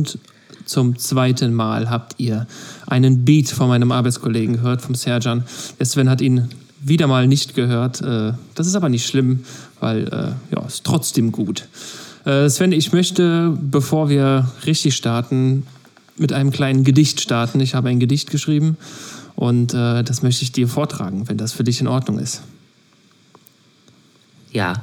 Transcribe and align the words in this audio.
Und 0.00 0.18
zum 0.64 0.98
zweiten 0.98 1.52
Mal 1.52 1.90
habt 1.90 2.14
ihr 2.16 2.46
einen 2.86 3.26
Beat 3.26 3.48
von 3.48 3.68
meinem 3.68 3.92
Arbeitskollegen 3.92 4.56
gehört, 4.56 4.80
vom 4.80 4.94
Serjan. 4.94 5.44
Der 5.78 5.84
Sven 5.84 6.08
hat 6.08 6.22
ihn 6.22 6.48
wieder 6.80 7.06
mal 7.06 7.26
nicht 7.26 7.54
gehört. 7.54 8.00
Äh, 8.00 8.32
das 8.54 8.66
ist 8.66 8.74
aber 8.76 8.88
nicht 8.88 9.06
schlimm, 9.06 9.40
weil 9.78 10.08
äh, 10.08 10.54
ja, 10.54 10.66
ist 10.66 10.84
trotzdem 10.84 11.32
gut. 11.32 11.68
Äh, 12.24 12.48
Sven, 12.48 12.72
ich 12.72 12.92
möchte, 12.92 13.54
bevor 13.60 14.08
wir 14.08 14.50
richtig 14.64 14.96
starten, 14.96 15.66
mit 16.16 16.32
einem 16.32 16.50
kleinen 16.50 16.82
Gedicht 16.82 17.20
starten. 17.20 17.60
Ich 17.60 17.74
habe 17.74 17.90
ein 17.90 18.00
Gedicht 18.00 18.30
geschrieben 18.30 18.78
und 19.36 19.72
das 19.72 20.22
möchte 20.22 20.42
ich 20.42 20.52
dir 20.52 20.68
vortragen, 20.68 21.28
wenn 21.30 21.38
das 21.38 21.54
für 21.54 21.64
dich 21.64 21.80
in 21.80 21.86
Ordnung 21.86 22.18
ist. 22.18 22.42
Ja. 24.52 24.82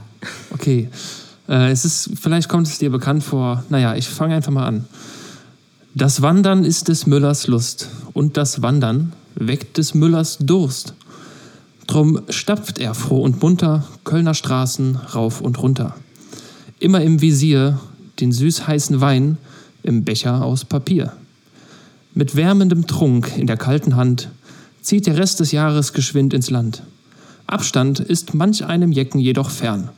Okay. 0.50 0.90
Äh, 1.48 1.72
es 1.72 1.86
ist, 1.86 2.12
vielleicht 2.20 2.50
kommt 2.50 2.68
es 2.68 2.78
dir 2.78 2.90
bekannt 2.90 3.24
vor. 3.24 3.64
Naja, 3.70 3.96
ich 3.96 4.08
fange 4.08 4.36
einfach 4.36 4.52
mal 4.52 4.66
an. 4.66 4.86
Das 5.96 6.22
Wandern 6.22 6.64
ist 6.64 6.90
des 6.90 7.08
Müllers 7.08 7.48
Lust 7.48 7.90
und 8.14 8.38
das 8.38 8.62
Wandern 8.62 9.14
weckt 9.36 9.78
des 9.78 9.94
Müllers 9.94 10.38
Durst. 10.40 10.94
Drum 11.88 12.22
stapft 12.30 12.80
er 12.80 12.94
froh 12.94 13.22
und 13.22 13.42
munter 13.42 13.88
Kölner 14.04 14.34
Straßen 14.34 14.98
rauf 15.16 15.42
und 15.42 15.60
runter. 15.62 15.96
Immer 16.80 17.02
im 17.02 17.22
Visier 17.22 17.80
den 18.20 18.32
süß-heißen 18.32 19.02
Wein 19.02 19.38
im 19.84 20.04
Becher 20.04 20.44
aus 20.44 20.66
Papier. 20.66 21.14
Mit 22.14 22.36
wärmendem 22.36 22.88
Trunk 22.88 23.38
in 23.38 23.48
der 23.48 23.58
kalten 23.58 23.96
Hand 23.96 24.30
zieht 24.82 25.08
der 25.08 25.18
Rest 25.18 25.40
des 25.40 25.52
Jahres 25.52 25.94
geschwind 25.94 26.34
ins 26.34 26.50
Land. 26.50 26.84
Abstand 27.48 28.00
ist 28.00 28.34
manch 28.34 28.66
einem 28.66 28.92
Jecken 28.92 29.20
jedoch 29.20 29.50
fern. 29.50 29.90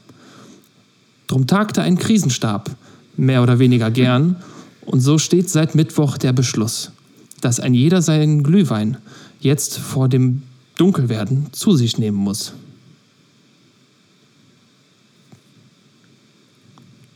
Drum 1.29 1.45
tagte 1.45 1.83
ein 1.83 1.99
Krisenstab, 1.99 2.71
mehr 3.15 3.43
oder 3.43 3.59
weniger 3.59 3.91
gern, 3.91 4.37
und 4.81 4.99
so 4.99 5.19
steht 5.19 5.47
seit 5.47 5.75
Mittwoch 5.75 6.17
der 6.17 6.33
Beschluss, 6.33 6.91
dass 7.39 7.59
ein 7.59 7.75
jeder 7.75 8.01
seinen 8.01 8.41
Glühwein 8.41 8.97
jetzt 9.39 9.77
vor 9.77 10.09
dem 10.09 10.41
Dunkelwerden 10.77 11.53
zu 11.53 11.75
sich 11.75 11.99
nehmen 11.99 12.17
muss. 12.17 12.53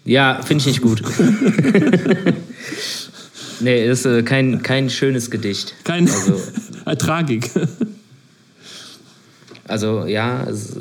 Ja, 0.05 0.43
finde 0.43 0.61
ich 0.61 0.67
nicht 0.67 0.81
gut. 0.81 1.01
nee, 3.61 3.89
ist 3.89 4.05
äh, 4.05 4.21
kein, 4.21 4.61
kein 4.61 4.91
schönes 4.91 5.31
Gedicht. 5.31 5.73
Kein 5.85 6.07
also, 6.07 6.39
Tragik. 6.99 7.49
Also 9.67 10.05
ja, 10.05 10.43
ist 10.43 10.77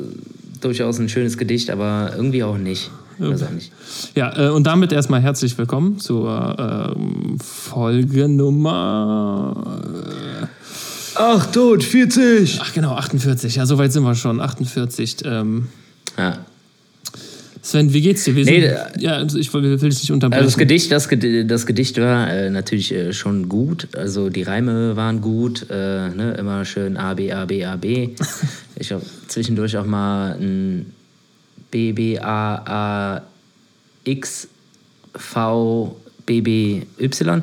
durchaus 0.61 0.99
ein 0.99 1.09
schönes 1.09 1.39
Gedicht, 1.39 1.71
aber 1.71 2.13
irgendwie 2.15 2.43
auch 2.43 2.59
nicht. 2.59 2.91
Nicht. 3.29 3.71
Ja, 4.15 4.47
äh, 4.47 4.49
und 4.49 4.67
damit 4.67 4.91
erstmal 4.91 5.21
herzlich 5.21 5.57
willkommen 5.57 5.97
zur 5.99 6.95
äh, 6.97 7.43
Folge 7.43 8.27
Nummer. 8.27 9.81
Äh, 10.41 10.47
Ach, 11.15 11.45
tot, 11.51 11.83
40! 11.83 12.59
Ach, 12.61 12.73
genau, 12.73 12.95
48. 12.95 13.55
Ja, 13.55 13.65
soweit 13.65 13.93
sind 13.93 14.03
wir 14.03 14.15
schon. 14.15 14.41
48. 14.41 15.17
Ähm, 15.25 15.67
ja. 16.17 16.39
Sven, 17.61 17.93
wie 17.93 18.01
geht's 18.01 18.25
dir? 18.25 18.35
Wir 18.35 18.43
nee, 18.43 18.61
sind, 18.61 19.01
ja, 19.01 19.13
also 19.13 19.37
ich 19.37 19.53
will, 19.53 19.63
will 19.63 19.89
dich 19.89 20.01
nicht 20.01 20.11
unterbrechen. 20.11 20.43
Also 20.43 20.49
das 20.49 20.57
Gedicht, 20.57 20.91
das, 20.91 21.07
das 21.47 21.65
Gedicht 21.65 21.97
war 21.97 22.29
äh, 22.29 22.49
natürlich 22.49 22.91
äh, 22.91 23.13
schon 23.13 23.47
gut. 23.47 23.87
Also 23.95 24.29
die 24.29 24.43
Reime 24.43 24.97
waren 24.97 25.21
gut. 25.21 25.67
Äh, 25.69 26.09
ne? 26.09 26.35
Immer 26.37 26.65
schön 26.65 26.97
A, 26.97 27.13
B, 27.13 27.31
A, 27.31 27.45
B, 27.45 27.63
A, 27.63 27.77
B. 27.77 28.09
ich 28.75 28.91
habe 28.91 29.03
zwischendurch 29.29 29.77
auch 29.77 29.85
mal 29.85 30.33
ein 30.33 30.87
B, 31.73 31.91
B, 31.91 32.19
A, 32.19 33.15
A, 33.17 33.21
X, 34.03 34.47
V, 35.15 35.99
B, 36.23 36.41
B, 36.41 36.83
Y. 36.99 37.41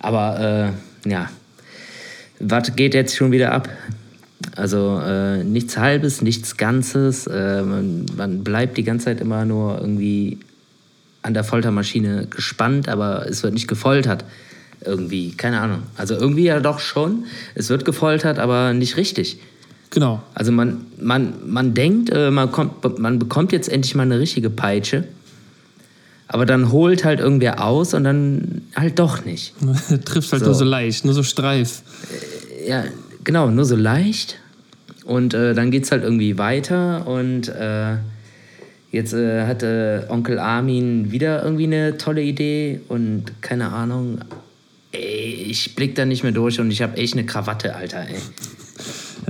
Aber 0.00 0.74
äh, 1.06 1.08
ja, 1.08 1.30
was 2.40 2.76
geht 2.76 2.92
jetzt 2.92 3.16
schon 3.16 3.32
wieder 3.32 3.52
ab? 3.52 3.70
Also 4.54 5.00
äh, 5.02 5.42
nichts 5.44 5.78
Halbes, 5.78 6.20
nichts 6.20 6.58
Ganzes. 6.58 7.26
Äh, 7.26 7.62
man, 7.62 8.04
man, 8.16 8.44
bleibt 8.44 8.76
die 8.76 8.84
ganze 8.84 9.06
Zeit 9.06 9.20
immer 9.22 9.46
nur 9.46 9.80
irgendwie 9.80 10.38
an 11.22 11.32
der 11.32 11.44
Foltermaschine 11.44 12.26
gespannt, 12.26 12.86
aber 12.86 13.26
es 13.26 13.42
wird 13.42 13.54
nicht 13.54 13.68
gefoltert. 13.68 14.26
Irgendwie, 14.84 15.32
keine 15.32 15.60
Ahnung. 15.60 15.84
Also 15.96 16.16
irgendwie 16.16 16.44
ja 16.44 16.60
doch 16.60 16.80
schon. 16.80 17.24
Es 17.54 17.70
wird 17.70 17.86
gefoltert, 17.86 18.38
aber 18.38 18.74
nicht 18.74 18.98
richtig. 18.98 19.40
Genau. 19.90 20.22
Also 20.34 20.52
man, 20.52 20.86
man, 21.00 21.34
man 21.46 21.74
denkt, 21.74 22.10
äh, 22.10 22.30
man, 22.30 22.52
kommt, 22.52 22.98
man 22.98 23.18
bekommt 23.18 23.52
jetzt 23.52 23.68
endlich 23.68 23.94
mal 23.94 24.04
eine 24.04 24.20
richtige 24.20 24.48
Peitsche. 24.48 25.04
Aber 26.28 26.46
dann 26.46 26.70
holt 26.70 27.04
halt 27.04 27.18
irgendwer 27.18 27.64
aus 27.64 27.92
und 27.92 28.04
dann 28.04 28.62
halt 28.76 29.00
doch 29.00 29.24
nicht. 29.24 29.52
Trifft 30.04 30.30
halt 30.30 30.42
so. 30.42 30.46
nur 30.46 30.54
so 30.54 30.64
leicht, 30.64 31.04
nur 31.04 31.12
so 31.12 31.24
streif. 31.24 31.82
Äh, 32.64 32.68
ja, 32.68 32.84
genau, 33.24 33.50
nur 33.50 33.64
so 33.64 33.74
leicht. 33.74 34.38
Und 35.04 35.34
äh, 35.34 35.54
dann 35.54 35.72
geht 35.72 35.84
es 35.84 35.90
halt 35.90 36.04
irgendwie 36.04 36.38
weiter 36.38 37.04
und 37.08 37.48
äh, 37.48 37.96
jetzt 38.92 39.12
äh, 39.12 39.44
hatte 39.44 40.06
Onkel 40.08 40.38
Armin 40.38 41.10
wieder 41.10 41.42
irgendwie 41.42 41.64
eine 41.64 41.98
tolle 41.98 42.22
Idee 42.22 42.80
und 42.86 43.42
keine 43.42 43.72
Ahnung. 43.72 44.20
Ey, 44.92 45.46
ich 45.48 45.74
blick 45.74 45.96
da 45.96 46.04
nicht 46.04 46.22
mehr 46.22 46.30
durch 46.30 46.60
und 46.60 46.70
ich 46.70 46.80
habe 46.80 46.96
echt 46.96 47.14
eine 47.14 47.26
Krawatte, 47.26 47.74
Alter, 47.74 48.06
ey. 48.08 48.20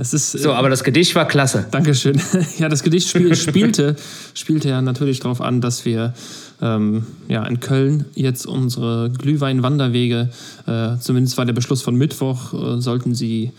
Das 0.01 0.15
ist, 0.15 0.31
so, 0.31 0.53
aber 0.53 0.71
das 0.71 0.83
Gedicht 0.83 1.13
war 1.13 1.27
klasse. 1.27 1.67
Dankeschön. 1.69 2.19
Ja, 2.57 2.69
das 2.69 2.81
Gedicht 2.81 3.07
spiel, 3.07 3.35
spielte, 3.35 3.95
spielte 4.33 4.67
ja 4.67 4.81
natürlich 4.81 5.19
darauf 5.19 5.41
an, 5.41 5.61
dass 5.61 5.85
wir 5.85 6.15
ähm, 6.59 7.05
ja, 7.27 7.45
in 7.45 7.59
Köln 7.59 8.05
jetzt 8.15 8.47
unsere 8.47 9.11
Glühwein-Wanderwege, 9.11 10.29
äh, 10.65 10.97
zumindest 10.99 11.37
war 11.37 11.45
der 11.45 11.53
Beschluss 11.53 11.83
von 11.83 11.95
Mittwoch, 11.97 12.51
äh, 12.51 12.81
sollten 12.81 13.13
sie 13.13 13.51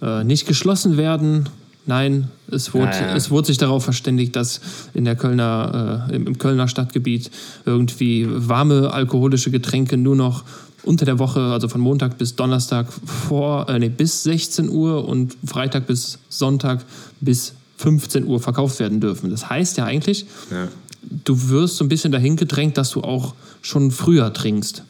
äh, 0.00 0.22
nicht 0.22 0.46
geschlossen 0.46 0.96
werden. 0.96 1.48
Nein, 1.86 2.28
es 2.48 2.72
wurde, 2.72 2.92
ja, 2.92 3.08
ja. 3.08 3.16
es 3.16 3.32
wurde 3.32 3.48
sich 3.48 3.58
darauf 3.58 3.82
verständigt, 3.82 4.36
dass 4.36 4.60
in 4.94 5.04
der 5.04 5.16
Kölner, 5.16 6.06
äh, 6.08 6.14
im, 6.14 6.28
im, 6.28 6.38
Kölner 6.38 6.68
Stadtgebiet 6.68 7.32
irgendwie 7.66 8.28
warme 8.30 8.92
alkoholische 8.92 9.50
Getränke 9.50 9.96
nur 9.96 10.14
noch 10.14 10.44
unter 10.82 11.04
der 11.04 11.18
Woche, 11.18 11.40
also 11.40 11.68
von 11.68 11.80
Montag 11.80 12.18
bis 12.18 12.36
Donnerstag 12.36 12.86
vor, 12.92 13.68
äh, 13.68 13.78
nee, 13.78 13.88
bis 13.88 14.22
16 14.22 14.68
Uhr 14.68 15.06
und 15.06 15.36
Freitag 15.44 15.86
bis 15.86 16.18
Sonntag 16.28 16.84
bis 17.20 17.54
15 17.78 18.26
Uhr 18.26 18.40
verkauft 18.40 18.78
werden 18.80 19.00
dürfen. 19.00 19.30
Das 19.30 19.48
heißt 19.48 19.78
ja 19.78 19.84
eigentlich, 19.84 20.26
ja. 20.50 20.68
du 21.24 21.48
wirst 21.48 21.76
so 21.76 21.84
ein 21.84 21.88
bisschen 21.88 22.12
dahin 22.12 22.36
gedrängt, 22.36 22.76
dass 22.76 22.90
du 22.90 23.02
auch 23.02 23.34
schon 23.62 23.90
früher 23.90 24.32
trinkst. 24.32 24.84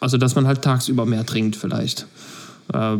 Also 0.00 0.16
dass 0.16 0.34
man 0.34 0.46
halt 0.46 0.62
tagsüber 0.62 1.06
mehr 1.06 1.26
trinkt 1.26 1.56
vielleicht. 1.56 2.06
Äh, 2.72 2.96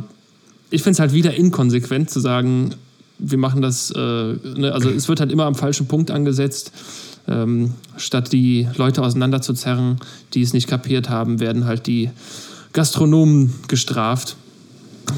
ich 0.71 0.83
finde 0.83 0.93
es 0.93 1.01
halt 1.01 1.13
wieder 1.13 1.35
inkonsequent 1.35 2.11
zu 2.11 2.21
sagen, 2.21 2.75
wir 3.19 3.39
machen 3.39 3.63
das, 3.63 3.91
äh, 3.91 3.99
ne, 3.99 4.73
also 4.73 4.91
es 4.91 5.09
wird 5.09 5.21
halt 5.21 5.33
immer 5.33 5.45
am 5.45 5.55
falschen 5.55 5.87
Punkt 5.87 6.11
angesetzt. 6.11 6.73
Ähm, 7.29 7.75
statt 7.97 8.33
die 8.33 8.69
Leute 8.77 9.03
auseinanderzuzerren, 9.03 9.99
die 10.35 10.43
es 10.43 10.53
nicht 10.53 10.69
kapiert 10.69 11.11
haben, 11.11 11.41
werden 11.41 11.67
halt 11.67 11.87
die 11.87 12.11
Gastronomen 12.73 13.55
gestraft. 13.69 14.37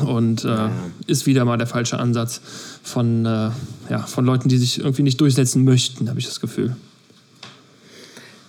Und 0.04 0.44
äh, 0.44 0.68
ist 1.08 1.26
wieder 1.26 1.44
mal 1.44 1.56
der 1.56 1.66
falsche 1.66 1.98
Ansatz 1.98 2.40
von, 2.82 3.26
äh, 3.26 3.50
ja, 3.90 3.98
von 4.06 4.24
Leuten, 4.24 4.48
die 4.48 4.56
sich 4.56 4.78
irgendwie 4.78 5.02
nicht 5.02 5.20
durchsetzen 5.20 5.64
möchten, 5.64 6.08
habe 6.08 6.20
ich 6.20 6.26
das 6.26 6.40
Gefühl. 6.40 6.76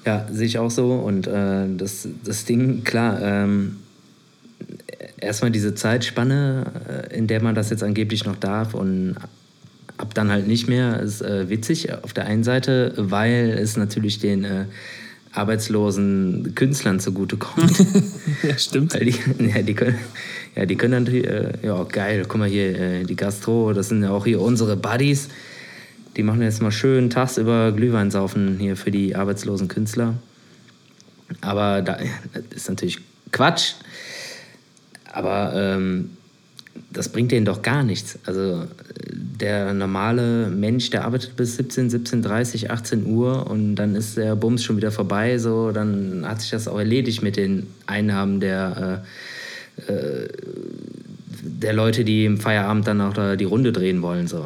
Ja, 0.06 0.28
sehe 0.32 0.46
ich 0.46 0.60
auch 0.60 0.70
so. 0.70 0.94
Und 0.94 1.28
äh, 1.28 1.66
das, 1.78 2.08
das 2.24 2.46
Ding, 2.46 2.84
klar, 2.84 3.20
ähm, 3.22 3.78
erstmal 5.20 5.52
diese 5.52 5.76
Zeitspanne, 5.76 6.66
äh, 7.10 7.18
in 7.18 7.28
der 7.28 7.42
man 7.42 7.56
das 7.56 7.70
jetzt 7.70 7.84
angeblich 7.84 8.26
noch 8.26 8.36
darf 8.36 8.74
und 8.74 9.16
ab 10.02 10.14
dann 10.14 10.32
halt 10.32 10.48
nicht 10.48 10.68
mehr, 10.68 11.00
ist 11.00 11.22
äh, 11.22 11.50
witzig 11.50 11.94
auf 12.04 12.14
der 12.14 12.26
einen 12.26 12.44
Seite, 12.44 12.94
weil 12.98 13.52
es 13.52 13.78
natürlich 13.78 14.20
den 14.20 14.44
äh, 14.44 14.66
arbeitslosen 15.32 16.54
Künstlern 16.56 17.00
zugutekommt. 17.00 17.86
ja, 18.44 18.58
stimmt. 18.58 18.94
Weil 18.94 19.06
die, 19.06 19.16
ja, 19.40 19.62
die 19.62 19.74
können, 19.74 19.96
ja, 20.56 20.66
die 20.66 20.76
können 20.76 21.04
natürlich, 21.04 21.28
äh, 21.28 21.54
ja, 21.64 21.84
geil, 21.84 22.26
guck 22.28 22.40
mal 22.40 22.50
hier, 22.50 22.80
äh, 22.80 23.04
die 23.04 23.16
Gastro, 23.16 23.74
das 23.74 23.90
sind 23.90 24.04
ja 24.04 24.12
auch 24.12 24.26
hier 24.26 24.42
unsere 24.42 24.76
Buddies. 24.76 25.30
Die 26.18 26.24
machen 26.24 26.42
jetzt 26.42 26.62
mal 26.62 26.72
schön 26.72 27.10
tagsüber 27.10 27.72
Glühwein 27.72 28.12
saufen 28.12 28.58
hier 28.60 28.76
für 28.76 28.92
die 28.92 29.16
arbeitslosen 29.16 29.70
Künstler. 29.70 30.16
Aber 31.40 31.82
da, 31.82 32.00
das 32.34 32.44
ist 32.54 32.70
natürlich 32.70 33.00
Quatsch. 33.32 33.76
Aber 35.14 35.54
ähm, 35.56 36.10
das 36.92 37.10
bringt 37.10 37.32
denen 37.32 37.46
doch 37.46 37.62
gar 37.62 37.84
nichts. 37.84 38.20
Also 38.26 38.66
der 39.12 39.74
normale 39.74 40.50
Mensch, 40.50 40.90
der 40.90 41.06
arbeitet 41.06 41.36
bis 41.36 41.56
17, 41.56 41.90
17, 41.90 42.22
30, 42.22 42.72
18 42.72 43.06
Uhr 43.06 43.50
und 43.50 43.76
dann 43.76 43.96
ist 43.96 44.18
der 44.18 44.36
Bums 44.36 44.64
schon 44.64 44.78
wieder 44.78 44.92
vorbei. 44.92 45.38
So, 45.38 45.72
dann 45.72 46.24
hat 46.26 46.42
sich 46.42 46.52
das 46.52 46.68
auch 46.68 46.78
erledigt 46.78 47.24
mit 47.24 47.38
den 47.38 47.68
Einnahmen 47.88 48.40
der, 48.40 49.04
äh, 49.88 49.92
äh 49.92 50.28
der 51.44 51.74
Leute, 51.74 52.04
die 52.04 52.26
im 52.26 52.38
Feierabend 52.38 52.88
dann 52.88 53.02
auch 53.02 53.14
da 53.14 53.36
die 53.36 53.46
Runde 53.46 53.72
drehen 53.72 54.02
wollen. 54.02 54.28
So. 54.28 54.46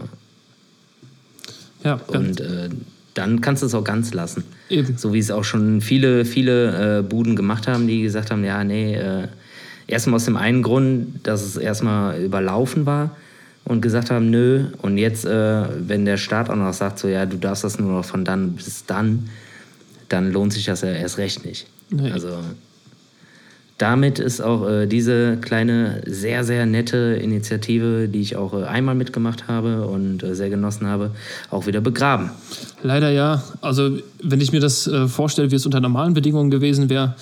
Ja, 1.84 2.00
und 2.08 2.40
äh, 2.40 2.70
dann 3.14 3.42
kannst 3.42 3.64
du 3.64 3.68
es 3.68 3.74
auch 3.74 3.84
ganz 3.84 4.14
lassen. 4.14 4.44
Eben. 4.70 4.98
So 4.98 5.14
wie 5.14 5.20
es 5.20 5.32
auch 5.32 5.44
schon 5.44 5.82
viele, 5.82 6.26
viele 6.26 7.00
äh, 7.00 7.02
Buden 7.02 7.36
gemacht 7.36 7.68
haben, 7.68 7.88
die 7.88 8.02
gesagt 8.02 8.32
haben, 8.32 8.44
ja, 8.44 8.64
nee, 8.64 8.96
äh, 8.96 9.28
erstmal 9.88 10.16
aus 10.16 10.26
dem 10.26 10.38
einen 10.38 10.64
Grund, 10.64 11.20
dass 11.24 11.42
es 11.42 11.58
erstmal 11.58 12.22
überlaufen 12.22 12.86
war 12.86 13.16
und 13.66 13.82
gesagt 13.82 14.12
haben, 14.12 14.30
nö. 14.30 14.66
Und 14.82 14.98
jetzt, 14.98 15.26
äh, 15.26 15.64
wenn 15.88 16.06
der 16.06 16.18
Staat 16.18 16.50
auch 16.50 16.56
noch 16.56 16.74
sagt, 16.74 17.00
so, 17.00 17.08
ja, 17.08 17.26
du 17.26 17.38
darfst 17.38 17.64
das 17.64 17.80
nur 17.80 17.92
noch 17.92 18.06
von 18.06 18.26
dann 18.26 18.54
bis 18.54 18.86
dann, 18.86 19.30
dann 20.10 20.32
lohnt 20.32 20.54
sich 20.54 20.66
das 20.66 20.82
ja 20.82 20.90
erst 20.90 21.18
recht 21.18 21.46
nicht. 21.46 21.68
Nee. 21.90 22.12
Also 22.12 22.30
damit 23.78 24.20
ist 24.20 24.40
auch 24.40 24.70
äh, 24.70 24.86
diese 24.88 25.38
kleine, 25.38 26.02
sehr, 26.06 26.46
sehr 26.46 26.66
nette 26.66 27.20
Initiative, 27.22 28.08
die 28.08 28.22
ich 28.22 28.38
auch 28.38 28.54
äh, 28.54 28.64
einmal 28.64 28.96
mitgemacht 28.96 29.50
habe 29.50 29.86
und 29.88 30.24
äh, 30.24 30.34
sehr 30.34 30.50
genossen 30.50 30.88
habe, 30.88 31.12
auch 31.52 31.68
wieder 31.68 31.82
begraben. 31.82 32.30
Leider 32.84 33.10
ja. 33.10 33.44
Also, 33.60 33.98
wenn 34.24 34.40
ich 34.40 34.54
mir 34.54 34.62
das 34.62 34.88
äh, 34.88 35.08
vorstelle, 35.08 35.52
wie 35.52 35.56
es 35.56 35.66
unter 35.66 35.82
normalen 35.82 36.14
Bedingungen 36.14 36.52
gewesen 36.52 36.90
wäre, 36.90 37.16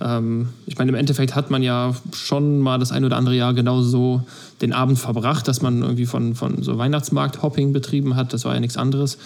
ähm, 0.00 0.48
ich 0.66 0.78
meine, 0.78 0.90
im 0.90 0.94
Endeffekt 0.94 1.34
hat 1.34 1.50
man 1.50 1.62
ja 1.62 1.94
schon 2.14 2.60
mal 2.60 2.78
das 2.78 2.92
ein 2.92 3.04
oder 3.04 3.16
andere 3.16 3.34
Jahr 3.34 3.54
genau 3.54 3.82
so 3.82 4.22
den 4.62 4.72
Abend 4.72 4.98
verbracht, 4.98 5.46
dass 5.48 5.62
man 5.62 5.82
irgendwie 5.82 6.06
von, 6.06 6.34
von 6.34 6.62
so 6.62 6.78
Weihnachtsmarkt-Hopping 6.78 7.72
betrieben 7.72 8.16
hat. 8.16 8.32
Das 8.32 8.44
war 8.44 8.54
ja 8.54 8.60
nichts 8.60 8.76
anderes. 8.76 9.18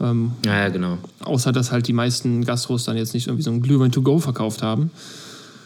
Ähm, 0.00 0.32
Ja, 0.46 0.58
ja, 0.60 0.68
genau. 0.68 0.98
außer, 1.24 1.52
dass 1.52 1.72
halt 1.72 1.86
die 1.88 1.92
meisten 1.92 2.44
Gastros 2.44 2.84
dann 2.84 2.96
jetzt 2.96 3.12
nicht 3.14 3.26
irgendwie 3.26 3.42
so 3.42 3.50
ein 3.50 3.60
Glühwein 3.62 3.92
to 3.92 4.02
go 4.02 4.18
verkauft 4.18 4.62
haben. 4.62 4.90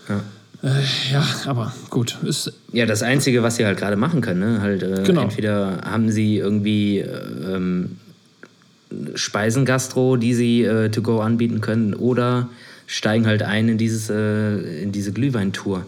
Ja. 0.09 0.21
Äh, 0.69 0.83
ja, 1.13 1.23
aber 1.47 1.73
gut. 1.91 2.17
Ist, 2.23 2.53
Ja, 2.73 2.87
das 2.87 3.03
Einzige, 3.03 3.43
was 3.43 3.57
sie 3.57 3.67
halt 3.67 3.77
gerade 3.79 3.97
machen 3.97 4.23
können, 4.23 4.41
ne? 4.41 4.61
halt 4.63 4.83
äh, 4.83 5.03
Genau. 5.05 5.23
entweder 5.23 5.83
haben 5.85 6.11
sie 6.11 6.39
irgendwie 6.39 7.01
äh, 7.01 7.55
ähm, 7.55 7.99
Speisengastro, 9.15 10.17
die 10.17 10.35
sie 10.35 10.63
äh, 10.63 10.89
to 10.91 11.03
go 11.03 11.21
anbieten 11.21 11.61
können, 11.61 11.95
oder 11.95 12.49
steigen 12.87 13.27
halt 13.27 13.43
ein 13.43 13.69
in, 13.69 13.79
dieses, 13.79 14.11
äh, 14.11 14.83
in 14.83 14.93
diese 14.93 15.13
Glühweintour. 15.13 15.87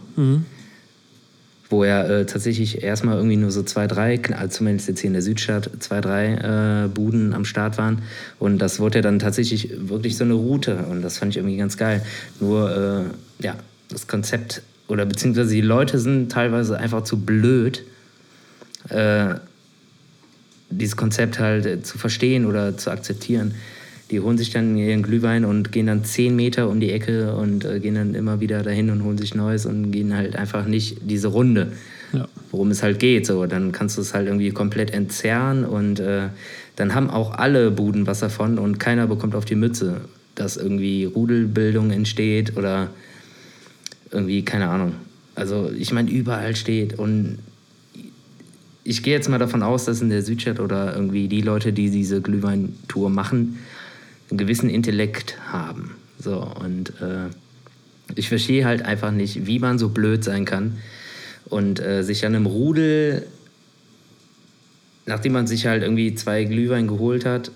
Wo 1.69 1.85
ja 1.85 2.05
äh, 2.05 2.27
tatsächlich 2.27 2.85
erstmal 2.85 3.17
irgendwie 3.17 3.37
nur 3.37 3.51
so 3.51 3.63
zwei, 3.65 3.89
drei, 3.89 4.21
also 4.35 4.59
zumindest 4.59 4.89
jetzt 4.89 5.01
hier 5.01 5.09
in 5.09 5.15
der 5.15 5.23
Südstadt, 5.23 5.69
zwei, 5.81 6.01
drei 6.01 6.85
äh, 6.85 6.89
Buden 6.89 7.35
am 7.35 7.45
Start 7.45 7.77
waren. 7.77 8.03
Und 8.39 8.59
das 8.59 8.79
wurde 8.79 8.99
ja 8.99 9.03
dann 9.03 9.19
tatsächlich 9.19 9.71
wirklich 9.77 10.17
so 10.17 10.25
eine 10.25 10.35
Route. 10.35 10.77
Und 10.89 11.03
das 11.03 11.19
fand 11.19 11.33
ich 11.33 11.39
irgendwie 11.39 11.57
ganz 11.57 11.77
geil. 11.77 12.03
Nur, 12.39 13.11
äh, 13.41 13.45
ja, 13.45 13.57
das 13.89 14.07
Konzept 14.07 14.63
oder 14.89 15.05
beziehungsweise 15.07 15.53
die 15.53 15.61
Leute 15.61 15.99
sind 15.99 16.31
teilweise 16.31 16.79
einfach 16.79 17.03
zu 17.03 17.19
blöd, 17.19 17.85
äh, 18.89 19.35
dieses 20.71 20.97
Konzept 20.97 21.39
halt 21.39 21.67
äh, 21.67 21.83
zu 21.83 21.99
verstehen 21.99 22.47
oder 22.47 22.77
zu 22.77 22.91
akzeptieren. 22.91 23.55
Die 24.11 24.21
holen 24.21 24.39
sich 24.39 24.51
dann 24.51 24.77
ihren 24.77 25.03
Glühwein 25.03 25.45
und 25.45 25.73
gehen 25.73 25.87
dann 25.87 26.05
zehn 26.05 26.37
Meter 26.37 26.69
um 26.69 26.79
die 26.79 26.93
Ecke 26.93 27.35
und 27.35 27.65
äh, 27.65 27.81
gehen 27.81 27.97
dann 27.97 28.15
immer 28.15 28.41
wieder 28.41 28.63
dahin 28.63 28.91
und 28.91 29.03
holen 29.03 29.19
sich 29.19 29.35
Neues 29.35 29.67
und 29.67 29.91
gehen 29.91 30.17
halt 30.17 30.37
einfach 30.37 30.67
nicht 30.67 30.99
diese 31.03 31.29
Runde, 31.29 31.73
ja. 32.13 32.29
worum 32.53 32.71
es 32.71 32.83
halt 32.83 33.01
geht. 33.01 33.27
So, 33.27 33.47
dann 33.47 33.73
kannst 33.73 33.97
du 33.97 34.03
es 34.03 34.15
halt 34.15 34.29
irgendwie 34.29 34.51
komplett 34.51 34.93
entzerren 34.93 35.65
und 35.65 35.99
äh, 35.99 36.29
dann 36.77 36.95
haben 36.95 37.11
auch 37.11 37.33
alle 37.33 37.71
Buden 37.71 38.07
was 38.07 38.21
davon 38.21 38.59
und 38.59 38.79
keiner 38.79 39.07
bekommt 39.07 39.35
auf 39.35 39.45
die 39.45 39.57
Mütze, 39.57 40.03
dass 40.37 40.57
irgendwie 40.57 41.05
Rudelbildung 41.05 41.91
entsteht 41.91 42.57
oder 42.57 42.91
irgendwie, 44.13 44.45
keine 44.45 44.69
Ahnung. 44.69 44.93
Also 45.35 45.71
ich 45.77 45.93
meine, 45.93 46.11
überall 46.11 46.55
steht 46.55 46.99
und 46.99 47.39
ich 48.85 49.03
gehe 49.03 49.15
jetzt 49.15 49.29
mal 49.29 49.39
davon 49.39 49.63
aus, 49.65 49.85
dass 49.85 50.01
in 50.01 50.11
der 50.11 50.23
Südstadt 50.23 50.61
oder 50.61 50.95
irgendwie 50.95 51.27
die 51.27 51.41
Leute, 51.41 51.73
die 51.73 51.91
diese 51.91 52.23
Glühweintour 52.23 53.11
machen, 53.11 53.59
einen 54.31 54.39
gewissen 54.39 54.71
Intellekt 54.71 55.39
haben. 55.51 55.97
So, 56.19 56.41
und 56.41 56.91
äh, 57.01 57.29
ich 58.15 58.29
verstehe 58.29 58.65
halt 58.65 58.83
einfach 58.83 59.11
nicht, 59.11 59.47
wie 59.47 59.59
man 59.59 59.79
so 59.79 59.89
blöd 59.89 60.25
sein 60.25 60.45
kann 60.45 60.79
und 61.47 61.81
äh, 61.81 62.03
sich 62.03 62.25
an 62.25 62.35
einem 62.35 62.47
Rudel, 62.47 63.27
nachdem 65.07 65.33
man 65.33 65.47
sich 65.47 65.67
halt 65.67 65.83
irgendwie 65.83 66.15
zwei 66.15 66.45
Glühwein 66.45 66.89
geholt 66.89 67.25
hat, 67.25 67.51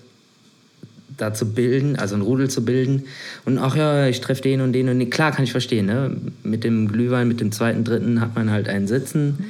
da 1.17 1.33
zu 1.33 1.53
bilden, 1.53 1.97
also 1.97 2.15
ein 2.15 2.21
Rudel 2.21 2.49
zu 2.49 2.65
bilden 2.65 3.03
und 3.45 3.57
ach 3.57 3.75
ja, 3.75 4.07
ich 4.07 4.21
treffe 4.21 4.41
den 4.41 4.61
und 4.61 4.73
den 4.73 4.89
und 4.89 4.99
den. 4.99 5.09
Klar, 5.09 5.31
kann 5.31 5.43
ich 5.43 5.51
verstehen, 5.51 5.85
ne? 5.85 6.15
Mit 6.43 6.63
dem 6.63 6.87
Glühwein, 6.87 7.27
mit 7.27 7.41
dem 7.41 7.51
zweiten, 7.51 7.83
dritten 7.83 8.21
hat 8.21 8.35
man 8.35 8.49
halt 8.49 8.67
einen 8.67 8.87
Sitzen 8.87 9.45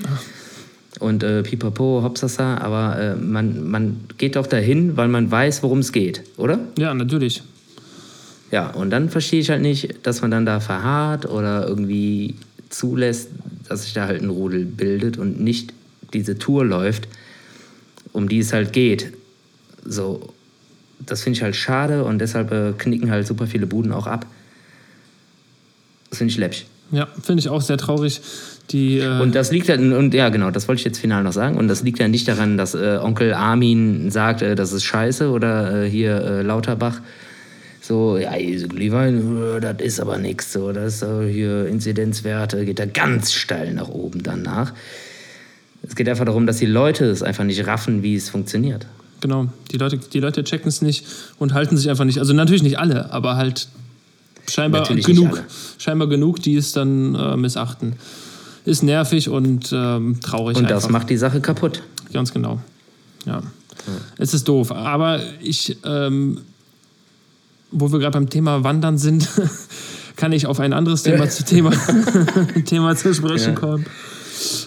und 1.01 1.23
äh, 1.23 1.43
pipapo, 1.43 2.01
hopsasa, 2.03 2.57
aber 2.57 2.99
äh, 2.99 3.15
man, 3.15 3.69
man 3.69 4.01
geht 4.17 4.35
doch 4.35 4.47
dahin, 4.47 4.97
weil 4.97 5.07
man 5.07 5.29
weiß, 5.29 5.63
worum 5.63 5.79
es 5.79 5.91
geht, 5.91 6.23
oder? 6.37 6.59
ja, 6.77 6.93
natürlich. 6.93 7.43
Ja, 8.51 8.69
und 8.69 8.89
dann 8.89 9.09
verstehe 9.09 9.39
ich 9.39 9.49
halt 9.49 9.61
nicht, 9.61 10.05
dass 10.05 10.21
man 10.21 10.29
dann 10.29 10.45
da 10.45 10.59
verharrt 10.59 11.25
oder 11.25 11.67
irgendwie 11.67 12.35
zulässt, 12.69 13.29
dass 13.67 13.83
sich 13.83 13.93
da 13.93 14.07
halt 14.07 14.21
ein 14.21 14.29
Rudel 14.29 14.65
bildet 14.65 15.17
und 15.17 15.39
nicht 15.39 15.73
diese 16.13 16.37
Tour 16.37 16.65
läuft, 16.65 17.07
um 18.11 18.27
die 18.27 18.39
es 18.39 18.51
halt 18.51 18.73
geht. 18.73 19.13
So, 19.85 20.33
das 20.99 21.23
finde 21.23 21.37
ich 21.37 21.43
halt 21.43 21.55
schade 21.55 22.03
und 22.03 22.19
deshalb 22.19 22.51
äh, 22.51 22.73
knicken 22.77 23.09
halt 23.09 23.25
super 23.25 23.47
viele 23.47 23.67
Buden 23.67 23.91
auch 23.93 24.07
ab. 24.07 24.25
Das 26.09 26.17
finde 26.17 26.31
ich 26.31 26.37
läppisch. 26.37 26.65
Ja, 26.91 27.07
finde 27.21 27.39
ich 27.39 27.47
auch 27.47 27.61
sehr 27.61 27.77
traurig. 27.77 28.21
Die, 28.71 28.99
äh, 28.99 29.21
Und 29.21 29.35
das 29.35 29.51
liegt 29.51 29.67
ja, 29.67 29.75
und 29.75 30.13
ja 30.13 30.29
genau, 30.29 30.51
das 30.51 30.67
wollte 30.67 30.79
ich 30.79 30.85
jetzt 30.85 30.99
final 30.99 31.23
noch 31.23 31.33
sagen. 31.33 31.57
Und 31.57 31.67
das 31.67 31.83
liegt 31.83 31.99
ja 31.99 32.07
nicht 32.07 32.27
daran, 32.27 32.57
dass 32.57 32.73
äh, 32.73 32.99
Onkel 33.01 33.33
Armin 33.33 34.09
sagt, 34.11 34.41
äh, 34.41 34.55
das 34.55 34.71
ist 34.71 34.83
scheiße 34.83 35.29
oder 35.29 35.83
äh, 35.83 35.89
hier 35.89 36.15
äh, 36.15 36.41
Lauterbach. 36.41 37.01
So, 37.81 38.17
ja, 38.17 38.31
Glühwein, 38.37 39.37
äh, 39.57 39.59
das 39.59 39.81
ist 39.81 39.99
aber 39.99 40.17
nichts. 40.17 40.53
So, 40.53 40.71
das 40.71 41.01
ist 41.01 41.05
hier 41.31 41.67
Inzidenzwerte, 41.67 42.63
geht 42.65 42.79
da 42.79 42.85
ganz 42.85 43.33
steil 43.33 43.73
nach 43.73 43.89
oben 43.89 44.23
danach. 44.23 44.73
Es 45.83 45.95
geht 45.95 46.07
einfach 46.07 46.25
darum, 46.25 46.45
dass 46.45 46.57
die 46.57 46.67
Leute 46.67 47.05
es 47.05 47.23
einfach 47.23 47.43
nicht 47.43 47.65
raffen, 47.65 48.03
wie 48.03 48.15
es 48.15 48.29
funktioniert. 48.29 48.85
Genau, 49.19 49.47
die 49.71 49.77
Leute, 49.77 49.97
die 49.97 50.19
Leute 50.19 50.43
checken 50.43 50.69
es 50.69 50.81
nicht 50.81 51.05
und 51.37 51.53
halten 51.53 51.77
sich 51.77 51.89
einfach 51.89 52.05
nicht. 52.05 52.19
Also 52.19 52.33
natürlich 52.33 52.63
nicht 52.63 52.79
alle, 52.79 53.11
aber 53.11 53.35
halt 53.35 53.67
scheinbar 54.49 54.81
Natürlich 54.81 55.05
genug. 55.05 55.43
Scheinbar 55.77 56.07
genug, 56.07 56.41
die 56.41 56.55
es 56.55 56.71
dann 56.71 57.15
äh, 57.15 57.37
missachten. 57.37 57.93
Ist 58.65 58.83
nervig 58.83 59.29
und 59.29 59.71
ähm, 59.73 60.19
traurig. 60.21 60.57
Und 60.57 60.65
einfach. 60.65 60.75
das 60.81 60.89
macht 60.89 61.09
die 61.09 61.17
Sache 61.17 61.41
kaputt. 61.41 61.81
Ganz 62.13 62.33
genau. 62.33 62.59
Ja. 63.25 63.41
Es 64.17 64.33
ist 64.33 64.47
doof. 64.47 64.71
Aber 64.71 65.19
ich, 65.41 65.77
ähm, 65.83 66.39
wo 67.71 67.91
wir 67.91 67.99
gerade 67.99 68.11
beim 68.13 68.29
Thema 68.29 68.63
Wandern 68.63 68.97
sind, 68.97 69.27
kann 70.15 70.31
ich 70.31 70.45
auf 70.45 70.59
ein 70.59 70.73
anderes 70.73 71.03
Thema 71.03 71.27
zu 71.29 71.43
Thema, 71.43 71.71
Thema 72.65 72.95
zu 72.95 73.13
sprechen 73.13 73.53
Ja. 73.53 73.59
kommen. 73.59 73.85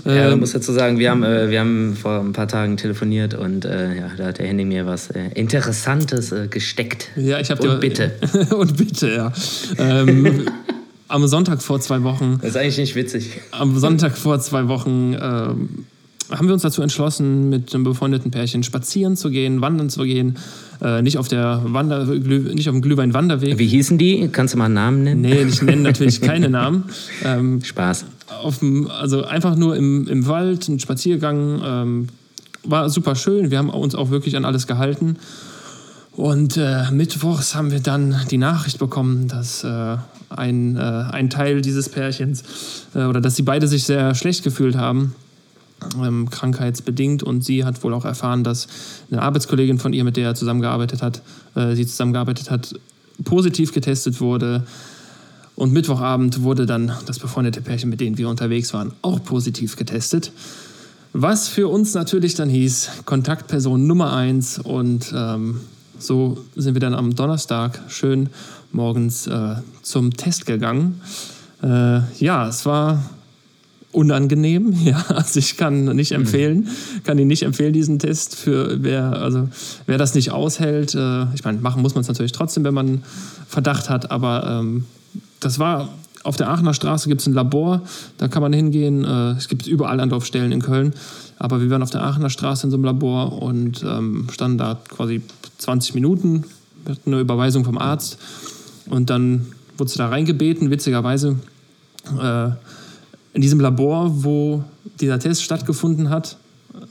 Ja, 0.04 0.26
Ähm, 0.28 0.34
ich 0.34 0.40
muss 0.40 0.52
dazu 0.52 0.72
sagen, 0.72 0.98
wir 0.98 1.10
haben, 1.10 1.22
äh, 1.24 1.50
wir 1.50 1.60
haben 1.60 1.96
vor 2.00 2.20
ein 2.20 2.32
paar 2.32 2.46
Tagen 2.48 2.76
telefoniert 2.76 3.34
und 3.34 3.64
äh, 3.64 3.96
ja, 3.96 4.10
da 4.16 4.26
hat 4.26 4.38
der 4.38 4.46
Henning 4.46 4.68
mir 4.68 4.86
was 4.86 5.10
äh, 5.10 5.30
Interessantes 5.34 6.30
äh, 6.32 6.46
gesteckt. 6.48 7.08
Ja, 7.16 7.40
ich 7.40 7.50
habe 7.50 7.68
Und 7.68 7.80
bitte. 7.80 8.12
und 8.56 8.76
bitte, 8.76 9.10
ja. 9.12 9.32
Ähm, 9.78 10.46
am 11.08 11.26
Sonntag 11.26 11.62
vor 11.62 11.80
zwei 11.80 12.02
Wochen, 12.02 12.38
Das 12.40 12.50
ist 12.50 12.56
eigentlich 12.56 12.78
nicht 12.78 12.94
witzig. 12.94 13.30
am 13.52 13.78
Sonntag 13.78 14.16
vor 14.16 14.38
zwei 14.40 14.68
Wochen 14.68 15.14
ähm, 15.20 15.68
haben 16.30 16.46
wir 16.46 16.54
uns 16.54 16.62
dazu 16.62 16.80
entschlossen, 16.82 17.50
mit 17.50 17.74
einem 17.74 17.84
befreundeten 17.84 18.30
Pärchen 18.30 18.62
spazieren 18.62 19.16
zu 19.16 19.30
gehen, 19.30 19.60
wandern 19.60 19.90
zu 19.90 20.04
gehen. 20.04 20.38
Äh, 20.82 21.02
nicht 21.02 21.18
auf 21.18 21.28
der 21.28 21.60
Wander, 21.64 22.06
nicht 22.06 22.68
auf 22.68 22.74
dem 22.74 22.82
Glühwein-Wanderweg. 22.82 23.58
Wie 23.58 23.66
hießen 23.66 23.98
die? 23.98 24.28
Kannst 24.32 24.54
du 24.54 24.58
mal 24.58 24.64
einen 24.66 24.74
Namen 24.74 25.02
nennen? 25.04 25.20
Nee, 25.20 25.42
ich 25.42 25.60
nenne 25.62 25.82
natürlich 25.82 26.20
keine 26.20 26.48
Namen. 26.48 26.84
Ähm, 27.24 27.62
Spaß. 27.62 28.04
dem, 28.60 28.90
also 28.90 29.24
einfach 29.24 29.56
nur 29.56 29.76
im, 29.76 30.08
im 30.08 30.26
Wald, 30.26 30.68
ein 30.68 30.78
Spaziergang. 30.80 31.60
Ähm, 31.64 32.06
war 32.64 32.88
super 32.90 33.14
schön. 33.14 33.50
Wir 33.50 33.58
haben 33.58 33.70
uns 33.70 33.94
auch 33.94 34.10
wirklich 34.10 34.36
an 34.36 34.44
alles 34.44 34.66
gehalten. 34.66 35.16
Und 36.12 36.56
äh, 36.56 36.90
mittwochs 36.90 37.54
haben 37.54 37.70
wir 37.70 37.80
dann 37.80 38.16
die 38.30 38.38
Nachricht 38.38 38.78
bekommen, 38.78 39.28
dass 39.28 39.64
äh, 39.64 39.96
ein, 40.38 40.76
äh, 40.76 40.80
ein 40.80 41.30
Teil 41.30 41.60
dieses 41.60 41.88
Pärchens 41.88 42.44
äh, 42.94 43.04
oder 43.04 43.20
dass 43.20 43.36
sie 43.36 43.42
beide 43.42 43.68
sich 43.68 43.84
sehr 43.84 44.14
schlecht 44.14 44.44
gefühlt 44.44 44.76
haben, 44.76 45.14
ähm, 46.02 46.30
krankheitsbedingt. 46.30 47.22
Und 47.22 47.44
sie 47.44 47.64
hat 47.64 47.82
wohl 47.82 47.94
auch 47.94 48.04
erfahren, 48.04 48.44
dass 48.44 48.68
eine 49.10 49.22
Arbeitskollegin 49.22 49.78
von 49.78 49.92
ihr, 49.92 50.04
mit 50.04 50.16
der 50.16 50.28
er 50.28 50.34
zusammengearbeitet 50.34 51.02
hat, 51.02 51.22
äh, 51.54 51.74
sie 51.74 51.86
zusammengearbeitet 51.86 52.50
hat, 52.50 52.74
positiv 53.24 53.72
getestet 53.72 54.20
wurde. 54.20 54.64
Und 55.56 55.72
Mittwochabend 55.72 56.42
wurde 56.42 56.66
dann 56.66 56.92
das 57.06 57.18
befreundete 57.18 57.60
Pärchen, 57.60 57.88
mit 57.88 58.00
denen 58.00 58.18
wir 58.18 58.28
unterwegs 58.28 58.74
waren, 58.74 58.92
auch 59.02 59.22
positiv 59.22 59.76
getestet. 59.76 60.32
Was 61.12 61.46
für 61.46 61.68
uns 61.68 61.94
natürlich 61.94 62.34
dann 62.34 62.48
hieß, 62.48 62.90
Kontaktperson 63.04 63.86
Nummer 63.86 64.12
eins. 64.12 64.58
Und 64.58 65.12
ähm, 65.16 65.60
so 65.96 66.38
sind 66.56 66.74
wir 66.74 66.80
dann 66.80 66.94
am 66.94 67.14
Donnerstag 67.14 67.80
schön 67.88 68.30
morgens 68.74 69.26
äh, 69.26 69.56
zum 69.82 70.16
Test 70.16 70.46
gegangen. 70.46 71.00
Äh, 71.62 72.00
ja, 72.18 72.48
es 72.48 72.66
war 72.66 73.02
unangenehm. 73.92 74.74
Ja, 74.84 75.04
also 75.08 75.38
ich 75.38 75.56
kann 75.56 75.84
nicht 75.96 76.12
empfehlen, 76.12 76.68
kann 77.04 77.18
ihn 77.18 77.28
nicht 77.28 77.42
empfehlen, 77.42 77.72
diesen 77.72 77.98
Test 77.98 78.36
für 78.36 78.82
wer, 78.82 79.12
also 79.12 79.48
wer 79.86 79.98
das 79.98 80.14
nicht 80.14 80.32
aushält. 80.32 80.94
Äh, 80.94 81.26
ich 81.34 81.44
meine, 81.44 81.58
machen 81.60 81.80
muss 81.80 81.94
man 81.94 82.02
es 82.02 82.08
natürlich 82.08 82.32
trotzdem, 82.32 82.64
wenn 82.64 82.74
man 82.74 83.02
Verdacht 83.48 83.88
hat, 83.88 84.10
aber 84.10 84.60
ähm, 84.60 84.84
das 85.40 85.58
war 85.58 85.88
auf 86.24 86.36
der 86.36 86.48
Aachener 86.48 86.72
Straße 86.72 87.08
gibt 87.08 87.20
es 87.20 87.26
ein 87.26 87.34
Labor, 87.34 87.82
da 88.16 88.28
kann 88.28 88.42
man 88.42 88.52
hingehen. 88.52 89.04
Äh, 89.04 89.32
es 89.32 89.48
gibt 89.48 89.66
überall 89.66 90.00
Anlaufstellen 90.00 90.52
in 90.52 90.62
Köln. 90.62 90.94
Aber 91.38 91.60
wir 91.60 91.68
waren 91.70 91.82
auf 91.82 91.90
der 91.90 92.02
Aachener 92.02 92.30
Straße 92.30 92.66
in 92.66 92.70
so 92.70 92.76
einem 92.76 92.84
Labor 92.84 93.42
und 93.42 93.82
ähm, 93.82 94.28
standen 94.32 94.58
da 94.58 94.78
quasi 94.88 95.20
20 95.58 95.94
Minuten, 95.94 96.44
wir 96.84 96.94
hatten 96.94 97.12
eine 97.12 97.20
Überweisung 97.20 97.64
vom 97.64 97.78
Arzt. 97.78 98.18
Und 98.88 99.10
dann 99.10 99.46
wurde 99.76 99.90
sie 99.90 99.98
da 99.98 100.08
reingebeten, 100.08 100.70
witzigerweise. 100.70 101.36
Äh, 102.20 102.48
in 103.32 103.40
diesem 103.40 103.60
Labor, 103.60 104.24
wo 104.24 104.64
dieser 105.00 105.18
Test 105.18 105.42
stattgefunden 105.42 106.10
hat, 106.10 106.36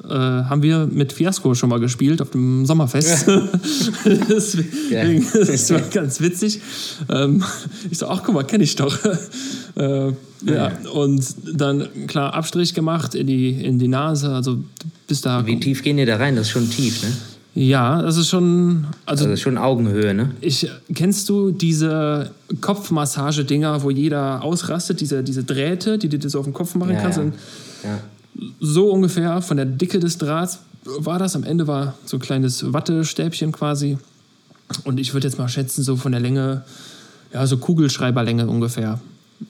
äh, 0.03 0.13
haben 0.13 0.62
wir 0.62 0.88
mit 0.91 1.13
Fiasco 1.13 1.53
schon 1.55 1.69
mal 1.69 1.79
gespielt 1.79 2.21
auf 2.21 2.31
dem 2.31 2.65
Sommerfest. 2.65 3.27
Deswegen, 4.05 5.25
das 5.33 5.71
war 5.71 5.81
ganz 5.81 6.21
witzig. 6.21 6.62
Ähm, 7.09 7.43
ich 7.89 7.97
so, 7.97 8.07
ach 8.07 8.23
guck 8.23 8.33
mal, 8.33 8.43
kenne 8.43 8.63
ich 8.63 8.75
doch. 8.75 8.97
äh, 9.75 10.12
ja, 10.45 10.71
und 10.93 11.23
dann 11.53 11.88
klar 12.07 12.33
Abstrich 12.33 12.73
gemacht 12.73 13.15
in 13.15 13.27
die, 13.27 13.51
in 13.51 13.79
die 13.79 13.88
Nase, 13.88 14.29
also 14.29 14.63
bis 15.07 15.21
da. 15.21 15.45
Wie 15.45 15.59
tief 15.59 15.83
gehen 15.83 15.97
die 15.97 16.05
da 16.05 16.17
rein? 16.17 16.35
Das 16.35 16.47
ist 16.47 16.51
schon 16.51 16.69
tief, 16.69 17.03
ne? 17.03 17.09
Ja, 17.55 18.01
das 18.01 18.17
ist 18.17 18.29
schon. 18.29 18.88
Also, 19.05 19.25
Also, 19.25 19.36
schon 19.38 19.57
Augenhöhe, 19.60 20.13
ne? 20.15 20.31
ich, 20.41 20.67
kennst 20.95 21.29
du 21.29 21.51
diese 21.51 22.31
Kopfmassage-Dinger, 22.62 23.83
wo 23.83 23.89
jeder 23.91 24.43
ausrastet, 24.43 25.01
diese, 25.01 25.24
diese 25.24 25.43
Drähte, 25.43 25.98
die 25.98 26.10
du 26.10 26.17
dir 26.17 26.29
so 26.29 26.39
auf 26.39 26.45
den 26.45 26.53
Kopf 26.53 26.74
machen 26.75 26.93
Ja, 26.93 27.01
kannst? 27.01 27.19
ja. 27.19 27.25
Ja. 27.83 28.00
so 28.60 28.91
ungefähr 28.91 29.41
von 29.41 29.57
der 29.57 29.65
Dicke 29.67 30.00
des 30.00 30.17
Drahts 30.17 30.60
war 30.86 31.19
das. 31.19 31.36
Am 31.36 31.43
Ende 31.43 31.67
war 31.67 31.93
so 32.05 32.17
ein 32.17 32.19
kleines 32.22 32.74
Wattestäbchen 32.74 33.51
quasi. 33.51 33.98
Und 34.83 35.00
ich 35.00 35.13
würde 35.13 35.27
jetzt 35.27 35.38
mal 35.38 35.48
schätzen, 35.50 35.83
so 35.83 35.95
von 35.95 36.12
der 36.13 36.22
Länge, 36.22 36.63
ja, 37.33 37.45
so 37.45 37.57
Kugelschreiberlänge 37.57 38.48
ungefähr. 38.48 39.00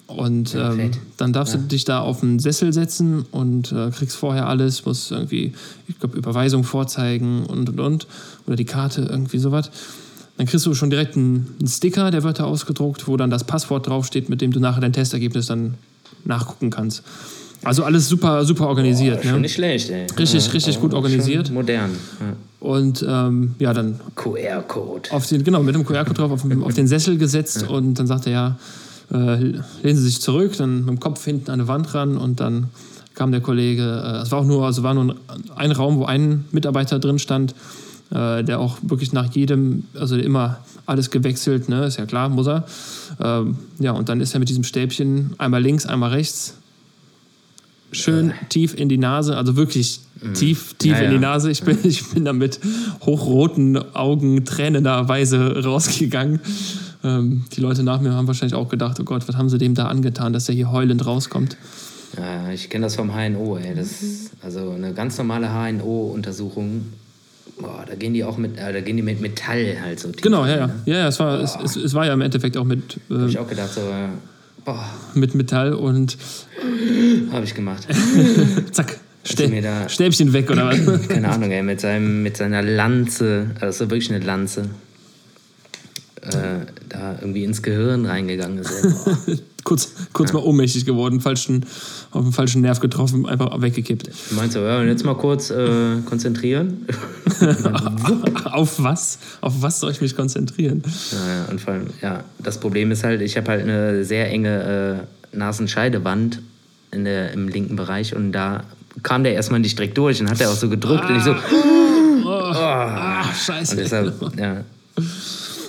Und 0.08 0.54
Ja, 0.54 0.74
ähm, 0.74 0.92
dann 1.18 1.34
darfst 1.34 1.54
Ja. 1.54 1.60
du 1.60 1.68
dich 1.68 1.86
da 1.86 2.00
auf 2.00 2.24
einen 2.24 2.40
Sessel 2.40 2.74
setzen 2.74 3.26
und 3.32 3.72
äh, 3.72 3.90
kriegst 3.92 4.16
vorher 4.16 4.48
alles, 4.48 4.86
musst 4.86 5.12
irgendwie, 5.12 5.54
ich 5.88 6.00
glaube, 6.00 6.18
Überweisung 6.18 6.64
vorzeigen 6.64 7.46
und 7.46 7.70
und 7.70 7.80
und. 7.80 8.08
Oder 8.48 8.56
die 8.56 8.66
Karte, 8.66 9.08
irgendwie 9.10 9.38
sowas. 9.40 9.70
Dann 10.38 10.48
kriegst 10.48 10.66
du 10.66 10.74
schon 10.74 10.90
direkt 10.90 11.16
einen, 11.16 11.56
einen 11.60 11.68
Sticker, 11.68 12.10
der 12.12 12.24
wird 12.24 12.40
da 12.40 12.46
ausgedruckt, 12.46 13.08
wo 13.08 13.18
dann 13.18 13.30
das 13.30 13.44
Passwort 13.44 13.88
draufsteht, 13.88 14.30
mit 14.30 14.42
dem 14.42 14.52
du 14.52 14.60
nachher 14.60 14.82
dein 14.82 14.94
Testergebnis 14.94 15.46
dann 15.48 15.76
nachgucken 16.26 16.70
kannst. 16.70 17.04
Also 17.64 17.84
alles 17.86 18.10
super, 18.10 18.44
super 18.44 18.68
organisiert. 18.68 19.24
Schon 19.24 19.34
ne? 19.36 19.40
nicht 19.42 19.54
schlecht, 19.54 19.90
ey. 19.90 20.06
Richtig, 20.18 20.52
richtig 20.54 20.82
gut 20.82 20.94
organisiert. 20.94 21.50
Modern. 21.52 21.92
Ja. 22.20 22.36
Und 22.68 23.06
ähm, 23.08 23.56
ja, 23.60 23.74
dann 23.74 24.00
QR-Code. 24.16 25.12
auf 25.12 25.28
den, 25.28 25.44
genau, 25.44 25.62
mit 25.64 25.76
dem 25.76 25.86
QR-Code 25.86 26.14
drauf 26.16 26.32
auf, 26.32 26.42
den- 26.42 26.64
auf 26.64 26.74
den 26.74 26.88
Sessel 26.88 27.18
gesetzt 27.18 27.64
und 27.70 27.94
dann 28.00 28.08
sagte 28.08 28.32
er, 28.32 28.34
ja, 28.34 28.58
äh, 29.14 29.36
lehnen 29.36 29.64
Sie 29.84 30.04
sich 30.04 30.22
zurück, 30.22 30.58
dann 30.58 30.80
mit 30.80 30.90
dem 30.90 31.00
Kopf 31.00 31.24
hinten 31.24 31.52
an 31.52 31.60
eine 31.60 31.68
Wand 31.68 31.94
ran 31.94 32.18
und 32.18 32.40
dann 32.40 32.70
kam 33.14 33.32
der 33.32 33.42
Kollege, 33.42 33.84
äh, 33.84 34.22
es 34.22 34.32
war 34.32 34.40
auch 34.40 34.46
nur, 34.46 34.66
also 34.66 34.84
war 34.84 34.94
nur 34.94 35.16
ein, 35.28 35.52
ein 35.56 35.72
Raum, 35.72 35.98
wo 35.98 36.06
ein 36.06 36.46
Mitarbeiter 36.52 37.00
drin 37.00 37.20
stand, 37.20 37.54
äh, 38.12 38.44
der 38.44 38.60
auch 38.60 38.78
wirklich 38.82 39.14
nach 39.14 39.34
jedem, 39.34 39.86
also 39.94 40.18
immer 40.18 40.60
alles 40.86 41.12
gewechselt, 41.12 41.70
ne, 41.70 41.86
ist 41.86 41.98
ja 41.98 42.06
klar, 42.06 42.30
muss 42.30 42.48
er. 42.48 42.66
Ähm, 43.22 43.58
ja, 43.80 43.92
und 43.92 44.10
dann 44.10 44.20
ist 44.20 44.34
er 44.34 44.40
mit 44.40 44.50
diesem 44.50 44.64
Stäbchen 44.64 45.34
einmal 45.38 45.62
links, 45.62 45.86
einmal 45.86 46.10
rechts, 46.10 46.56
schön 47.92 48.34
tief 48.50 48.74
in 48.76 48.90
die 48.90 48.98
Nase, 48.98 49.38
also 49.38 49.56
wirklich 49.56 50.02
tief, 50.34 50.74
tief 50.78 50.94
Mhm. 50.94 50.98
Ja, 50.98 51.04
in 51.04 51.12
die. 51.12 51.20
Nase. 51.20 51.52
Ich 51.52 51.64
bin, 51.64 51.78
ich 51.84 52.06
bin 52.10 52.26
da 52.26 52.34
mit 52.34 52.60
hochroten 53.02 53.78
Augen 53.94 54.46
tränenderweise 54.46 55.64
rausgegangen. 55.64 56.40
Ähm, 57.04 57.46
die 57.56 57.62
Leute 57.62 57.84
nach 57.84 58.00
mir 58.00 58.14
haben 58.14 58.28
wahrscheinlich 58.28 58.56
auch 58.56 58.70
gedacht, 58.70 59.00
oh 59.00 59.04
Gott, 59.04 59.28
was 59.28 59.36
haben 59.36 59.50
sie 59.50 59.58
dem 59.58 59.76
da 59.76 59.88
angetan, 59.88 60.34
dass 60.34 60.48
er 60.48 60.56
hier 60.56 60.72
heulend 60.72 61.06
rauskommt. 61.06 61.58
Ja, 62.18 62.52
ich 62.52 62.70
kenne 62.70 62.86
das 62.86 62.96
vom 62.96 63.12
HNO, 63.14 63.58
ey. 63.58 63.76
Das 63.76 64.02
ist 64.02 64.32
also 64.42 64.72
eine 64.72 64.94
ganz 64.94 65.18
normale 65.18 65.50
HNO-Untersuchung. 65.50 66.86
Boah, 67.60 67.86
da 67.88 67.96
gehen 67.96 68.14
die 68.14 68.24
auch 68.24 68.38
mit, 68.38 68.58
äh, 68.58 68.72
da 68.72 68.82
gehen 68.82 68.98
die 68.98 69.04
mit 69.04 69.20
Metall 69.22 69.78
halt 69.82 70.00
so 70.00 70.12
tief. 70.12 70.22
Genau, 70.22 70.46
ja, 70.46 70.58
ja. 70.58 70.68
Ne? 70.68 70.74
Ja, 70.86 70.98
ja 71.00 71.08
es, 71.08 71.20
war, 71.20 71.40
es, 71.40 71.58
es, 71.64 71.76
es 71.76 71.94
war 71.94 72.06
ja 72.06 72.14
im 72.14 72.22
Endeffekt 72.22 72.56
auch 72.58 72.64
mit, 72.64 73.00
Hab 73.10 73.20
äh, 73.20 73.26
ich 73.28 73.38
auch 73.38 73.48
gedacht, 73.48 73.74
so, 73.74 73.82
äh, 73.82 74.08
boah, 74.64 74.84
mit 75.14 75.36
Metall 75.36 75.74
und 75.74 76.18
habe 77.32 77.46
ich 77.46 77.54
gemacht. 77.54 77.88
zack, 78.72 79.00
du 79.36 79.48
mir 79.50 79.60
Stä 79.60 79.62
da- 79.62 79.90
Stäbchen 79.90 80.34
weg 80.34 80.50
oder 80.50 80.68
was. 80.68 81.08
Keine 81.08 81.30
Ahnung, 81.30 81.52
ey, 81.52 81.64
mit, 81.64 81.82
seinem, 81.82 82.24
mit 82.24 82.38
seiner 82.38 82.62
Lanze, 82.62 83.52
also 83.60 83.90
wirklich 83.90 84.12
eine 84.12 84.24
Lanze, 84.24 84.66
äh, 86.26 86.66
da 86.90 87.18
irgendwie 87.20 87.44
ins 87.44 87.62
Gehirn 87.62 88.06
reingegangen 88.06 88.60
ist. 88.60 88.72
Kurz 89.64 89.94
kurz 90.12 90.34
mal 90.34 90.40
ohnmächtig 90.40 90.86
geworden, 90.86 91.22
falschen, 91.22 91.66
auf 92.12 92.24
den 92.24 92.34
falschen 92.34 92.62
Nerv 92.62 92.82
getroffen, 92.82 93.26
einfach 93.26 93.62
weggekippt. 93.62 94.10
Du 94.30 94.36
meinst 94.36 94.56
so, 94.56 94.60
ja, 94.60 94.80
und 94.82 94.88
jetzt 94.88 95.06
mal 95.06 95.16
kurz 95.16 95.52
äh, 95.52 96.02
konzentrieren. 96.06 96.86
auf 98.44 98.84
was? 98.84 99.20
Auf 99.40 99.62
was 99.62 99.80
soll 99.80 99.92
ich 99.92 100.02
mich 100.02 100.18
konzentrieren? 100.18 100.84
Ja, 101.12 101.46
und 101.50 101.62
vor 101.62 101.76
allem, 101.76 101.88
ja, 102.02 102.26
das 102.40 102.60
Problem 102.60 102.92
ist 102.92 103.06
halt, 103.06 103.22
ich 103.22 103.38
habe 103.38 103.52
halt 103.52 103.62
eine 103.62 104.04
sehr 104.04 104.30
enge 104.30 105.08
äh, 105.34 105.38
Nasenscheidewand 105.38 106.42
in 106.92 107.06
der, 107.06 107.32
im 107.32 107.48
linken 107.48 107.78
Bereich 107.78 108.14
und 108.16 108.34
da 108.34 108.66
kam 109.02 109.24
der 109.24 109.34
erstmal 109.34 109.62
nicht 109.62 109.78
direkt 109.80 109.98
durch 109.98 110.20
und 110.22 110.30
hat 110.30 110.42
er 110.42 110.50
auch 110.50 110.56
so 110.58 110.68
gedrückt 110.68 111.10
und 111.10 111.16
ich 111.16 111.24
so, 111.24 111.36
Ah, 112.26 113.22
und 113.28 113.36
scheiße. 113.36 113.76
deshalb, 113.78 114.14
ja, 114.38 114.64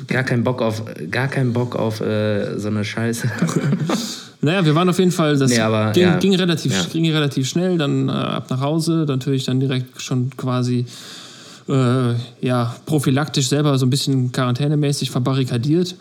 gar 0.09 0.23
keinen 0.25 0.45
Bock 0.45 0.63
auf, 0.63 0.83
gar 1.11 1.29
keinen 1.29 1.53
Bock 1.53 1.77
auf 1.77 2.01
äh, 2.01 2.59
so 2.59 2.69
eine 2.69 2.85
Scheiße. 2.85 3.29
Naja, 4.41 4.63
wir 4.67 4.75
waren 4.75 4.91
auf 4.91 4.99
jeden 4.99 5.11
Fall, 5.11 5.39
das 5.39 5.51
Nee, 5.51 5.61
aber, 5.61 5.93
ging, 5.93 6.03
ja. 6.03 6.19
ging, 6.19 6.35
relativ, 6.35 6.71
Ja. 6.71 6.85
ging 6.93 7.11
relativ 7.11 7.49
schnell, 7.49 7.79
dann 7.79 8.11
äh, 8.11 8.13
ab 8.13 8.51
nach 8.51 8.61
Hause, 8.61 9.07
dann 9.07 9.19
natürlich 9.19 9.45
dann 9.45 9.59
direkt 9.59 10.03
schon 10.03 10.37
quasi 10.37 10.85
äh, 11.67 12.13
ja, 12.43 12.77
prophylaktisch 12.85 13.49
selber 13.49 13.79
so 13.79 13.87
ein 13.87 13.91
bisschen 13.91 14.33
quarantänemäßig 14.33 15.11
verbarrikadiert. 15.11 15.97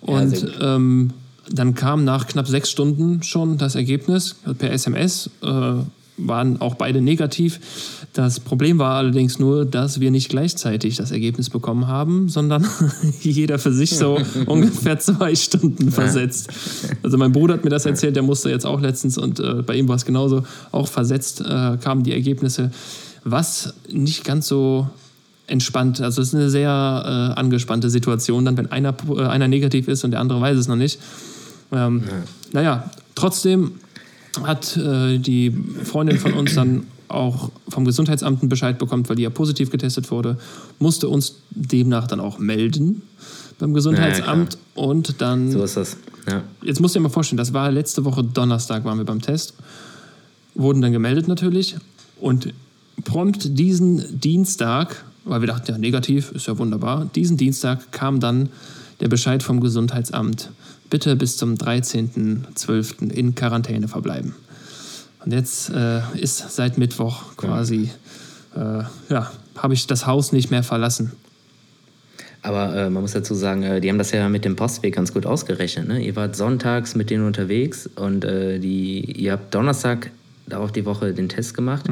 Und 0.00 0.34
gut. 0.40 0.58
ähm, 0.60 1.10
dann 1.48 1.76
kam 1.76 2.02
nach 2.04 2.26
knapp 2.26 2.48
sechs 2.48 2.68
Stunden 2.68 3.22
schon 3.22 3.58
das 3.58 3.76
Ergebnis 3.76 4.34
per 4.58 4.72
SMS. 4.72 5.30
Äh, 5.44 5.46
waren 6.16 6.60
auch 6.60 6.74
beide 6.74 7.00
negativ. 7.00 7.60
Das 8.14 8.38
Problem 8.38 8.78
war 8.78 8.94
allerdings 8.94 9.40
nur, 9.40 9.64
dass 9.64 9.98
wir 9.98 10.12
nicht 10.12 10.28
gleichzeitig 10.28 10.96
das 10.96 11.10
Ergebnis 11.10 11.50
bekommen 11.50 11.88
haben, 11.88 12.28
sondern 12.28 12.64
jeder 13.20 13.58
für 13.58 13.72
sich 13.72 13.96
so 13.96 14.18
ungefähr 14.46 15.00
zwei 15.00 15.34
Stunden 15.34 15.90
versetzt. 15.90 16.48
Also 17.02 17.18
mein 17.18 17.32
Bruder 17.32 17.54
hat 17.54 17.64
mir 17.64 17.70
das 17.70 17.86
erzählt, 17.86 18.14
der 18.14 18.22
musste 18.22 18.50
jetzt 18.50 18.66
auch 18.66 18.80
letztens 18.80 19.18
und 19.18 19.40
äh, 19.40 19.62
bei 19.62 19.74
ihm 19.74 19.88
war 19.88 19.96
es 19.96 20.04
genauso, 20.04 20.44
auch 20.70 20.86
versetzt 20.86 21.40
äh, 21.40 21.76
kamen 21.76 22.04
die 22.04 22.12
Ergebnisse, 22.12 22.70
was 23.24 23.74
nicht 23.90 24.22
ganz 24.22 24.46
so 24.46 24.88
entspannt, 25.48 26.00
also 26.00 26.22
es 26.22 26.28
ist 26.28 26.34
eine 26.36 26.50
sehr 26.50 26.70
äh, 27.36 27.38
angespannte 27.38 27.90
Situation, 27.90 28.44
dann 28.44 28.56
wenn 28.56 28.70
einer, 28.70 28.94
äh, 29.10 29.22
einer 29.22 29.48
negativ 29.48 29.88
ist 29.88 30.04
und 30.04 30.12
der 30.12 30.20
andere 30.20 30.40
weiß 30.40 30.56
es 30.56 30.68
noch 30.68 30.76
nicht. 30.76 31.00
Ähm, 31.72 32.04
Naja, 32.52 32.90
trotzdem 33.16 33.72
hat 34.44 34.76
äh, 34.76 35.18
die 35.18 35.52
Freundin 35.82 36.18
von 36.18 36.32
uns 36.32 36.54
dann 36.54 36.86
auch 37.08 37.50
vom 37.68 37.84
Gesundheitsamt 37.84 38.40
einen 38.42 38.48
Bescheid 38.48 38.78
bekommen, 38.78 39.08
weil 39.08 39.16
die 39.16 39.22
ja 39.22 39.30
positiv 39.30 39.70
getestet 39.70 40.10
wurde, 40.10 40.38
musste 40.78 41.08
uns 41.08 41.36
demnach 41.50 42.06
dann 42.06 42.20
auch 42.20 42.38
melden 42.38 43.02
beim 43.58 43.74
Gesundheitsamt 43.74 44.58
und 44.74 45.20
dann 45.20 45.50
So 45.50 45.62
ist 45.62 45.76
das. 45.76 45.96
Ja. 46.28 46.42
jetzt 46.62 46.80
musst 46.80 46.94
du 46.94 46.98
dir 46.98 47.04
mal 47.04 47.08
vorstellen, 47.08 47.36
das 47.36 47.52
war 47.52 47.70
letzte 47.70 48.04
Woche 48.04 48.24
Donnerstag, 48.24 48.84
waren 48.84 48.98
wir 48.98 49.04
beim 49.04 49.20
Test, 49.20 49.54
wurden 50.54 50.80
dann 50.80 50.92
gemeldet 50.92 51.28
natürlich 51.28 51.76
und 52.20 52.52
prompt 53.04 53.58
diesen 53.58 54.20
Dienstag, 54.20 55.04
weil 55.24 55.40
wir 55.40 55.48
dachten, 55.48 55.70
ja, 55.70 55.78
negativ, 55.78 56.32
ist 56.32 56.46
ja 56.46 56.58
wunderbar, 56.58 57.08
diesen 57.14 57.36
Dienstag 57.36 57.92
kam 57.92 58.20
dann 58.20 58.48
der 59.00 59.08
Bescheid 59.08 59.42
vom 59.42 59.60
Gesundheitsamt, 59.60 60.50
bitte 60.90 61.16
bis 61.16 61.36
zum 61.36 61.54
13.12. 61.54 63.10
in 63.10 63.34
Quarantäne 63.34 63.88
verbleiben. 63.88 64.34
Und 65.24 65.32
jetzt 65.32 65.70
äh, 65.70 66.00
ist 66.14 66.54
seit 66.54 66.76
Mittwoch 66.76 67.36
quasi, 67.36 67.90
äh, 68.54 68.82
ja, 69.08 69.30
habe 69.56 69.74
ich 69.74 69.86
das 69.86 70.06
Haus 70.06 70.32
nicht 70.32 70.50
mehr 70.50 70.62
verlassen. 70.62 71.12
Aber 72.42 72.76
äh, 72.76 72.90
man 72.90 73.00
muss 73.02 73.12
dazu 73.12 73.34
sagen, 73.34 73.62
äh, 73.62 73.80
die 73.80 73.88
haben 73.88 73.96
das 73.96 74.10
ja 74.10 74.28
mit 74.28 74.44
dem 74.44 74.54
Postweg 74.54 74.94
ganz 74.94 75.14
gut 75.14 75.24
ausgerechnet. 75.24 75.88
Ne? 75.88 76.04
Ihr 76.04 76.14
wart 76.14 76.36
sonntags 76.36 76.94
mit 76.94 77.08
denen 77.08 77.26
unterwegs 77.26 77.88
und 77.96 78.24
äh, 78.24 78.58
die, 78.58 79.00
ihr 79.00 79.32
habt 79.32 79.54
Donnerstag 79.54 80.10
darauf 80.46 80.70
die 80.70 80.84
Woche 80.84 81.14
den 81.14 81.30
Test 81.30 81.54
gemacht. 81.54 81.86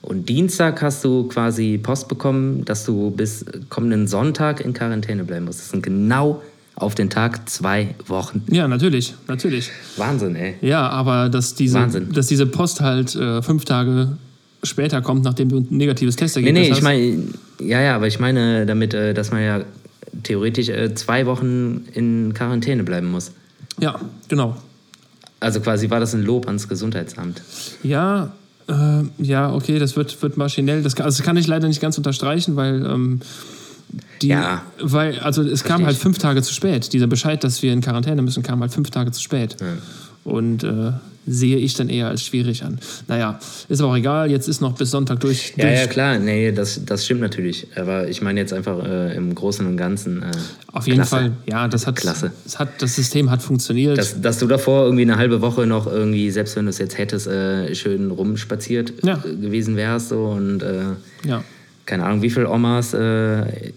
Und 0.00 0.30
Dienstag 0.30 0.80
hast 0.80 1.04
du 1.04 1.24
quasi 1.24 1.76
Post 1.76 2.08
bekommen, 2.08 2.64
dass 2.64 2.86
du 2.86 3.10
bis 3.10 3.44
kommenden 3.68 4.06
Sonntag 4.06 4.62
in 4.62 4.72
Quarantäne 4.72 5.24
bleiben 5.24 5.44
musst. 5.44 5.60
Das 5.60 5.68
sind 5.68 5.82
genau 5.82 6.40
auf 6.78 6.94
den 6.94 7.10
Tag 7.10 7.48
zwei 7.48 7.94
Wochen. 8.06 8.42
Ja, 8.50 8.68
natürlich, 8.68 9.14
natürlich. 9.26 9.70
Wahnsinn, 9.96 10.36
ey. 10.36 10.54
Ja, 10.60 10.88
aber 10.88 11.28
dass 11.28 11.54
diese, 11.54 11.78
Wahnsinn. 11.80 12.12
dass 12.12 12.26
diese 12.28 12.46
Post 12.46 12.80
halt 12.80 13.14
äh, 13.16 13.42
fünf 13.42 13.64
Tage 13.64 14.16
später 14.62 15.02
kommt, 15.02 15.24
nachdem 15.24 15.48
du 15.48 15.58
ein 15.58 15.66
negatives 15.70 16.14
Nee, 16.16 16.20
Testergebnis 16.20 16.60
nee, 16.62 16.68
ich 16.68 16.72
hast. 16.76 16.82
meine, 16.82 17.22
ja, 17.60 17.80
ja, 17.80 17.96
aber 17.96 18.06
ich 18.06 18.18
meine 18.20 18.64
damit, 18.66 18.94
äh, 18.94 19.12
dass 19.14 19.30
man 19.32 19.42
ja 19.42 19.60
theoretisch 20.22 20.68
äh, 20.68 20.94
zwei 20.94 21.26
Wochen 21.26 21.84
in 21.94 22.32
Quarantäne 22.34 22.84
bleiben 22.84 23.10
muss. 23.10 23.32
ja, 23.80 23.98
genau. 24.28 24.56
Also 25.40 25.60
quasi 25.60 25.88
war 25.90 26.00
das 26.00 26.14
ein 26.14 26.22
Lob 26.24 26.48
ans 26.48 26.66
Gesundheitsamt. 26.68 27.42
Ja, 27.84 28.32
äh, 28.68 29.02
ja, 29.18 29.52
okay, 29.54 29.78
das 29.78 29.94
wird, 29.96 30.20
wird 30.20 30.36
maschinell. 30.36 30.82
Das, 30.82 30.96
kann- 30.96 31.06
also 31.06 31.18
das 31.18 31.24
kann 31.24 31.36
ich 31.36 31.46
leider 31.46 31.68
nicht 31.68 31.80
ganz 31.80 31.96
unterstreichen, 31.96 32.56
weil 32.56 32.84
ähm, 32.84 33.20
die, 34.22 34.28
Ja. 34.28 34.62
weil, 34.80 35.18
also 35.20 35.42
es 35.42 35.64
kam 35.64 35.84
halt 35.86 35.96
fünf 35.96 36.18
Tage 36.18 36.42
zu 36.42 36.52
spät. 36.52 36.92
Dieser 36.92 37.06
Bescheid, 37.06 37.42
dass 37.44 37.62
wir 37.62 37.72
in 37.72 37.80
Quarantäne 37.80 38.22
müssen, 38.22 38.42
kam 38.42 38.60
halt 38.60 38.72
fünf 38.72 38.90
Tage 38.90 39.10
zu 39.12 39.22
spät. 39.22 39.56
Und 40.24 40.62
äh, 40.64 40.92
sehe 41.26 41.56
ich 41.58 41.74
dann 41.74 41.88
eher 41.88 42.08
als 42.08 42.22
schwierig 42.22 42.64
an. 42.64 42.78
Naja, 43.06 43.38
ist 43.68 43.80
aber 43.80 43.92
auch 43.92 43.96
egal, 43.96 44.30
jetzt 44.30 44.48
ist 44.48 44.60
noch 44.60 44.74
bis 44.74 44.90
Sonntag 44.90 45.20
durch. 45.20 45.52
Ja, 45.56 45.64
durch 45.66 45.78
ja, 45.80 45.86
klar, 45.86 46.18
nee, 46.18 46.52
das, 46.52 46.84
das 46.84 47.04
stimmt 47.04 47.20
natürlich. 47.20 47.66
Aber 47.76 48.08
ich 48.08 48.20
meine 48.22 48.40
jetzt 48.40 48.52
einfach 48.52 48.82
äh, 48.84 49.14
im 49.16 49.34
Großen 49.34 49.66
und 49.66 49.76
Ganzen. 49.76 50.22
Äh, 50.22 50.26
Auf 50.72 50.86
jeden 50.86 50.98
klasse. 50.98 51.10
Fall, 51.10 51.32
ja, 51.46 51.68
das 51.68 51.86
hat, 51.86 51.96
Klasse. 51.96 52.32
Das, 52.44 52.58
hat, 52.58 52.82
das 52.82 52.94
System 52.96 53.30
hat 53.30 53.42
funktioniert. 53.42 53.96
Dass, 53.98 54.20
dass 54.20 54.38
du 54.38 54.46
davor 54.46 54.84
irgendwie 54.84 55.02
eine 55.02 55.16
halbe 55.16 55.40
Woche 55.40 55.66
noch 55.66 55.86
irgendwie, 55.86 56.30
selbst 56.30 56.56
wenn 56.56 56.64
du 56.64 56.70
es 56.70 56.78
jetzt 56.78 56.96
hättest, 56.98 57.26
äh, 57.26 57.74
schön 57.74 58.10
rumspaziert 58.10 58.92
Ja. 59.02 59.22
äh, 59.24 59.34
gewesen 59.36 59.76
wärst 59.76 60.08
so 60.10 60.24
und 60.26 60.62
äh, 60.62 60.82
ja. 61.26 61.42
Keine 61.88 62.04
Ahnung, 62.04 62.20
wie 62.20 62.28
viele 62.28 62.50
Omas 62.50 62.92
äh, 62.92 63.40
äh, 63.40 63.72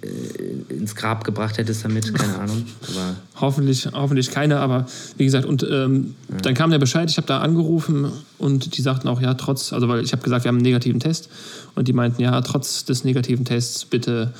ins 0.69 0.95
Grab 0.95 1.23
gebracht 1.23 1.57
hättest 1.57 1.85
damit, 1.85 2.13
keine 2.13 2.39
Ahnung. 2.39 2.65
Aber 2.89 3.15
Hoffentlich, 3.39 3.87
hoffentlich 3.93 4.29
keine, 4.31 4.59
aber 4.59 4.85
wie 5.17 5.23
gesagt, 5.23 5.45
und 5.45 5.63
ähm, 5.63 6.15
dann 6.43 6.53
kam 6.53 6.71
der 6.71 6.77
Bescheid, 6.77 7.09
ich 7.09 7.15
habe 7.15 7.25
da 7.27 7.39
angerufen 7.39 8.11
und 8.37 8.75
die 8.75 8.81
sagten 8.81 9.07
auch, 9.07 9.21
ja, 9.21 9.33
trotz, 9.35 9.71
also 9.71 9.87
weil 9.87 10.03
ich 10.03 10.11
habe 10.11 10.21
gesagt, 10.21 10.43
wir 10.43 10.49
haben 10.49 10.57
einen 10.57 10.65
negativen 10.65 10.99
Test 10.99 11.29
und 11.73 11.87
die 11.87 11.93
meinten, 11.93 12.21
ja, 12.21 12.39
trotz 12.41 12.83
des 12.83 13.05
negativen 13.05 13.45
Tests, 13.45 13.85
bitte 13.85 14.33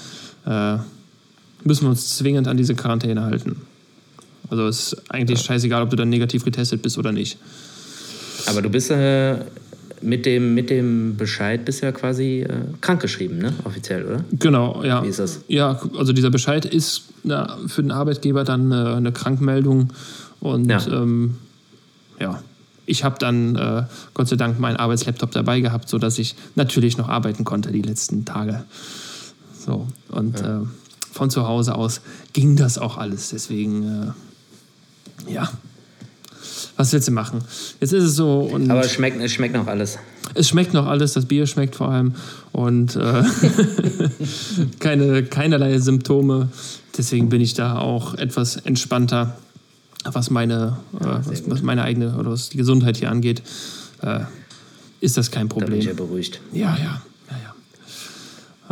äh, 0.46 0.76
müssen 1.64 1.84
wir 1.86 1.90
uns 1.92 2.18
zwingend 2.18 2.50
an 2.50 2.58
diese 2.58 2.76
Quarantäne 2.76 3.24
halten. 3.24 3.62
Also 4.50 4.68
es 4.68 4.94
ist 4.94 5.12
eigentlich 5.12 5.40
scheißegal, 5.40 5.82
ob 5.82 5.90
du 5.90 5.96
dann 5.96 6.10
negativ 6.10 6.44
getestet 6.44 6.82
bist 6.82 6.98
oder 6.98 7.14
nicht. 7.14 7.38
Aber 8.48 8.62
du 8.62 8.70
bist 8.70 8.92
äh, 8.92 9.38
mit, 10.02 10.26
dem, 10.26 10.54
mit 10.54 10.70
dem 10.70 11.16
Bescheid 11.18 11.66
bist 11.66 11.82
ja 11.82 11.92
quasi 11.92 12.42
äh, 12.42 12.50
krankgeschrieben, 12.82 13.38
ne? 13.38 13.54
Offiziell, 13.64 14.06
oder? 14.06 14.24
Genau, 14.32 14.84
ja. 14.84 15.04
Wie 15.04 15.08
ist 15.08 15.20
das? 15.20 15.42
Ja, 15.48 15.80
also 15.98 16.14
dieser 16.14 16.30
Bescheid 16.30 16.66
ist 16.66 17.04
na, 17.24 17.58
für 17.68 17.82
den 17.82 17.92
Arbeitgeber 17.92 18.44
dann 18.44 18.72
äh, 18.72 18.76
eine 18.76 19.12
Krankmeldung 19.12 19.94
und 20.40 20.70
Ja. 20.70 20.86
ähm, 20.88 21.36
ja. 22.20 22.42
Ich 22.86 23.04
habe 23.04 23.18
dann 23.20 23.56
äh, 23.56 23.84
Gott 24.14 24.28
sei 24.28 24.36
Dank 24.36 24.60
meinen 24.60 24.76
Arbeitslaptop 24.76 25.32
dabei 25.32 25.62
gehabt, 25.62 25.88
sodass 25.88 26.18
ich 26.20 26.36
natürlich 26.56 26.98
noch 26.98 27.08
arbeiten 27.08 27.44
konnte 27.46 27.72
die 27.72 27.82
letzten 27.82 28.26
Tage. 28.26 28.64
So, 29.58 29.88
und 30.10 30.42
äh, 30.42 30.60
von 31.12 31.30
zu 31.30 31.48
Hause 31.48 31.76
aus 31.76 32.02
ging 32.34 32.56
das 32.56 32.78
auch 32.78 32.98
alles. 32.98 33.30
Deswegen, 33.30 34.14
äh, 35.28 35.34
ja. 35.34 35.50
Was 36.78 36.94
willst 36.94 37.08
du 37.08 37.12
machen? 37.12 37.42
Jetzt 37.80 37.94
ist 37.94 38.04
es 38.04 38.16
so 38.16 38.40
und 38.40 38.72
Aber 38.72 38.82
es 38.82 38.92
schmeckt, 38.94 39.22
es 39.22 39.32
schmeckt 39.34 39.54
noch 39.54 39.68
alles. 39.68 40.00
es 40.34 40.48
schmeckt 40.50 40.74
noch 40.74 40.88
alles, 40.88 41.14
das 41.14 41.26
Bier 41.26 41.46
schmeckt 41.46 41.76
vor 41.76 41.90
allem 41.90 42.16
und 42.54 42.96
äh, 42.96 43.24
keine, 44.80 45.24
keinerlei 45.24 45.78
Symptome. 45.80 46.50
Deswegen 46.98 47.30
bin 47.30 47.42
ich 47.42 47.54
da 47.54 47.78
auch 47.78 48.16
etwas 48.16 48.58
entspannter, 48.58 49.36
was 50.04 50.30
meine, 50.30 50.78
äh, 51.00 51.06
was, 51.26 51.44
was 51.50 51.62
meine 51.62 51.84
eigene 51.84 52.18
oder 52.18 52.32
was 52.32 52.50
die 52.50 52.58
Gesundheit 52.58 52.98
hier 52.98 53.12
angeht. 53.12 53.42
Äh, 54.02 54.22
ist 55.02 55.18
das 55.18 55.32
kein 55.32 55.50
Da 55.50 55.56
bin 55.56 55.66
ich 55.66 55.86
Problem. 55.86 55.88
ja 55.88 55.94
beruhigt. 55.94 56.42
Ja, 56.52 56.60
ja, 56.60 56.78
ja, 56.78 56.84
ja. 56.84 57.02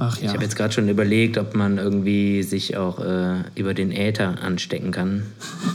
Ach 0.02 0.18
ja. 0.18 0.28
Ich 0.28 0.34
habe 0.34 0.44
jetzt 0.44 0.56
gerade 0.56 0.74
schon 0.74 0.88
überlegt, 0.88 1.38
ob 1.38 1.56
man 1.56 1.78
irgendwie 1.78 2.42
sich 2.42 2.78
auch 2.78 3.00
äh, 3.00 3.44
über 3.56 3.74
den 3.74 3.92
Äther 3.92 4.42
anstecken 4.42 4.92
kann. 4.92 5.24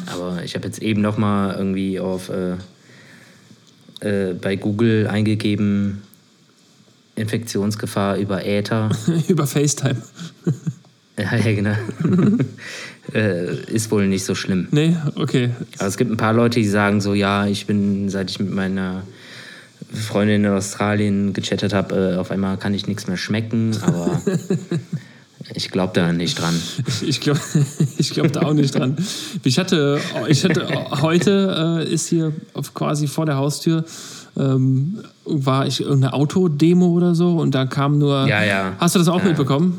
Aber 0.07 0.43
ich 0.43 0.55
habe 0.55 0.67
jetzt 0.67 0.81
eben 0.81 1.03
noch 1.03 1.19
mal 1.19 1.55
irgendwie 1.55 2.01
auf 2.01 2.31
äh, 2.31 2.55
äh, 4.01 4.33
bei 4.33 4.57
Google 4.57 5.09
eingegeben 5.09 6.01
Infektionsgefahr 7.17 8.17
über 8.17 8.47
Äther. 8.47 8.91
Über 9.29 9.47
FaceTime. 9.47 10.03
ja, 11.19 11.37
ja, 11.37 11.55
genau. 11.55 11.77
äh, 13.15 13.63
ist 13.71 13.91
wohl 13.91 14.09
nicht 14.09 14.25
so 14.25 14.35
schlimm. 14.35 14.69
Nee, 14.71 14.97
okay. 15.17 15.51
Aber 15.79 15.89
es 15.89 15.99
gibt 15.99 16.11
ein 16.11 16.17
paar 16.17 16.33
Leute, 16.33 16.61
die 16.61 16.67
sagen 16.67 17.03
so, 17.03 17.13
ja, 17.13 17.47
ich 17.47 17.67
bin, 17.67 18.09
seit 18.09 18.31
ich 18.31 18.41
mit 18.41 18.51
meiner 18.51 19.03
Freundin 19.95 20.45
in 20.45 20.51
Australien 20.51 21.33
gechattet 21.33 21.73
habe, 21.73 22.15
äh, 22.15 22.17
auf 22.17 22.31
einmal 22.31 22.57
kann 22.57 22.75
ich 22.75 22.87
nichts 22.87 23.07
mehr 23.07 23.17
schmecken, 23.17 23.77
aber 23.83 24.21
ich 25.55 25.71
glaube 25.71 25.93
da 25.95 26.13
nicht 26.13 26.41
dran. 26.41 26.55
Ich 27.07 27.21
glaube 27.21 27.41
ich 27.99 28.11
glaub 28.11 28.33
da 28.33 28.43
auch 28.43 28.55
nicht 28.55 28.75
dran. 28.75 28.97
Ich 29.43 29.59
hatte, 29.59 30.01
ich 30.29 30.45
hatte 30.45 30.67
heute 31.03 31.85
äh, 31.87 31.93
ist 31.93 32.09
hier 32.09 32.33
quasi 32.75 33.07
vor 33.07 33.27
der 33.27 33.37
Haustür 33.37 33.85
ähm, 34.37 34.99
war 35.25 35.67
ich 35.67 35.81
irgendeine 35.81 36.13
Autodemo 36.13 36.89
oder 36.89 37.15
so 37.15 37.37
und 37.37 37.55
da 37.55 37.67
kam 37.67 37.99
nur. 37.99 38.27
Ja, 38.27 38.45
ja. 38.45 38.73
Hast 38.79 38.95
du 38.95 38.99
das 38.99 39.09
auch 39.09 39.23
mitbekommen? 39.23 39.79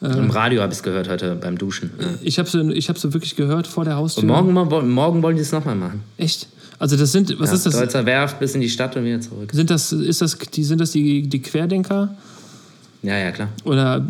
Im 0.00 0.30
Radio 0.30 0.60
habe 0.60 0.70
ich 0.70 0.78
es 0.78 0.82
gehört 0.82 1.08
heute 1.08 1.34
beim 1.34 1.56
Duschen. 1.56 1.90
Ja. 1.98 2.06
Ich 2.20 2.38
habe 2.38 2.48
sie, 2.48 2.60
ich 2.72 2.88
wirklich 2.88 3.36
gehört 3.36 3.66
vor 3.66 3.86
der 3.86 3.96
Haustür. 3.96 4.22
Und 4.22 4.28
morgen, 4.52 4.92
morgen 4.92 5.22
wollen 5.22 5.36
die 5.36 5.42
es 5.42 5.52
nochmal 5.52 5.76
machen. 5.76 6.02
Echt? 6.18 6.48
Also 6.84 6.98
das 6.98 7.12
sind, 7.12 7.40
was 7.40 7.48
Ja, 7.48 7.54
ist 7.56 7.64
das? 7.64 7.78
Deutzer 7.78 8.04
Werft 8.04 8.38
bis 8.38 8.54
in 8.54 8.60
die 8.60 8.68
Stadt 8.68 8.94
und 8.94 9.06
wieder 9.06 9.18
zurück. 9.18 9.48
Sind 9.54 9.70
das, 9.70 9.90
ist 9.90 10.20
das, 10.20 10.36
die, 10.36 10.62
sind 10.64 10.82
das 10.82 10.90
die, 10.90 11.26
die 11.26 11.40
Querdenker 11.40 12.14
Ja, 13.02 13.16
ja, 13.16 13.30
klar. 13.30 13.48
oder 13.64 14.06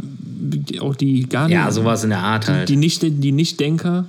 auch 0.81 0.97
die 0.97 1.29
gar 1.29 1.47
nicht? 1.47 1.55
Ja, 1.55 1.71
sowas 1.71 2.03
in 2.03 2.11
der 2.11 2.19
Art 2.19 2.49
halt. 2.49 2.69
Die, 2.69 2.75
nicht, 2.75 3.01
die 3.01 3.31
Nichtdenker, 3.31 4.07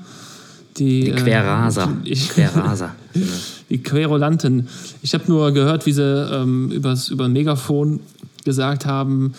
die, 0.77 1.03
Die 1.03 1.11
Querraser. 1.11 1.93
Äh, 2.05 2.09
ich, 2.09 2.27
Querraser. 2.29 2.95
die 3.69 3.83
Querulanten. 3.83 4.67
Ich 5.03 5.13
habe 5.13 5.25
nur 5.27 5.51
gehört, 5.51 5.85
wie 5.85 5.91
sie 5.91 6.01
ähm, 6.01 6.71
übers, 6.71 7.09
über 7.09 7.25
ein 7.25 7.33
Megafon 7.33 7.99
gesagt 8.45 8.87
haben, 8.87 9.35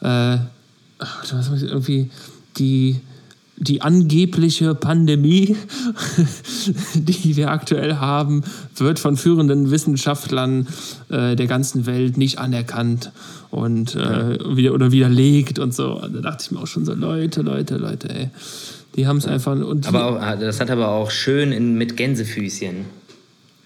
äh, 0.00 0.38
irgendwie 1.62 2.10
die, 2.56 2.96
die 3.56 3.82
angebliche 3.82 4.74
Pandemie, 4.74 5.56
die 6.94 7.36
wir 7.36 7.50
aktuell 7.50 7.96
haben, 7.96 8.42
wird 8.76 8.98
von 8.98 9.16
führenden 9.16 9.70
Wissenschaftlern 9.70 10.66
äh, 11.08 11.36
der 11.36 11.46
ganzen 11.46 11.86
Welt 11.86 12.16
nicht 12.16 12.38
anerkannt 12.38 13.12
und 13.50 13.94
äh, 13.94 14.56
wieder, 14.56 14.74
oder 14.74 14.92
widerlegt 14.92 15.58
und 15.58 15.74
so. 15.74 16.00
Da 16.00 16.20
dachte 16.20 16.44
ich 16.46 16.50
mir 16.50 16.60
auch 16.60 16.66
schon 16.66 16.84
so, 16.84 16.94
Leute, 16.94 17.42
Leute, 17.42 17.76
Leute, 17.76 18.08
ey. 18.10 18.30
Die 18.96 19.06
haben 19.06 19.16
es 19.16 19.26
einfach. 19.26 19.56
Und 19.56 19.88
Aber 19.88 20.06
auch, 20.06 20.38
das 20.38 20.60
hat 20.60 20.70
aber 20.70 20.88
auch 20.88 21.10
schön 21.10 21.50
in, 21.50 21.74
mit 21.74 21.96
Gänsefüßchen 21.96 22.84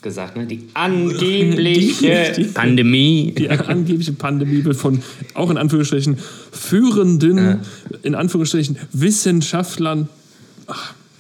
gesagt, 0.03 0.37
ne? 0.37 0.47
Die 0.47 0.69
angebliche 0.75 2.33
Die- 2.37 2.43
die- 2.45 2.49
Pandemie. 2.49 3.35
Die 3.37 3.49
angebliche 3.51 4.13
Pandemie 4.13 4.65
wird 4.65 4.77
von, 4.77 5.03
auch 5.35 5.51
in 5.51 5.57
Anführungsstrichen, 5.59 6.17
führenden, 6.53 7.61
in 8.03 8.15
Anführungsstrichen, 8.15 8.77
Wissenschaftlern. 8.93 10.09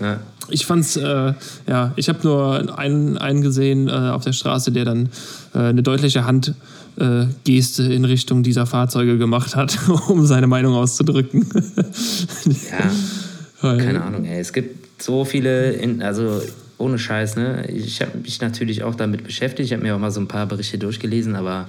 Ja. 0.00 0.20
Ich 0.50 0.64
fand's, 0.64 0.96
äh, 0.96 1.34
ja, 1.66 1.92
ich 1.96 2.08
habe 2.08 2.20
nur 2.22 2.78
einen, 2.78 3.18
einen 3.18 3.42
gesehen 3.42 3.88
äh, 3.88 3.90
auf 3.92 4.24
der 4.24 4.32
Straße, 4.32 4.72
der 4.72 4.84
dann 4.84 5.08
äh, 5.54 5.58
eine 5.58 5.82
deutliche 5.82 6.24
Handgeste 6.24 6.54
äh, 6.98 7.26
Geste 7.44 7.82
in 7.84 8.04
Richtung 8.04 8.42
dieser 8.42 8.66
Fahrzeuge 8.66 9.18
gemacht 9.18 9.54
hat, 9.56 9.78
um 10.08 10.24
seine 10.26 10.46
Meinung 10.46 10.74
auszudrücken. 10.74 11.46
ja. 12.70 12.90
Keine 13.76 14.02
Ahnung, 14.02 14.24
ey. 14.24 14.40
Es 14.40 14.52
gibt 14.52 15.02
so 15.02 15.24
viele, 15.24 15.72
in, 15.72 16.00
also 16.00 16.40
ohne 16.78 16.98
Scheiß, 16.98 17.36
ne? 17.36 17.66
Ich 17.70 18.00
habe 18.00 18.18
mich 18.18 18.40
natürlich 18.40 18.82
auch 18.82 18.94
damit 18.94 19.24
beschäftigt. 19.24 19.66
Ich 19.66 19.72
habe 19.72 19.82
mir 19.82 19.94
auch 19.94 20.00
mal 20.00 20.10
so 20.10 20.20
ein 20.20 20.28
paar 20.28 20.46
Berichte 20.46 20.78
durchgelesen, 20.78 21.34
aber 21.36 21.68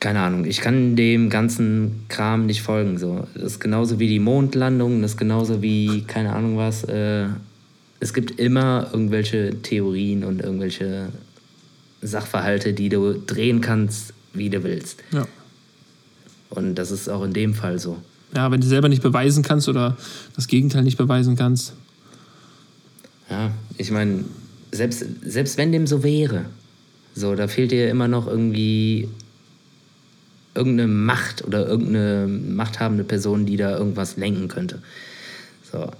keine 0.00 0.20
Ahnung, 0.20 0.44
ich 0.44 0.60
kann 0.60 0.94
dem 0.94 1.28
ganzen 1.30 2.04
Kram 2.08 2.46
nicht 2.46 2.62
folgen. 2.62 2.98
So. 2.98 3.26
Das 3.34 3.44
ist 3.44 3.60
genauso 3.60 3.98
wie 3.98 4.08
die 4.08 4.20
Mondlandung, 4.20 5.02
das 5.02 5.12
ist 5.12 5.16
genauso 5.16 5.62
wie, 5.62 6.02
keine 6.02 6.32
Ahnung 6.32 6.56
was. 6.56 6.84
Äh, 6.84 7.26
es 8.00 8.14
gibt 8.14 8.38
immer 8.38 8.88
irgendwelche 8.92 9.60
Theorien 9.62 10.22
und 10.22 10.40
irgendwelche 10.40 11.08
Sachverhalte, 12.00 12.72
die 12.72 12.88
du 12.88 13.14
drehen 13.14 13.60
kannst, 13.60 14.12
wie 14.32 14.50
du 14.50 14.62
willst. 14.62 15.02
Ja. 15.10 15.26
Und 16.50 16.76
das 16.76 16.92
ist 16.92 17.08
auch 17.08 17.24
in 17.24 17.32
dem 17.32 17.54
Fall 17.54 17.78
so. 17.78 17.98
ja, 18.34 18.50
wenn 18.50 18.60
du 18.60 18.66
selber 18.66 18.88
nicht 18.88 19.02
beweisen 19.02 19.42
kannst 19.42 19.68
oder 19.68 19.96
das 20.36 20.46
Gegenteil 20.46 20.84
nicht 20.84 20.96
beweisen 20.96 21.34
kannst. 21.34 21.74
Ja, 23.30 23.50
ich 23.76 23.90
meine, 23.90 24.24
selbst, 24.72 25.04
selbst 25.24 25.58
wenn 25.58 25.72
dem 25.72 25.86
so 25.86 26.02
wäre, 26.02 26.46
so, 27.14 27.34
da 27.34 27.48
fehlt 27.48 27.72
dir 27.72 27.90
immer 27.90 28.08
noch 28.08 28.26
irgendwie 28.26 29.08
irgendeine 30.54 30.88
Macht 30.88 31.44
oder 31.44 31.66
irgendeine 31.66 32.26
machthabende 32.26 33.04
Person, 33.04 33.46
die 33.46 33.56
da 33.56 33.76
irgendwas 33.76 34.16
lenken 34.16 34.48
könnte. 34.48 34.80
So. 35.70 35.90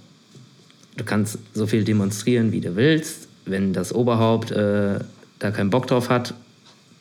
du 0.97 1.03
kannst 1.03 1.39
so 1.53 1.67
viel 1.67 1.83
demonstrieren, 1.83 2.51
wie 2.51 2.61
du 2.61 2.75
willst. 2.75 3.27
Wenn 3.45 3.73
das 3.73 3.93
Oberhaupt 3.93 4.51
äh, 4.51 4.99
da 5.39 5.51
keinen 5.51 5.69
Bock 5.69 5.87
drauf 5.87 6.09
hat, 6.09 6.33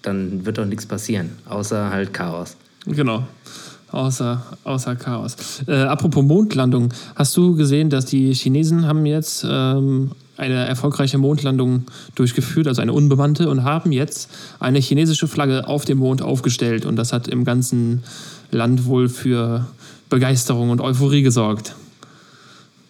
dann 0.03 0.47
wird 0.47 0.59
doch 0.59 0.67
nichts 0.67 0.87
passieren, 0.87 1.31
außer 1.47 1.91
halt 1.91 2.13
Chaos. 2.13 2.57
Genau. 2.87 3.27
Außer, 3.91 4.43
außer 4.65 4.97
Chaos. 4.97 5.37
Äh, 5.67 5.73
apropos 5.73 6.23
Mondlandung, 6.23 6.93
hast 7.15 7.37
du 7.37 7.55
gesehen, 7.55 7.89
dass 7.89 8.05
die 8.05 8.35
Chinesen 8.35 8.87
haben 8.87 9.07
jetzt 9.07 9.47
ähm, 9.49 10.11
eine 10.37 10.67
erfolgreiche 10.67 11.19
Mondlandung 11.19 11.85
durchgeführt, 12.15 12.69
also 12.69 12.83
eine 12.83 12.93
unbemannte, 12.93 13.49
und 13.49 13.65
haben 13.65 13.93
jetzt 13.93 14.31
eine 14.61 14.79
chinesische 14.79 15.27
Flagge 15.27 15.67
auf 15.67 15.85
dem 15.85 15.99
Mond 15.99 16.23
aufgestellt. 16.23 16.87
Und 16.87 16.97
das 16.97 17.13
hat 17.13 17.29
im 17.29 17.45
ganzen 17.45 18.05
Land 18.51 18.85
wohl 18.87 19.09
für 19.09 19.67
Begeisterung 20.11 20.71
und 20.71 20.81
Euphorie 20.81 21.23
gesorgt. 21.23 21.75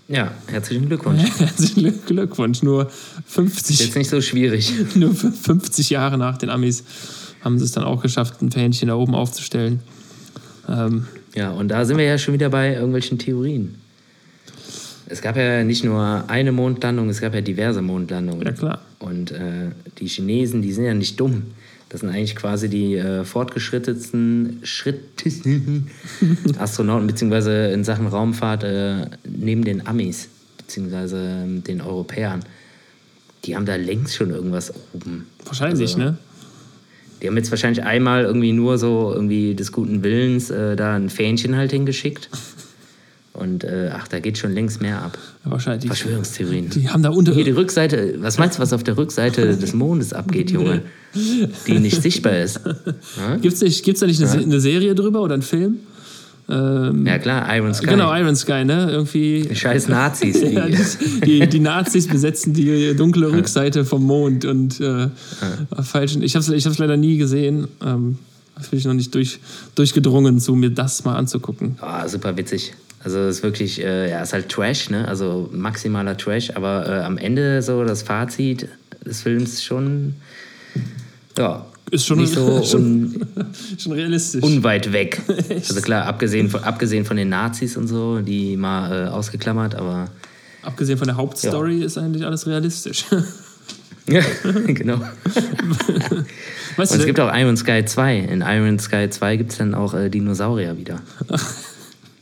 Ja, 0.09 0.33
herzlichen 0.47 0.87
Glückwunsch. 0.87 1.23
Herzlichen 1.39 2.05
Glückwunsch. 2.07 2.63
Nur 2.63 2.87
Ist 2.87 2.95
50, 3.27 3.79
jetzt 3.79 3.97
nicht 3.97 4.09
so 4.09 4.21
schwierig. 4.21 4.73
nur 4.95 5.15
50 5.15 5.91
Jahre 5.91 6.17
nach 6.17 6.39
den 6.39 6.49
Amis 6.49 6.85
haben 7.43 7.59
sie 7.59 7.65
es 7.65 7.73
dann 7.73 7.85
auch 7.85 8.03
geschafft, 8.03 8.41
ein 8.43 8.51
Fähnchen 8.51 8.89
da 8.89 8.95
oben 8.95 9.15
aufzustellen. 9.15 9.81
Ähm, 10.69 11.07
Ja, 11.35 11.51
und 11.51 11.69
da 11.69 11.85
sind 11.85 11.99
wir 11.99 12.05
ja 12.05 12.19
schon 12.19 12.35
wieder 12.35 12.51
bei 12.51 12.75
irgendwelchen 12.75 13.19
Theorien. 13.19 13.77
Es 15.07 15.23
gab 15.23 15.37
ja 15.37 15.65
nicht 15.65 15.85
nur 15.85 16.25
eine 16.29 16.53
Mondlandung, 16.53 17.09
es 17.09 17.21
gab 17.21 17.35
ja 17.35 17.41
diverse 17.41 17.81
Mondlandungen. 17.81 18.47
Ja, 18.47 18.53
klar. 18.53 18.81
Und 18.99 19.31
äh, 19.31 19.71
die 19.99 20.07
Chinesen, 20.07 20.61
die 20.61 20.73
sind 20.73 20.85
ja 20.85 20.95
nicht 20.95 21.19
dumm. 21.19 21.45
Das 21.89 22.01
sind 22.01 22.11
eigentlich 22.11 22.37
quasi 22.37 22.69
die 22.69 22.97
äh, 22.97 23.25
fortgeschrittensten 23.25 24.63
Astronauten, 26.59 27.07
beziehungsweise 27.07 27.69
in 27.69 27.85
Sachen 27.85 28.07
Raumfahrt 28.07 28.65
äh, 28.65 29.07
neben 29.25 29.65
den 29.65 29.87
Amis, 29.87 30.29
beziehungsweise 30.59 31.17
ähm, 31.45 31.65
den 31.65 31.81
Europäern. 31.81 32.41
Die 33.45 33.57
haben 33.57 33.65
da 33.65 33.77
längst 33.77 34.17
schon 34.17 34.31
irgendwas 34.31 34.75
oben. 34.93 35.27
wahrscheinlich, 35.47 35.95
Also, 35.95 35.99
ne? 35.99 36.19
Die 37.23 37.27
haben 37.27 37.37
jetzt 37.37 37.51
wahrscheinlich 37.51 37.83
einmal 37.85 38.25
irgendwie 38.25 38.53
nur 38.53 38.79
so 38.79 39.13
irgendwie 39.15 39.55
des 39.55 39.73
guten 39.73 40.03
Willens 40.05 40.51
äh, 40.51 40.77
da 40.77 40.95
ein 40.97 41.09
Fähnchen 41.11 41.57
halt 41.57 41.71
hingeschickt. 41.73 42.29
Und 43.33 43.63
äh, 43.63 43.91
ach, 43.95 44.09
da 44.09 44.19
geht 44.19 44.37
schon 44.37 44.53
längst 44.53 44.81
mehr 44.83 45.01
ab. 45.01 45.17
Ja, 45.45 45.51
wahrscheinlich. 45.53 45.87
Verschwörungstheorien. 45.87 46.71
Die 46.71 46.89
haben 46.89 47.03
da 47.05 47.11
unter. 47.11 47.33
Hier 47.35 47.45
die 47.45 47.53
Rückseite, 47.53 48.17
was 48.19 48.37
meinst 48.39 48.59
du, 48.59 48.63
was 48.63 48.73
auf 48.73 48.83
der 48.83 48.97
Rückseite 48.97 49.57
des 49.57 49.75
Mondes 49.75 50.13
abgeht, 50.13 50.51
Junge? 50.51 50.83
Die 51.15 51.79
nicht 51.79 52.03
sichtbar 52.03 52.39
ist. 52.41 52.61
Ja, 53.17 53.37
Gibt 53.37 53.63
es 53.63 53.83
gibt's 53.83 54.01
da 54.01 54.07
nicht 54.07 54.21
eine, 54.21 54.29
Se- 54.29 54.39
eine 54.39 54.61
Serie 54.61 54.95
drüber 54.97 55.23
oder 55.23 55.35
einen 55.35 55.43
Film? 55.43 55.79
Ähm, 56.51 57.07
ja 57.07 57.19
klar, 57.19 57.55
Iron 57.57 57.75
Sky. 57.75 57.87
Genau, 57.87 58.15
Iron 58.15 58.35
Sky, 58.35 58.65
ne? 58.65 58.89
Irgendwie. 58.91 59.49
Scheiß 59.55 59.89
Nazis. 59.89 60.41
Die, 60.41 60.55
Ja, 60.55 60.67
die, 60.67 61.47
die, 61.47 61.61
Nazis 61.61 62.07
besetzen 62.07 62.55
die 62.55 62.95
dunkle 62.97 63.31
Rückseite 63.31 63.85
vom 63.85 64.05
Mond 64.05 64.45
und 64.45 64.81
äh, 64.81 65.09
falschen. 65.83 66.23
Ich 66.23 66.35
habe 66.35 66.43
es 66.43 66.49
ich 66.49 66.65
hab's 66.65 66.79
leider 66.79 66.97
nie 66.97 67.19
gesehen. 67.19 67.69
Ähm, 67.85 68.19
bin 68.71 68.79
ich 68.79 68.85
noch 68.85 68.95
nicht 68.95 69.15
durch, 69.15 69.39
durchgedrungen, 69.75 70.41
zu 70.41 70.55
mir 70.55 70.71
das 70.71 71.05
mal 71.05 71.17
anzugucken. 71.17 71.77
Ah, 71.81 72.09
super 72.09 72.37
witzig. 72.37 72.75
Also 73.05 73.21
es 73.21 73.37
ist 73.39 73.43
wirklich, 73.43 73.83
äh, 73.83 74.11
ja, 74.11 74.23
ist 74.23 74.33
halt 74.33 74.49
Trash, 74.49 74.91
ne? 74.91 75.07
Also 75.07 75.49
maximaler 75.53 76.17
Trash, 76.17 76.51
aber 76.55 76.89
äh, 76.89 77.01
am 77.05 77.17
Ende 77.17 77.63
so 77.63 77.85
das 77.85 78.03
Fazit 78.03 78.69
des 79.05 79.23
Films 79.23 79.63
schon, 79.63 80.15
ja, 81.39 81.65
Ist 81.91 82.07
schon, 82.07 82.19
nicht 82.19 82.33
so 82.33 82.63
schon, 82.65 83.27
schon 83.79 83.93
realistisch. 83.93 84.43
unweit 84.43 84.93
weg. 84.93 85.21
Also 85.51 85.81
klar, 85.81 86.07
abgesehen 86.07 86.49
von, 86.51 86.63
abgesehen 86.63 87.05
von 87.05 87.17
den 87.17 87.29
Nazis 87.29 87.77
und 87.77 87.89
so, 87.89 88.21
die 88.21 88.57
mal 88.57 89.07
äh, 89.07 89.09
ausgeklammert, 89.09 89.75
aber 89.75 90.09
Abgesehen 90.63 90.99
von 90.99 91.07
der 91.09 91.17
Hauptstory 91.17 91.83
ist 91.83 91.97
eigentlich 91.97 92.25
alles 92.27 92.47
realistisch. 92.47 93.05
ja, 94.09 94.21
genau. 94.67 95.01
weißt 96.77 96.93
Und 96.93 96.99
es 96.99 96.99
du, 96.99 97.07
gibt 97.07 97.21
auch 97.21 97.35
Iron 97.35 97.57
Sky 97.57 97.85
2. 97.85 98.19
In 98.19 98.43
Iron 98.43 98.79
Sky 98.79 99.09
2 99.09 99.37
gibt 99.37 99.53
es 99.53 99.59
dann 99.59 99.75
auch 99.75 99.95
äh, 99.95 100.11
Dinosaurier 100.11 100.77
wieder. 100.77 101.01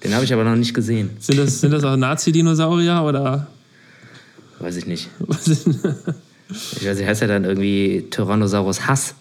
Den 0.04 0.14
habe 0.14 0.24
ich 0.24 0.32
aber 0.32 0.44
noch 0.44 0.54
nicht 0.54 0.74
gesehen. 0.74 1.10
sind, 1.18 1.38
das, 1.38 1.60
sind 1.60 1.72
das 1.72 1.82
auch 1.82 1.96
Nazi-Dinosaurier 1.96 3.02
oder 3.02 3.48
Weiß 4.58 4.76
ich 4.76 4.86
nicht. 4.86 5.08
Ich 6.48 6.86
weiß 6.86 6.98
nicht, 6.98 7.06
heißt 7.08 7.22
ja 7.22 7.26
dann 7.28 7.44
irgendwie 7.44 8.06
Tyrannosaurus 8.10 8.86
Hass. 8.86 9.14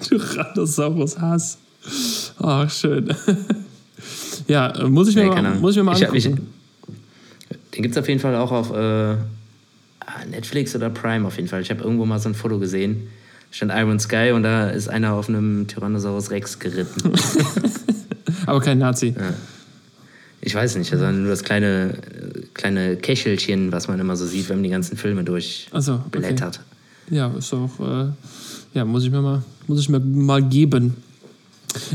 Tyrannosaurus 0.00 1.18
Hass. 1.20 1.58
Ach, 2.40 2.70
schön. 2.70 3.14
Ja, 4.48 4.72
muss 4.88 5.08
ich 5.08 5.16
mir, 5.16 5.24
Nee, 5.24 5.42
mal, 5.42 5.54
muss 5.56 5.72
ich 5.72 5.76
mir 5.78 5.84
mal 5.84 5.94
angucken. 5.96 6.16
ich- 6.16 6.24
Den 7.74 7.82
gibt 7.82 7.92
es 7.96 7.98
auf 7.98 8.08
jeden 8.08 8.20
Fall 8.20 8.34
auch 8.36 8.52
auf 8.52 8.70
äh, 8.74 9.16
Netflix 10.30 10.74
oder 10.76 10.90
Prime 10.90 11.26
auf 11.26 11.36
jeden 11.36 11.48
Fall. 11.48 11.62
Ich 11.62 11.70
habe 11.70 11.82
irgendwo 11.82 12.04
mal 12.04 12.18
so 12.18 12.28
ein 12.28 12.34
Foto 12.34 12.58
gesehen. 12.58 13.08
Stand 13.50 13.72
Iron 13.74 13.98
Sky 14.00 14.32
und 14.32 14.42
da 14.44 14.68
ist 14.70 14.88
einer 14.88 15.12
auf 15.12 15.28
einem 15.28 15.66
Tyrannosaurus 15.68 16.30
Rex 16.30 16.58
geritten. 16.58 17.12
Aber 18.46 18.60
kein 18.60 18.78
Nazi. 18.78 19.14
Ich 20.44 20.54
weiß 20.54 20.74
nicht, 20.76 20.92
also 20.92 21.08
nur 21.12 21.28
das 21.28 21.44
kleine, 21.44 21.94
kleine 22.52 22.96
Kächelchen, 22.96 23.70
was 23.70 23.86
man 23.86 24.00
immer 24.00 24.16
so 24.16 24.26
sieht, 24.26 24.48
wenn 24.48 24.56
man 24.56 24.64
die 24.64 24.70
ganzen 24.70 24.96
Filme 24.96 25.24
Also, 25.70 25.94
okay. 25.94 26.02
durchblättert. 26.10 26.60
Ja, 27.10 27.32
ist 27.38 27.54
auch, 27.54 27.70
äh, 27.78 28.10
ja, 28.74 28.84
muss 28.84 29.04
ich 29.04 29.10
mir 29.10 29.22
mal, 29.22 29.42
muss 29.68 29.80
ich 29.80 29.88
mir 29.88 30.00
mal 30.00 30.42
geben. 30.42 30.96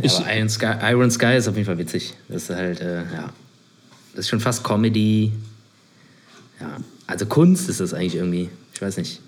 Ich, 0.02 0.14
Ja, 0.14 0.20
aber 0.20 0.36
Iron 0.36 0.50
Sky, 0.50 0.74
Iron 0.82 1.12
Sky 1.12 1.36
ist 1.36 1.48
auf 1.50 1.56
jeden 1.56 1.66
Fall 1.66 1.78
witzig. 1.78 2.14
Das 2.30 2.44
ist 2.44 2.50
halt, 2.56 2.80
äh, 2.80 3.04
ja. 3.04 3.34
Das 4.14 4.26
ist 4.26 4.30
schon 4.30 4.40
fast 4.40 4.64
Comedy. 4.64 5.34
Ja. 6.62 6.78
Also 7.06 7.26
Kunst 7.26 7.70
ist 7.70 7.82
das 7.82 7.94
eigentlich 7.94 8.16
irgendwie. 8.16 8.50
Ich 8.74 8.82
weiß 8.82 8.98
nicht. 8.98 9.20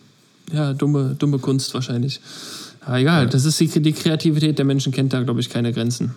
ja, 0.51 0.73
dumme, 0.73 1.15
dumme 1.19 1.39
Kunst 1.39 1.73
wahrscheinlich. 1.73 2.21
Aber 2.82 2.99
egal, 2.99 3.27
das 3.27 3.45
ist 3.45 3.60
die, 3.60 3.67
die 3.67 3.93
Kreativität 3.93 4.58
der 4.58 4.65
Menschen 4.65 4.91
kennt 4.91 5.12
da, 5.13 5.21
glaube 5.21 5.41
ich, 5.41 5.49
keine 5.49 5.73
Grenzen. 5.73 6.15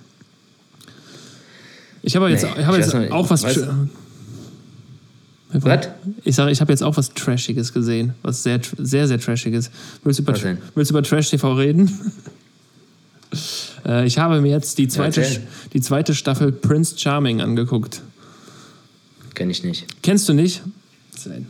Ich 2.03 2.17
habe 2.17 2.29
jetzt, 2.31 2.43
Nee, 2.43 2.51
ich 2.59 2.69
ich 2.69 2.77
jetzt 2.77 2.95
noch- 2.95 3.11
auch 3.11 3.31
was. 3.31 3.45
Was? 5.55 5.89
Ich 6.25 6.35
sage, 6.35 6.51
ich 6.51 6.61
habe 6.63 6.73
jetzt 6.73 6.83
auch 6.83 6.97
was 6.97 7.13
Trashiges 7.13 7.73
gesehen, 7.75 8.15
was 8.23 8.43
sehr, 8.43 8.61
sehr, 8.79 9.07
sehr 9.07 9.21
Trashiges. 9.21 9.71
Willst 10.03 10.19
du 10.19 10.23
über, 10.23 10.35
willst 10.75 10.91
du 10.91 10.95
über 10.95 11.03
Trash 11.03 11.29
TV 11.29 11.53
reden? 11.55 11.91
äh, 13.87 14.07
ich 14.07 14.19
habe 14.19 14.41
mir 14.41 14.51
jetzt 14.51 14.79
die 14.79 14.89
zweite, 14.89 15.21
erzähl. 15.21 15.43
die 15.75 15.81
zweite 15.83 16.15
Staffel 16.15 16.53
Prince 16.53 16.99
Charming 16.99 17.43
angeguckt. 17.43 18.01
Kenn 19.35 19.51
ich 19.51 19.63
nicht. 19.63 19.87
Kennst 20.03 20.29
du 20.29 20.33
nicht? 20.33 20.63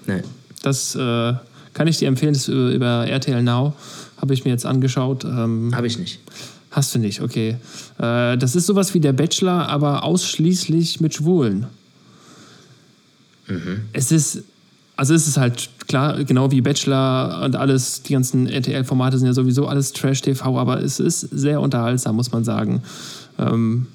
Nee. 0.06 0.22
Das 0.62 0.94
äh, 0.96 1.34
kann 1.72 1.86
ich 1.86 1.98
dir 1.98 2.08
empfehlen, 2.08 2.32
das 2.34 2.42
ist 2.42 2.48
über, 2.48 2.72
über 2.72 3.06
RTL 3.06 3.42
Now. 3.42 3.74
Habe 4.16 4.34
ich 4.34 4.44
mir 4.44 4.50
jetzt 4.50 4.66
angeschaut. 4.66 5.24
Ähm, 5.24 5.70
Habe 5.74 5.86
ich 5.86 5.98
nicht. 5.98 6.20
Hast 6.72 6.94
du 6.94 6.98
nicht, 6.98 7.20
okay. 7.20 7.56
Äh, 7.98 8.37
das 8.37 8.56
ist 8.56 8.66
sowas 8.66 8.92
wie 8.94 9.00
der 9.00 9.12
Bachelor, 9.12 9.68
aber 9.68 10.02
ausschließlich 10.02 11.00
mit 11.00 11.14
Schwulen. 11.14 11.66
Es 13.92 14.12
ist, 14.12 14.42
also 14.96 15.14
es 15.14 15.26
ist 15.26 15.37
halt 15.37 15.68
klar, 15.87 16.24
genau 16.24 16.50
wie 16.50 16.61
Bachelor 16.61 17.42
und 17.44 17.56
alles, 17.56 18.02
die 18.02 18.14
ganzen 18.14 18.46
RTL-Formate 18.46 19.18
sind 19.18 19.26
ja 19.26 19.32
sowieso 19.32 19.66
alles 19.66 19.92
Trash-TV, 19.92 20.58
aber 20.58 20.82
es 20.82 21.00
ist 21.00 21.20
sehr 21.20 21.61
unterhaltsam, 21.61 22.16
muss 22.16 22.32
man 22.32 22.44
sagen. 22.44 22.82
Ähm, 23.38 23.87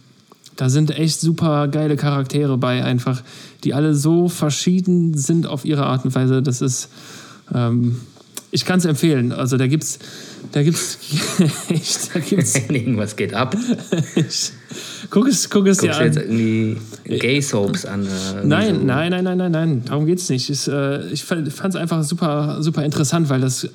da 0.55 0.69
sind 0.69 0.91
echt 0.91 1.19
super 1.21 1.67
geile 1.67 1.95
Charaktere 1.95 2.57
bei, 2.57 2.83
einfach, 2.83 3.21
die 3.63 3.73
alle 3.73 3.93
so 3.93 4.27
verschieden 4.27 5.15
sind 5.15 5.45
auf 5.45 5.65
ihre 5.65 5.85
Art 5.85 6.03
und 6.03 6.15
Weise. 6.15 6.41
Das 6.41 6.61
ist, 6.61 6.89
ähm, 7.53 7.97
ich 8.51 8.65
kann 8.65 8.79
es 8.79 8.86
empfehlen. 8.86 9.31
Also 9.31 9.57
da 9.57 9.67
gibt's, 9.67 9.99
da 10.51 10.63
gibt's, 10.63 10.97
echt, 11.69 12.15
da 12.15 12.19
gibt's, 12.19 12.55
Irgendwas 12.69 13.15
geht 13.15 13.33
ab. 13.33 13.55
guck 15.10 15.27
es, 15.27 15.49
guck 15.49 15.67
es 15.67 15.79
dir 15.79 15.95
an. 15.95 16.05
jetzt 16.05 16.17
irgendwie 16.17 16.77
Gay-Soaps 17.05 17.86
an? 17.86 18.05
äh, 18.05 18.45
Nein, 18.45 18.75
so. 18.75 18.81
nein, 18.86 19.12
nein, 19.12 19.23
nein, 19.23 19.38
nein, 19.38 19.51
nein. 19.51 19.81
Darum 19.86 20.05
geht's 20.05 20.29
nicht. 20.29 20.49
Ich, 20.49 20.67
äh, 20.67 21.07
ich 21.12 21.23
fand 21.23 21.47
es 21.47 21.75
einfach 21.75 22.03
super, 22.03 22.57
super 22.62 22.83
interessant, 22.83 23.29
weil 23.29 23.41
das 23.41 23.67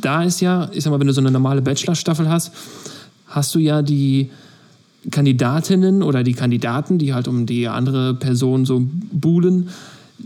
da 0.00 0.24
ist 0.24 0.40
ja, 0.40 0.68
ich 0.72 0.84
sag 0.84 0.90
mal, 0.90 1.00
wenn 1.00 1.06
du 1.06 1.12
so 1.12 1.20
eine 1.20 1.30
normale 1.30 1.62
Bachelor-Staffel 1.62 2.28
hast, 2.28 2.52
hast 3.26 3.54
du 3.54 3.58
ja 3.58 3.80
die 3.82 4.30
Kandidatinnen 5.10 6.02
oder 6.02 6.22
die 6.22 6.34
Kandidaten, 6.34 6.98
die 6.98 7.14
halt 7.14 7.28
um 7.28 7.46
die 7.46 7.66
andere 7.68 8.14
Person 8.14 8.66
so 8.66 8.82
buhlen. 9.12 9.70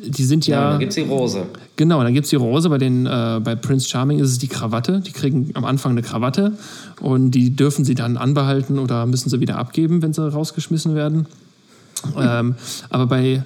Die 0.02 0.24
sind 0.24 0.46
Ja, 0.46 0.61
ja. 0.61 0.72
da 0.72 0.78
gibt's 0.78 0.96
die 0.96 1.02
Rose. 1.02 1.46
Genau, 1.76 2.02
dann 2.02 2.14
gibt 2.14 2.24
es 2.24 2.30
die 2.30 2.37
Rose. 2.37 2.68
Bei, 2.68 2.78
den, 2.78 3.07
äh, 3.07 3.40
bei 3.42 3.54
Prince 3.54 3.88
Charming 3.88 4.18
ist 4.18 4.30
es 4.30 4.38
die 4.38 4.48
Krawatte. 4.48 5.00
Die 5.00 5.12
kriegen 5.12 5.50
am 5.54 5.64
Anfang 5.64 5.92
eine 5.92 6.02
Krawatte 6.02 6.52
und 7.00 7.30
die 7.30 7.54
dürfen 7.54 7.85
sie 7.85 7.94
dann 7.94 8.16
anbehalten 8.16 8.78
oder 8.78 9.07
müssen 9.07 9.30
sie 9.30 9.40
wieder 9.40 9.59
abgeben, 9.59 10.02
wenn 10.02 10.12
sie 10.12 10.26
rausgeschmissen 10.28 10.94
werden. 10.94 11.26
Ähm, 12.18 12.54
aber 12.90 13.07
bei, 13.07 13.44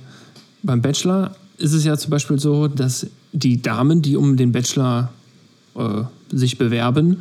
beim 0.63 0.83
Bachelor 0.83 1.33
ist 1.59 1.73
es 1.73 1.85
ja 1.85 1.97
zum 1.97 2.11
Beispiel 2.11 2.39
so, 2.39 2.69
dass 2.69 3.07
die 3.33 3.61
Damen, 3.63 4.03
die 4.03 4.17
um 4.17 4.37
den 4.37 4.53
Bachelor 4.53 5.11
äh, 5.77 6.03
sich 6.31 6.59
bewerben, 6.59 7.19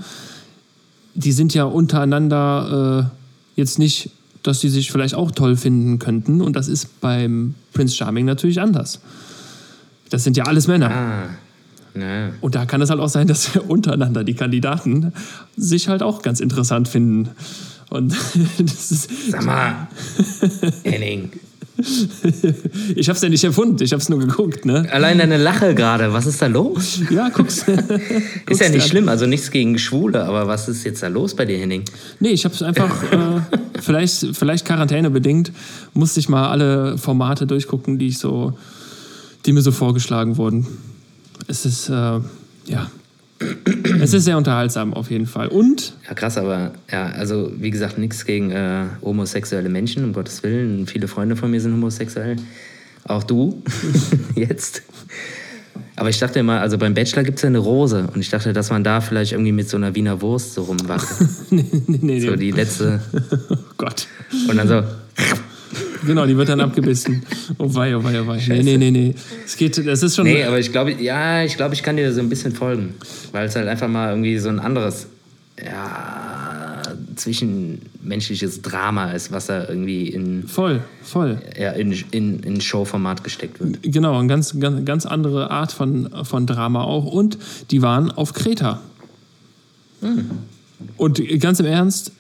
die 1.16 1.32
sind 1.32 1.54
ja 1.54 1.64
untereinander 1.64 3.10
äh, 3.56 3.60
jetzt 3.60 3.80
nicht 3.80 4.12
dass 4.48 4.60
die 4.60 4.70
sich 4.70 4.92
vielleicht 4.92 5.16
auch 5.16 5.32
toll 5.32 5.56
finden 5.56 6.00
könnten. 6.00 6.42
Und 6.42 6.56
das 6.56 6.68
ist 6.68 7.02
beim 7.02 7.56
Prince 7.74 7.96
Charming 7.96 8.26
natürlich 8.26 8.62
anders. 8.62 9.02
Das 10.10 10.24
sind 10.24 10.38
ja 10.38 10.46
alles 10.46 10.68
Männer. 10.68 10.90
Ah, 10.90 11.30
na. 11.94 12.30
Und 12.40 12.56
da 12.56 12.66
kann 12.66 12.82
es 12.82 12.90
halt 12.90 13.00
auch 13.00 13.10
sein, 13.10 13.28
dass 13.28 13.56
untereinander 13.68 14.24
die 14.24 14.36
Kandidaten 14.36 15.12
sich 15.58 15.90
halt 15.90 16.02
auch 16.02 16.22
ganz 16.22 16.40
interessant 16.40 16.88
finden. 16.88 17.30
Und 17.90 18.16
das 18.58 18.92
ist, 18.92 19.10
Sag 19.32 19.46
mal, 19.46 19.88
Henning. 20.84 21.32
ich 22.96 23.08
habe 23.08 23.16
es 23.16 23.22
ja 23.22 23.30
nicht 23.30 23.44
erfunden, 23.44 23.84
ich 23.84 23.92
habe 23.92 24.02
es 24.02 24.10
nur 24.10 24.20
geguckt, 24.20 24.66
ne? 24.66 24.88
Allein 24.92 25.20
deine 25.20 25.38
Lache 25.38 25.76
gerade, 25.76 26.12
was 26.12 26.26
ist 26.26 26.42
da 26.42 26.48
los? 26.48 27.02
Ja, 27.10 27.30
guck's. 27.30 27.66
Ist 28.50 28.62
ja 28.62 28.70
nicht 28.70 28.88
schlimm, 28.88 29.10
also 29.10 29.26
nichts 29.26 29.52
gegen 29.52 29.78
Schwule, 29.78 30.26
aber 30.26 30.48
was 30.48 30.68
ist 30.68 30.84
jetzt 30.84 31.04
da 31.04 31.08
los 31.08 31.36
bei 31.36 31.46
dir, 31.46 31.58
Henning? 31.58 31.84
Nee, 32.20 32.30
ich 32.30 32.46
habe 32.46 32.56
es 32.56 32.62
einfach, 32.62 33.04
äh, 33.12 33.42
vielleicht, 33.80 34.36
vielleicht 34.36 34.66
quarantänebedingt, 34.66 35.52
musste 35.94 36.20
ich 36.20 36.30
mal 36.30 36.50
alle 36.50 36.98
Formate 36.98 37.46
durchgucken, 37.46 38.00
die 38.00 38.08
ich 38.08 38.18
so, 38.18 38.58
die 39.46 39.54
mir 39.54 39.62
so 39.62 39.72
vorgeschlagen 39.72 40.38
wurden. 40.38 40.66
Es 41.48 41.66
ist, 41.66 41.90
äh, 41.90 41.94
ja, 41.94 42.90
es 44.02 44.14
ist 44.14 44.26
sehr 44.26 44.38
unterhaltsam 44.38 44.94
auf 44.94 45.12
jeden 45.12 45.26
Fall. 45.26 45.48
Und, 45.48 45.94
Ja, 46.08 46.14
krass, 46.14 46.38
aber 46.38 46.72
ja, 46.92 47.08
also 47.08 47.52
wie 47.58 47.72
gesagt, 47.72 47.98
nichts 47.98 48.26
gegen 48.26 48.52
äh, 48.52 48.86
homosexuelle 49.02 49.70
Menschen, 49.70 50.04
um 50.04 50.14
Gottes 50.14 50.44
Willen. 50.44 50.88
Viele 50.88 51.08
Freunde 51.08 51.36
von 51.36 51.52
mir 51.52 51.62
sind 51.62 51.74
homosexuell. 51.74 52.38
Auch 53.06 53.24
du 53.24 53.62
jetzt. 54.36 54.84
Aber 55.96 56.10
ich 56.10 56.20
dachte 56.20 56.40
immer, 56.40 56.62
also 56.62 56.78
beim 56.78 56.94
Bachelor 56.94 57.24
gibt 57.24 57.38
es 57.38 57.44
ja 57.44 57.48
eine 57.48 57.58
Rose 57.58 58.08
und 58.14 58.20
ich 58.20 58.30
dachte, 58.30 58.54
dass 58.54 58.70
man 58.70 58.84
da 58.84 59.02
vielleicht 59.02 59.32
irgendwie 59.32 59.52
mit 59.52 59.68
so 59.68 59.78
einer 59.78 59.96
Wiener 59.96 60.22
Wurst 60.22 60.54
so 60.54 60.64
rumwacht. 60.64 61.08
nee, 61.50 61.66
nee, 61.88 62.00
nee, 62.02 62.20
So 62.20 62.36
die 62.36 62.52
letzte. 62.52 63.02
oh 63.50 63.56
Gott. 63.78 64.08
Und 64.48 64.58
dann 64.58 64.68
so, 64.68 64.84
Genau, 66.06 66.26
die 66.26 66.38
wird 66.38 66.50
dann 66.50 66.60
abgebissen. 66.60 67.24
Oh 67.58 67.74
wei, 67.74 67.96
oh 67.96 68.04
wei, 68.04 68.22
oh 68.22 68.28
wei. 68.28 68.42
Nee, 68.48 68.64
nee, 68.64 68.78
nee, 68.78 68.92
nee. 68.92 69.16
Es 69.46 69.58
geht, 69.58 69.78
es 69.78 70.04
ist 70.04 70.16
schon. 70.16 70.26
Nee, 70.26 70.44
aber 70.44 70.60
ich 70.60 70.72
glaube, 70.72 70.94
ja, 70.94 71.44
ich 71.44 71.58
glaube, 71.58 71.74
ich 71.74 71.84
kann 71.84 71.98
dir 71.98 72.12
so 72.14 72.20
ein 72.20 72.30
bisschen 72.30 72.54
folgen. 72.54 72.96
Weil 73.32 73.48
es 73.48 73.56
halt 73.56 73.68
einfach 73.68 73.88
mal 73.88 74.10
irgendwie 74.10 74.38
so 74.38 74.50
ein 74.50 74.60
anderes, 74.60 75.08
ja, 75.64 76.82
zwischenmenschliches 77.16 78.62
Drama 78.62 79.12
ist, 79.12 79.32
was 79.32 79.48
da 79.48 79.68
irgendwie 79.68 80.08
in, 80.08 80.48
voll, 80.48 80.82
voll. 81.04 81.42
ja, 81.60 81.72
in, 81.72 81.92
in, 82.12 82.40
in 82.42 82.62
Showformat 82.62 83.24
gesteckt 83.24 83.60
wird. 83.60 83.80
Genau, 83.82 84.18
eine 84.18 84.28
ganz, 84.28 84.60
ganz, 84.60 84.86
ganz 84.86 85.06
andere 85.06 85.52
Art 85.52 85.72
von, 85.72 86.10
von 86.24 86.46
Drama 86.46 86.84
auch. 86.84 87.06
Und 87.06 87.38
die 87.72 87.82
waren 87.82 88.12
auf 88.12 88.34
Kreta. 88.34 88.82
Und 90.98 91.22
ganz 91.40 91.60
im 91.60 91.66
Ernst, 91.66 92.12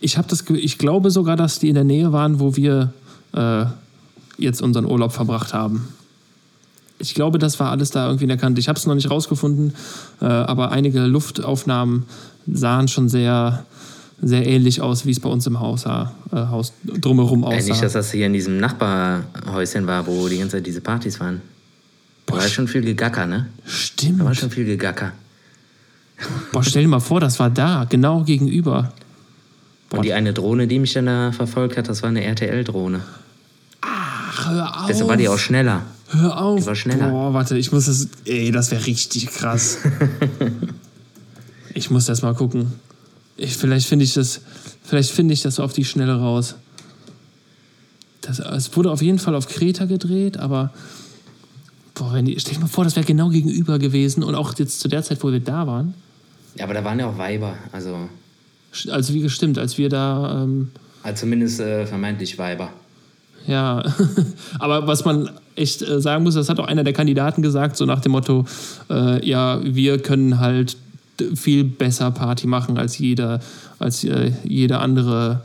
ich, 0.00 0.14
das, 0.14 0.44
ich 0.50 0.78
glaube 0.78 1.10
sogar, 1.10 1.36
dass 1.36 1.58
die 1.58 1.68
in 1.68 1.74
der 1.74 1.84
Nähe 1.84 2.12
waren, 2.12 2.40
wo 2.40 2.56
wir 2.56 2.92
äh, 3.34 3.64
jetzt 4.38 4.62
unseren 4.62 4.84
Urlaub 4.86 5.12
verbracht 5.12 5.52
haben. 5.54 5.88
Ich 6.98 7.14
glaube, 7.14 7.38
das 7.38 7.58
war 7.58 7.70
alles 7.70 7.90
da 7.90 8.06
irgendwie 8.06 8.24
in 8.24 8.28
der 8.28 8.38
Kante. 8.38 8.60
Ich 8.60 8.68
habe 8.68 8.78
es 8.78 8.86
noch 8.86 8.94
nicht 8.94 9.10
rausgefunden, 9.10 9.74
äh, 10.20 10.24
aber 10.26 10.70
einige 10.70 11.00
Luftaufnahmen 11.06 12.04
sahen 12.46 12.86
schon 12.88 13.08
sehr, 13.08 13.64
sehr 14.20 14.46
ähnlich 14.46 14.80
aus, 14.80 15.04
wie 15.04 15.10
es 15.10 15.18
bei 15.20 15.28
uns 15.28 15.46
im 15.46 15.58
Haus, 15.58 15.82
sah, 15.82 16.12
äh, 16.32 16.36
Haus 16.36 16.72
drumherum 16.84 17.42
Äh, 17.42 17.46
aussah. 17.46 17.68
nicht, 17.72 17.82
dass 17.82 17.92
das 17.94 18.12
hier 18.12 18.26
in 18.26 18.32
diesem 18.32 18.58
Nachbarhäuschen 18.58 19.86
war, 19.86 20.06
wo 20.06 20.28
die 20.28 20.38
ganze 20.38 20.58
Zeit 20.58 20.66
diese 20.66 20.80
Partys 20.80 21.18
waren. 21.18 21.40
Da 22.26 22.34
war 22.36 22.42
schon 22.48 22.68
viel 22.68 22.82
Gegacker, 22.82 23.26
ne? 23.26 23.46
Stimmt. 23.66 24.20
Da 24.20 24.24
war 24.24 24.34
schon 24.34 24.50
viel 24.50 24.64
Gegacker. 24.64 25.12
Boah, 26.52 26.62
stell 26.62 26.82
dir 26.82 26.88
mal 26.88 27.00
vor, 27.00 27.18
das 27.18 27.40
war 27.40 27.50
da, 27.50 27.84
genau 27.88 28.22
gegenüber. 28.22 28.92
Und 29.90 30.04
die 30.04 30.12
eine 30.12 30.32
Drohne, 30.32 30.68
die 30.68 30.78
mich 30.78 30.92
dann 30.92 31.06
da 31.06 31.32
verfolgt 31.32 31.76
hat, 31.76 31.88
das 31.88 32.02
war 32.02 32.10
eine 32.10 32.22
RTL-Drohne. 32.24 33.00
Ach, 34.34 34.50
hör 34.50 34.80
auf. 34.80 34.86
Deshalb 34.88 35.08
war 35.08 35.16
die 35.16 35.28
auch 35.28 35.38
schneller. 35.38 35.82
Hör 36.10 36.40
auf. 36.40 36.60
Die 36.60 36.66
war 36.66 36.74
schneller. 36.74 37.08
Boah, 37.10 37.34
warte, 37.34 37.56
ich 37.56 37.72
muss 37.72 37.86
das. 37.86 38.08
Ey, 38.24 38.50
das 38.50 38.70
wäre 38.70 38.86
richtig 38.86 39.28
krass. 39.28 39.78
ich 41.74 41.90
muss 41.90 42.06
das 42.06 42.22
mal 42.22 42.34
gucken. 42.34 42.72
Ich, 43.36 43.56
vielleicht 43.56 43.86
finde 43.86 44.04
ich 44.04 44.14
das. 44.14 44.40
Vielleicht 44.82 45.10
finde 45.10 45.34
ich 45.34 45.42
das 45.42 45.60
auf 45.60 45.72
die 45.72 45.84
Schnelle 45.84 46.18
raus. 46.18 46.56
Das, 48.20 48.38
es 48.38 48.76
wurde 48.76 48.90
auf 48.90 49.02
jeden 49.02 49.18
Fall 49.18 49.34
auf 49.34 49.48
Kreta 49.48 49.84
gedreht, 49.84 50.36
aber. 50.36 50.72
Boah, 51.94 52.14
wenn 52.14 52.24
die, 52.24 52.40
stell 52.40 52.54
dir 52.54 52.60
mal 52.60 52.68
vor, 52.68 52.84
das 52.84 52.96
wäre 52.96 53.04
genau 53.04 53.28
gegenüber 53.28 53.78
gewesen 53.78 54.22
und 54.22 54.34
auch 54.34 54.54
jetzt 54.58 54.80
zu 54.80 54.88
der 54.88 55.02
Zeit, 55.02 55.22
wo 55.22 55.30
wir 55.30 55.40
da 55.40 55.66
waren. 55.66 55.92
Ja, 56.56 56.64
aber 56.64 56.72
da 56.72 56.84
waren 56.84 56.98
ja 56.98 57.06
auch 57.06 57.18
Weiber. 57.18 57.54
Also, 57.70 58.08
Also 58.90 59.12
wie 59.12 59.20
gestimmt, 59.20 59.58
als 59.58 59.76
wir 59.76 59.90
da. 59.90 60.42
Ähm, 60.42 60.70
also 61.02 61.20
zumindest 61.20 61.60
äh, 61.60 61.86
vermeintlich 61.86 62.38
Weiber. 62.38 62.70
Ja, 63.46 63.82
aber 64.58 64.86
was 64.86 65.04
man 65.04 65.30
echt 65.56 65.82
äh, 65.82 66.00
sagen 66.00 66.24
muss, 66.24 66.34
das 66.34 66.48
hat 66.48 66.60
auch 66.60 66.66
einer 66.66 66.84
der 66.84 66.92
Kandidaten 66.92 67.42
gesagt, 67.42 67.76
so 67.76 67.84
nach 67.84 68.00
dem 68.00 68.12
Motto, 68.12 68.44
äh, 68.90 69.26
ja, 69.28 69.60
wir 69.62 69.98
können 69.98 70.38
halt 70.38 70.76
viel 71.34 71.64
besser 71.64 72.10
Party 72.10 72.46
machen 72.46 72.78
als 72.78 72.98
jeder, 72.98 73.40
als 73.78 74.04
äh, 74.04 74.32
jeder 74.44 74.80
andere, 74.80 75.42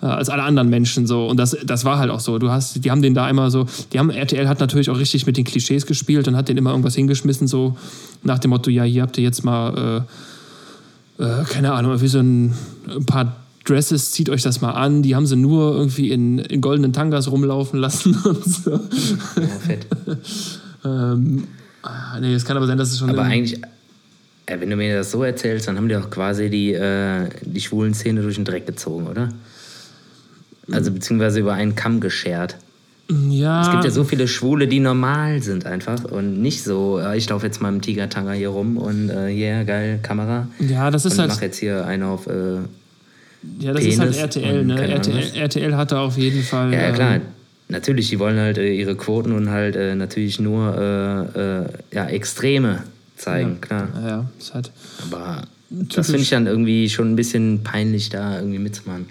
äh, 0.00 0.06
als 0.06 0.28
alle 0.28 0.42
anderen 0.42 0.68
Menschen 0.68 1.06
so. 1.06 1.26
Und 1.26 1.38
das, 1.38 1.56
das 1.64 1.84
war 1.84 1.98
halt 1.98 2.10
auch 2.10 2.20
so. 2.20 2.38
Du 2.38 2.50
hast, 2.50 2.84
die 2.84 2.90
haben 2.90 3.02
den 3.02 3.14
da 3.14 3.28
immer 3.28 3.50
so, 3.50 3.66
die 3.92 3.98
haben, 3.98 4.10
RTL 4.10 4.48
hat 4.48 4.60
natürlich 4.60 4.90
auch 4.90 4.98
richtig 4.98 5.26
mit 5.26 5.36
den 5.36 5.44
Klischees 5.44 5.86
gespielt 5.86 6.28
und 6.28 6.36
hat 6.36 6.48
den 6.48 6.56
immer 6.56 6.70
irgendwas 6.70 6.94
hingeschmissen, 6.94 7.48
so 7.48 7.76
nach 8.22 8.38
dem 8.38 8.50
Motto, 8.50 8.70
ja, 8.70 8.84
hier 8.84 9.02
habt 9.02 9.18
ihr 9.18 9.24
jetzt 9.24 9.44
mal, 9.44 10.04
äh, 11.18 11.22
äh, 11.22 11.44
keine 11.44 11.72
Ahnung, 11.72 12.00
wie 12.00 12.08
so 12.08 12.20
ein, 12.20 12.54
ein 12.88 13.06
paar 13.06 13.36
Dresses, 13.68 14.12
zieht 14.12 14.30
euch 14.30 14.42
das 14.42 14.60
mal 14.60 14.72
an. 14.72 15.02
Die 15.02 15.14
haben 15.14 15.26
sie 15.26 15.36
nur 15.36 15.74
irgendwie 15.74 16.10
in, 16.10 16.38
in 16.38 16.60
goldenen 16.60 16.92
Tangas 16.92 17.30
rumlaufen 17.30 17.78
lassen 17.78 18.14
und 18.24 18.44
so. 18.44 18.72
Ja, 18.72 19.46
fett. 19.66 19.86
ähm, 20.84 21.44
ah, 21.82 22.18
nee, 22.20 22.34
es 22.34 22.44
kann 22.44 22.56
aber 22.56 22.66
sein, 22.66 22.78
dass 22.78 22.90
es 22.92 22.98
schon. 22.98 23.10
Aber 23.10 23.22
eigentlich, 23.22 23.62
äh, 24.46 24.60
wenn 24.60 24.70
du 24.70 24.76
mir 24.76 24.96
das 24.96 25.10
so 25.10 25.22
erzählst, 25.22 25.68
dann 25.68 25.76
haben 25.76 25.88
die 25.88 25.96
auch 25.96 26.10
quasi 26.10 26.48
die, 26.50 26.72
äh, 26.72 27.28
die 27.42 27.60
schwulen 27.60 27.94
Szene 27.94 28.22
durch 28.22 28.36
den 28.36 28.44
Dreck 28.44 28.66
gezogen, 28.66 29.06
oder? 29.06 29.28
Also 30.70 30.90
beziehungsweise 30.90 31.40
über 31.40 31.54
einen 31.54 31.74
Kamm 31.74 32.00
geschert. 32.00 32.56
ja, 33.30 33.62
Es 33.62 33.70
gibt 33.70 33.84
ja 33.84 33.90
so 33.90 34.04
viele 34.04 34.28
Schwule, 34.28 34.68
die 34.68 34.80
normal 34.80 35.42
sind 35.42 35.64
einfach 35.64 36.04
und 36.04 36.42
nicht 36.42 36.62
so, 36.62 36.98
äh, 36.98 37.16
ich 37.16 37.28
laufe 37.30 37.46
jetzt 37.46 37.62
mal 37.62 37.70
im 37.70 37.80
Tigertanger 37.80 38.32
hier 38.32 38.50
rum 38.50 38.76
und 38.76 39.08
äh, 39.08 39.28
yeah, 39.28 39.62
geil, 39.62 39.98
Kamera. 40.02 40.46
ja, 40.58 40.90
das 40.90 41.06
ist 41.06 41.14
und 41.14 41.20
halt. 41.20 41.30
mach 41.30 41.40
jetzt 41.40 41.58
hier 41.58 41.86
einen 41.86 42.02
auf. 42.02 42.26
Äh, 42.26 42.58
Ja, 43.60 43.72
das 43.72 43.84
ist 43.84 43.98
halt 43.98 44.10
Penis 44.10 44.22
RTL, 44.22 44.64
ne? 44.64 44.88
RTL, 44.88 45.34
RTL 45.34 45.76
hatte 45.76 45.98
auf 45.98 46.16
jeden 46.16 46.42
Fall. 46.42 46.72
ja, 46.72 46.80
ja, 46.80 46.92
klar. 46.92 47.14
ähm, 47.16 47.22
Natürlich, 47.70 48.08
die 48.08 48.18
wollen 48.18 48.38
halt 48.38 48.56
äh, 48.56 48.72
ihre 48.72 48.96
Quoten 48.96 49.32
und 49.32 49.50
halt 49.50 49.76
äh, 49.76 49.94
natürlich 49.94 50.40
nur 50.40 50.74
äh, 51.36 51.60
äh, 51.60 51.66
ja, 51.92 52.06
Extreme 52.06 52.82
zeigen, 53.16 53.60
klar. 53.60 53.88
Ja, 53.94 54.08
ja, 54.08 54.30
ist 54.38 54.54
halt. 54.54 54.70
Aber 55.02 55.42
das 55.68 56.06
finde 56.06 56.22
ich 56.22 56.30
dann 56.30 56.46
irgendwie 56.46 56.88
schon 56.88 57.12
ein 57.12 57.16
bisschen 57.16 57.62
peinlich, 57.62 58.08
da 58.08 58.38
irgendwie 58.38 58.58
mitzumachen. 58.58 59.06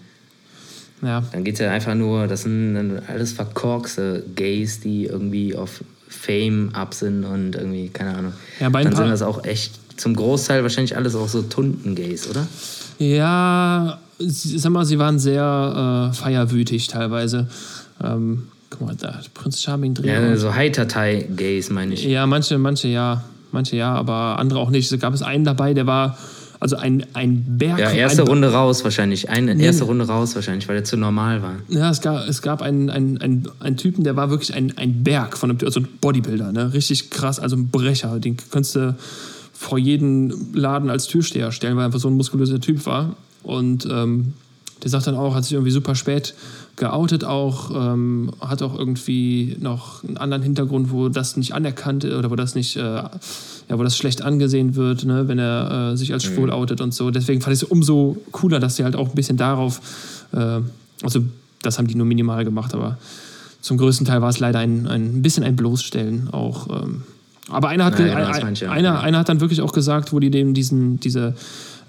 Ja, 1.03 1.23
Dann 1.31 1.43
geht 1.43 1.53
es 1.53 1.59
ja 1.59 1.71
einfach 1.71 1.93
nur, 1.93 2.25
das 2.25 2.41
sind 2.43 2.99
alles 3.07 3.33
verkorkste 3.33 4.23
Gays, 4.35 4.79
die 4.79 5.05
irgendwie 5.05 5.55
auf 5.55 5.83
Fame 6.07 6.71
ab 6.73 6.95
sind 6.95 7.25
und 7.25 7.55
irgendwie, 7.55 7.89
keine 7.89 8.15
Ahnung. 8.15 8.33
Ja, 8.59 8.69
bei 8.69 8.83
dann 8.83 8.95
sind 8.95 9.09
das 9.09 9.21
auch 9.21 9.43
echt 9.43 9.75
zum 9.99 10.15
Großteil 10.15 10.63
wahrscheinlich 10.63 10.95
alles 10.97 11.13
auch 11.13 11.27
so 11.27 11.43
Tunden-Gays, 11.43 12.27
oder? 12.27 12.47
ja 12.97 13.99
sie, 14.19 14.57
sag 14.57 14.71
mal, 14.71 14.85
sie 14.85 14.99
waren 14.99 15.19
sehr 15.19 16.09
äh, 16.11 16.15
feierwütig 16.15 16.87
teilweise. 16.87 17.47
Ähm, 18.03 18.47
guck 18.69 18.81
mal, 18.81 18.95
da, 18.95 19.19
Prinz 19.33 19.61
Charming 19.61 19.93
Dreh. 19.93 20.07
Ja, 20.07 20.37
so 20.37 20.53
High-Tatei-Gays, 20.53 21.69
meine 21.69 21.93
ich. 21.93 22.05
Ja, 22.05 22.25
manche, 22.27 22.57
manche 22.57 22.87
ja. 22.87 23.23
Manche 23.51 23.77
ja, 23.77 23.93
aber 23.93 24.39
andere 24.39 24.59
auch 24.59 24.69
nicht. 24.69 24.91
Es 24.91 24.99
gab 24.99 25.13
es 25.13 25.21
einen 25.21 25.45
dabei, 25.45 25.73
der 25.73 25.87
war 25.87 26.17
also 26.59 26.75
ein, 26.75 27.05
ein 27.13 27.57
Berg. 27.57 27.79
Ja, 27.79 27.91
erste 27.91 28.23
Runde 28.23 28.51
raus 28.51 28.83
wahrscheinlich. 28.83 29.29
Eine 29.29 29.61
erste 29.61 29.83
Runde 29.83 30.05
raus 30.07 30.35
wahrscheinlich, 30.35 30.67
weil 30.67 30.75
der 30.75 30.83
zu 30.83 30.97
normal 30.97 31.41
war. 31.43 31.55
Ja, 31.69 31.89
es 31.89 32.01
gab, 32.01 32.27
es 32.27 32.41
gab 32.41 32.61
einen, 32.61 32.89
einen, 32.89 33.19
einen, 33.19 33.47
einen 33.59 33.77
Typen, 33.77 34.03
der 34.03 34.15
war 34.15 34.29
wirklich 34.29 34.53
ein, 34.53 34.77
ein 34.77 35.03
Berg 35.03 35.37
von 35.37 35.51
einem, 35.51 35.59
also 35.63 35.79
ein 35.79 35.87
Bodybuilder, 36.01 36.51
ne? 36.51 36.73
Richtig 36.73 37.09
krass, 37.09 37.39
also 37.39 37.55
ein 37.55 37.69
Brecher. 37.69 38.19
Den 38.19 38.37
könntest 38.37 38.75
du 38.75 38.95
vor 39.53 39.77
jeden 39.77 40.53
Laden 40.53 40.89
als 40.89 41.07
Türsteher 41.07 41.51
stellen, 41.51 41.75
weil 41.75 41.83
er 41.83 41.85
einfach 41.87 41.99
so 41.99 42.09
ein 42.09 42.15
muskulöser 42.15 42.59
Typ 42.59 42.85
war. 42.85 43.15
Und 43.47 43.87
ähm, 43.89 44.33
der 44.83 44.89
sagt 44.91 45.07
dann 45.07 45.15
auch, 45.15 45.33
hat 45.35 45.43
sich 45.45 45.53
irgendwie 45.53 45.71
super 45.71 45.95
spät 45.95 46.35
geoutet 46.75 47.23
auch, 47.23 47.71
ähm, 47.73 48.29
hat 48.39 48.61
auch 48.61 48.77
irgendwie 48.77 49.55
noch 49.59 50.03
einen 50.03 50.17
anderen 50.17 50.43
Hintergrund, 50.43 50.91
wo 50.91 51.09
das 51.09 51.35
nicht 51.37 51.53
anerkannt 51.55 52.05
oder 52.05 52.29
wo 52.29 52.35
das 52.35 52.53
nicht, 52.53 52.75
äh, 52.75 52.81
ja, 52.81 53.09
wo 53.69 53.81
das 53.81 53.97
schlecht 53.97 54.21
angesehen 54.21 54.75
wird, 54.75 55.03
ne, 55.05 55.27
wenn 55.27 55.39
er 55.39 55.93
äh, 55.93 55.97
sich 55.97 56.13
als 56.13 56.23
schwul 56.25 56.51
outet 56.51 56.79
und 56.81 56.93
so. 56.93 57.09
Deswegen 57.09 57.41
fand 57.41 57.55
ich 57.55 57.63
es 57.63 57.67
umso 57.67 58.17
cooler, 58.31 58.59
dass 58.59 58.75
sie 58.75 58.83
halt 58.83 58.95
auch 58.95 59.09
ein 59.09 59.15
bisschen 59.15 59.37
darauf, 59.37 59.81
äh, 60.33 60.59
also 61.01 61.21
das 61.63 61.79
haben 61.79 61.87
die 61.87 61.95
nur 61.95 62.05
minimal 62.05 62.45
gemacht, 62.45 62.75
aber 62.75 62.99
zum 63.61 63.77
größten 63.77 64.05
Teil 64.05 64.21
war 64.21 64.29
es 64.29 64.37
leider 64.39 64.59
ein, 64.59 64.85
ein 64.85 65.23
bisschen 65.23 65.43
ein 65.43 65.55
Bloßstellen 65.55 66.29
auch. 66.31 66.83
Ähm, 66.83 67.01
Aber 67.49 67.69
einer 67.69 67.85
hat, 67.85 67.97
Ja, 67.97 68.05
ge- 68.05 68.13
genau, 68.13 68.27
ein- 68.45 68.53
ja. 68.55 68.69
einer, 68.69 68.99
einer 68.99 69.17
hat 69.17 69.29
dann 69.29 69.39
wirklich 69.39 69.61
auch 69.61 69.71
gesagt, 69.73 70.13
wo 70.13 70.19
die 70.19 70.29
dem 70.29 70.53
diesen, 70.53 70.99
diese, 70.99 71.33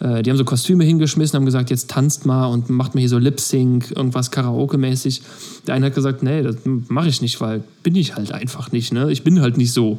äh, 0.00 0.22
die 0.22 0.30
haben 0.30 0.36
so 0.36 0.44
Kostüme 0.44 0.84
hingeschmissen, 0.84 1.36
haben 1.36 1.44
gesagt, 1.44 1.70
jetzt 1.70 1.90
tanzt 1.90 2.26
mal 2.26 2.46
und 2.46 2.70
macht 2.70 2.94
mir 2.94 3.00
hier 3.00 3.08
so 3.08 3.18
Lip-Sync, 3.18 3.90
irgendwas 3.90 4.30
Karaoke-mäßig. 4.30 5.22
Der 5.66 5.74
eine 5.74 5.86
hat 5.86 5.94
gesagt, 5.94 6.22
nee, 6.22 6.42
das 6.42 6.56
mache 6.64 7.08
ich 7.08 7.20
nicht, 7.20 7.40
weil 7.40 7.62
bin 7.82 7.94
ich 7.94 8.16
halt 8.16 8.32
einfach 8.32 8.72
nicht, 8.72 8.92
ne? 8.92 9.10
Ich 9.10 9.24
bin 9.24 9.40
halt 9.40 9.56
nicht 9.56 9.72
so. 9.72 9.96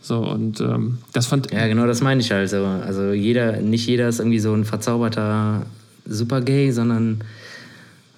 So, 0.00 0.18
und 0.18 0.60
ähm, 0.60 0.98
das 1.12 1.26
fand, 1.26 1.52
Ja, 1.52 1.66
genau, 1.66 1.86
das 1.86 2.00
meine 2.00 2.20
ich 2.20 2.30
halt. 2.30 2.48
So. 2.48 2.64
Also 2.64 3.12
jeder, 3.12 3.60
nicht 3.60 3.86
jeder 3.86 4.08
ist 4.08 4.20
irgendwie 4.20 4.38
so 4.38 4.54
ein 4.54 4.64
verzauberter 4.64 5.66
Supergay, 6.06 6.70
sondern 6.70 7.22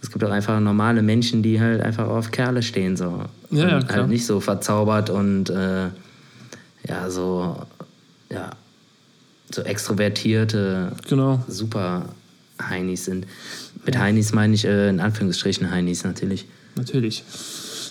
es 0.03 0.11
gibt 0.11 0.25
auch 0.25 0.31
einfach 0.31 0.61
normale 0.61 1.03
Menschen, 1.03 1.43
die 1.43 1.61
halt 1.61 1.81
einfach 1.81 2.09
auf 2.09 2.31
Kerle 2.31 2.63
stehen. 2.63 2.97
So. 2.97 3.25
Ja, 3.51 3.69
ja, 3.69 3.81
klar. 3.81 4.01
halt 4.01 4.09
nicht 4.09 4.25
so 4.25 4.41
verzaubert 4.41 5.11
und 5.11 5.51
äh, 5.51 5.89
ja, 6.89 7.11
so, 7.11 7.57
ja, 8.31 8.51
so 9.55 9.63
extrovertierte 9.63 10.93
genau. 11.09 11.45
super 11.49 12.07
Heinis 12.61 13.07
sind. 13.07 13.27
Mit 13.85 13.99
Heinis 13.99 14.33
meine 14.33 14.55
ich 14.55 14.65
äh, 14.65 14.89
in 14.89 15.01
Anführungsstrichen 15.01 15.71
Heinis 15.71 16.05
natürlich. 16.05 16.47
Natürlich. 16.77 17.25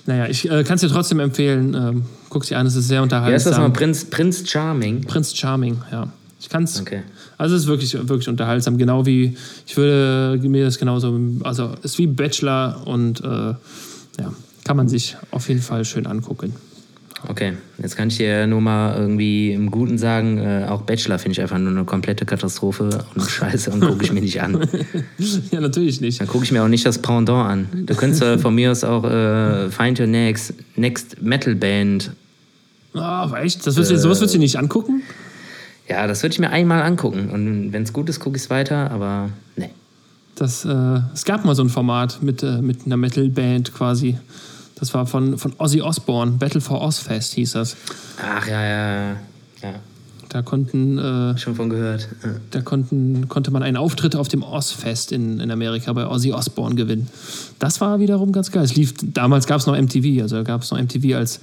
Naja, 0.06 0.28
ich 0.28 0.50
äh, 0.50 0.63
kann 0.63 0.76
es 0.76 0.82
dir 0.82 0.89
trotzdem 0.89 1.19
empfehlen. 1.19 1.74
Ähm, 1.74 2.04
Guck 2.30 2.45
dir 2.45 2.58
an, 2.58 2.65
es 2.65 2.76
ist 2.76 2.88
sehr 2.88 3.00
Wer 3.00 3.04
ist 3.04 3.13
unterhaltsam. 3.13 3.52
das 3.52 3.60
mal? 3.60 3.69
Prinz, 3.72 4.06
Prinz 4.06 4.50
Charming? 4.50 5.02
Prinz 5.02 5.36
Charming, 5.36 5.82
ja. 5.91 6.12
Ich 6.39 6.48
kann 6.48 6.63
es. 6.63 6.80
Okay. 6.80 7.04
Also 7.38 7.56
es 7.56 7.63
ist 7.63 7.67
wirklich, 7.67 7.93
wirklich 7.93 8.30
unterhaltsam. 8.30 8.78
Genau 8.78 9.06
wie, 9.06 9.36
ich 9.67 9.76
würde 9.76 10.48
mir 10.48 10.65
das 10.65 10.78
genauso, 10.80 11.19
also 11.43 11.74
es 11.80 11.91
ist 11.91 11.98
wie 11.98 12.08
Bachelor 12.08 12.82
und 12.86 13.22
äh, 13.22 13.28
ja, 13.28 14.34
kann 14.63 14.78
man 14.78 14.88
sich 14.88 15.17
auf 15.32 15.50
jeden 15.50 15.62
Fall 15.62 15.84
schön 15.84 16.08
angucken. 16.08 16.54
Okay, 17.27 17.53
jetzt 17.77 17.97
kann 17.97 18.08
ich 18.08 18.17
dir 18.17 18.47
nur 18.47 18.62
mal 18.62 18.95
irgendwie 18.97 19.51
im 19.51 19.71
Guten 19.71 19.97
sagen, 19.97 20.38
äh, 20.38 20.65
auch 20.69 20.82
Bachelor 20.84 21.19
finde 21.19 21.34
ich 21.34 21.41
einfach 21.41 21.58
nur 21.58 21.71
eine 21.71 21.84
komplette 21.84 22.25
Katastrophe 22.25 23.05
und 23.15 23.21
Scheiße 23.29 23.71
und 23.71 23.82
gucke 23.82 24.05
ich 24.05 24.13
mir 24.13 24.21
nicht 24.21 24.41
an. 24.41 24.67
ja, 25.51 25.60
natürlich 25.60 25.99
nicht. 25.99 26.21
Dann 26.21 26.27
gucke 26.27 26.45
ich 26.45 26.51
mir 26.51 26.63
auch 26.63 26.69
nicht 26.69 26.86
das 26.86 26.99
Pendant 26.99 27.49
an. 27.49 27.86
Du 27.86 27.95
könntest 27.95 28.21
äh, 28.21 28.38
von 28.38 28.55
mir 28.55 28.71
aus 28.71 28.84
auch 28.84 29.03
äh, 29.03 29.69
Find 29.69 29.99
Your 29.99 30.08
Next, 30.08 30.53
Next 30.75 31.21
Metal 31.21 31.55
Band. 31.55 32.12
Ah, 32.93 33.23
aber 33.23 33.41
echt? 33.41 33.65
Das 33.67 33.75
willst 33.75 33.91
du, 33.91 33.99
sowas 33.99 34.21
willst 34.21 34.34
du 34.34 34.39
nicht 34.39 34.58
angucken? 34.58 35.03
Ja, 35.88 36.08
das 36.08 36.23
würde 36.23 36.34
ich 36.34 36.39
mir 36.39 36.51
einmal 36.51 36.82
angucken. 36.84 37.29
Und 37.29 37.73
wenn 37.73 37.84
es 37.84 37.93
gut 37.93 38.10
ist, 38.10 38.19
gucke 38.19 38.38
ich 38.38 38.43
es 38.43 38.49
weiter, 38.49 38.91
aber 38.91 39.29
ne. 39.55 39.71
Das, 40.36 40.63
äh, 40.63 40.99
es 41.13 41.25
gab 41.25 41.43
mal 41.43 41.53
so 41.53 41.63
ein 41.63 41.69
Format 41.69 42.23
mit, 42.23 42.43
äh, 42.43 42.62
mit 42.62 42.86
einer 42.86 42.95
Metal-Band 42.95 43.73
quasi. 43.73 44.17
Das 44.79 44.93
war 44.93 45.05
von, 45.05 45.37
von 45.37 45.53
Ozzy 45.57 45.81
Osbourne, 45.81 46.33
Battle 46.33 46.61
for 46.61 46.81
Ozfest 46.81 47.33
hieß 47.33 47.53
das. 47.53 47.75
Ach 48.21 48.47
ja, 48.47 48.61
ja, 48.61 49.11
ja. 49.61 49.75
Da 50.29 50.43
konnten, 50.43 50.99
äh, 50.99 51.37
Schon 51.39 51.55
von 51.55 51.71
gehört. 51.71 52.07
Ja. 52.23 52.29
da 52.51 52.61
konnten, 52.61 53.27
konnte 53.29 53.49
man 53.49 53.63
einen 53.63 53.77
Auftritt 53.77 54.15
auf 54.15 54.27
dem 54.27 54.43
Ozfest 54.43 55.11
in, 55.11 55.39
in 55.39 55.49
Amerika 55.49 55.91
bei 55.91 56.05
Ozzy 56.05 56.31
Osbourne 56.31 56.75
gewinnen. 56.75 57.07
Das 57.57 57.81
war 57.81 57.99
wiederum 57.99 58.31
ganz 58.31 58.51
geil. 58.51 58.63
Es 58.63 58.75
lief, 58.75 58.93
damals 59.01 59.47
gab 59.47 59.59
es 59.59 59.65
noch 59.65 59.75
MTV, 59.75 60.21
also 60.21 60.43
gab 60.43 60.61
es 60.61 60.69
noch 60.69 60.79
MTV 60.79 61.15
als, 61.15 61.39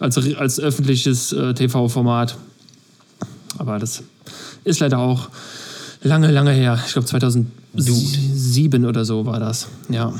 als, 0.00 0.34
als 0.34 0.58
öffentliches 0.58 1.32
äh, 1.32 1.54
TV-Format. 1.54 2.36
Aber 3.58 3.78
das 3.78 4.02
ist 4.64 4.80
leider 4.80 4.98
auch 4.98 5.28
lange, 6.02 6.32
lange 6.32 6.50
her. 6.50 6.82
Ich 6.84 6.92
glaube 6.92 7.06
2007 7.06 8.84
oder 8.84 9.04
so 9.04 9.26
war 9.26 9.38
das. 9.38 9.68
Ja. 9.88 10.12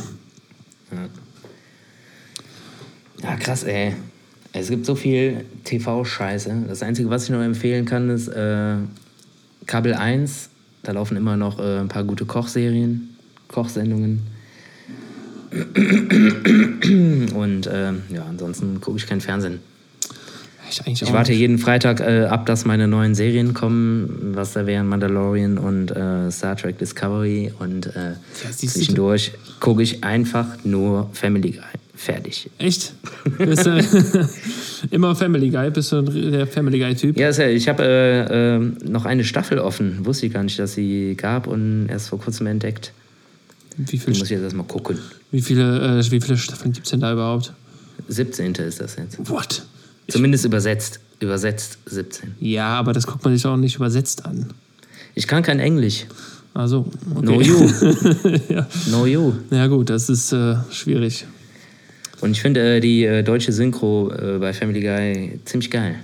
Ja, 0.93 1.09
krass, 3.37 3.65
ey. 3.65 3.95
Es 4.53 4.69
gibt 4.71 4.87
so 4.87 4.95
viel 4.95 5.45
TV-Scheiße. 5.65 6.65
Das 6.69 6.83
Einzige, 6.83 7.11
was 7.11 7.25
ich 7.25 7.31
noch 7.31 7.43
empfehlen 7.43 7.85
kann, 7.87 8.09
ist 8.09 8.29
äh, 8.29 8.77
Kabel 9.67 9.95
1. 9.95 10.51
Da 10.83 10.93
laufen 10.93 11.17
immer 11.17 11.37
noch 11.37 11.59
äh, 11.59 11.81
ein 11.81 11.89
paar 11.89 12.05
gute 12.05 12.25
Kochserien, 12.25 13.17
Kochsendungen. 13.49 14.21
Und 17.35 17.69
ähm, 17.73 18.03
ja, 18.11 18.25
ansonsten 18.29 18.81
gucke 18.81 18.99
ich 18.99 19.07
kein 19.07 19.21
Fernsehen. 19.21 19.61
Ich, 20.71 21.03
Ich 21.03 21.13
warte 21.13 21.33
nicht. 21.33 21.41
jeden 21.41 21.59
Freitag 21.59 22.01
äh, 22.01 22.25
ab, 22.25 22.47
dass 22.47 22.65
meine 22.65 22.89
neuen 22.89 23.15
Serien 23.15 23.55
kommen, 23.55 24.33
was 24.35 24.53
da 24.53 24.67
wären 24.67 24.87
Mandalorian 24.89 25.59
und 25.59 25.91
äh, 25.91 26.31
Star 26.31 26.57
Trek 26.57 26.79
Discovery. 26.79 27.53
Und 27.59 27.87
äh, 27.95 28.15
du. 28.43 28.67
zwischendurch 28.67 29.33
gucke 29.61 29.83
ich 29.83 30.03
einfach 30.05 30.65
nur 30.65 31.11
Family 31.13 31.53
Guy. 31.53 31.63
Fertig. 31.97 32.51
Echt? 32.59 32.93
Bist 33.39 33.67
du 33.67 34.29
immer 34.91 35.15
Family 35.15 35.49
Guy? 35.49 35.71
Bist 35.71 35.93
du 35.93 36.03
der 36.03 36.47
Family 36.47 36.79
Guy-Typ? 36.79 37.19
Ja, 37.19 37.31
ich 37.31 37.69
habe 37.69 37.85
äh, 37.85 38.57
äh, 38.57 38.59
noch 38.89 39.05
eine 39.05 39.25
Staffel 39.25 39.59
offen. 39.59 40.05
Wusste 40.05 40.27
ich 40.27 40.33
gar 40.33 40.43
nicht, 40.43 40.59
dass 40.59 40.75
sie 40.75 41.15
gab 41.17 41.47
und 41.47 41.89
erst 41.89 42.09
vor 42.09 42.19
kurzem 42.19 42.49
entdeckt. 42.49 42.93
Wie, 43.77 43.99
viel, 43.99 44.15
muss 44.15 44.25
ich 44.25 44.31
jetzt 44.31 44.43
erstmal 44.43 44.67
gucken. 44.67 44.99
wie, 45.31 45.41
viele, 45.41 46.01
äh, 46.01 46.11
wie 46.11 46.21
viele 46.21 46.37
Staffeln 46.37 46.73
gibt 46.73 46.87
es 46.87 46.91
denn 46.91 47.01
da 47.01 47.13
überhaupt? 47.13 47.53
17. 48.09 48.55
ist 48.55 48.81
das 48.81 48.97
jetzt. 48.97 49.19
What? 49.31 49.65
Zumindest 50.09 50.45
übersetzt. 50.45 51.01
Übersetzt 51.21 51.79
17. 51.87 52.35
Ja, 52.41 52.69
aber 52.69 52.93
das 52.93 53.07
guckt 53.07 53.25
man 53.25 53.35
sich 53.35 53.47
auch 53.47 53.57
nicht 53.57 53.77
übersetzt 53.77 54.27
an. 54.27 54.53
Ich 55.15 55.27
kann 55.27 55.43
kein 55.43 55.61
Englisch. 55.61 56.07
Also, 56.55 56.87
okay. 57.15 57.25
No 57.25 57.41
you. 57.41 57.69
ja. 58.49 58.67
No 58.91 59.07
you. 59.07 59.33
ja, 59.51 59.67
gut, 59.67 59.91
das 59.91 60.09
ist 60.09 60.33
äh, 60.33 60.57
schwierig. 60.71 61.27
Und 62.21 62.33
ich 62.33 62.41
finde 62.43 62.77
äh, 62.77 62.81
die 62.81 63.05
äh, 63.05 63.23
deutsche 63.23 63.53
Synchro 63.53 64.13
äh, 64.13 64.39
bei 64.39 64.53
Family 64.53 64.81
Guy 64.81 65.41
ziemlich 65.45 65.71
geil. 65.71 65.97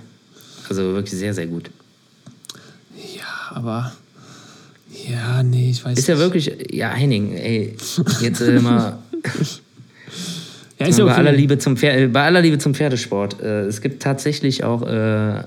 Also 0.69 0.93
wirklich 0.93 1.17
sehr, 1.19 1.33
sehr 1.33 1.47
gut. 1.47 1.69
Ja, 3.15 3.55
aber. 3.55 3.91
Ja, 5.09 5.41
nee, 5.41 5.71
ich 5.71 5.83
weiß 5.83 5.97
Ist 5.97 6.07
ja 6.07 6.15
nicht. 6.15 6.23
wirklich, 6.23 6.51
ja, 6.71 6.89
Henning, 6.89 7.33
ey, 7.33 7.75
jetzt 8.21 8.41
äh, 8.41 8.59
mal 8.59 8.99
Ja, 10.79 10.87
ist 10.87 10.97
ja 10.97 11.05
bei, 11.05 11.13
aller 11.13 11.29
okay. 11.29 11.39
Liebe 11.39 11.57
zum 11.59 11.77
Pferd, 11.77 12.11
bei 12.11 12.23
aller 12.23 12.41
Liebe 12.41 12.57
zum 12.57 12.73
Pferdesport. 12.73 13.39
Äh, 13.41 13.65
es 13.65 13.81
gibt 13.81 14.01
tatsächlich 14.01 14.63
auch 14.63 14.81
äh, 14.81 15.43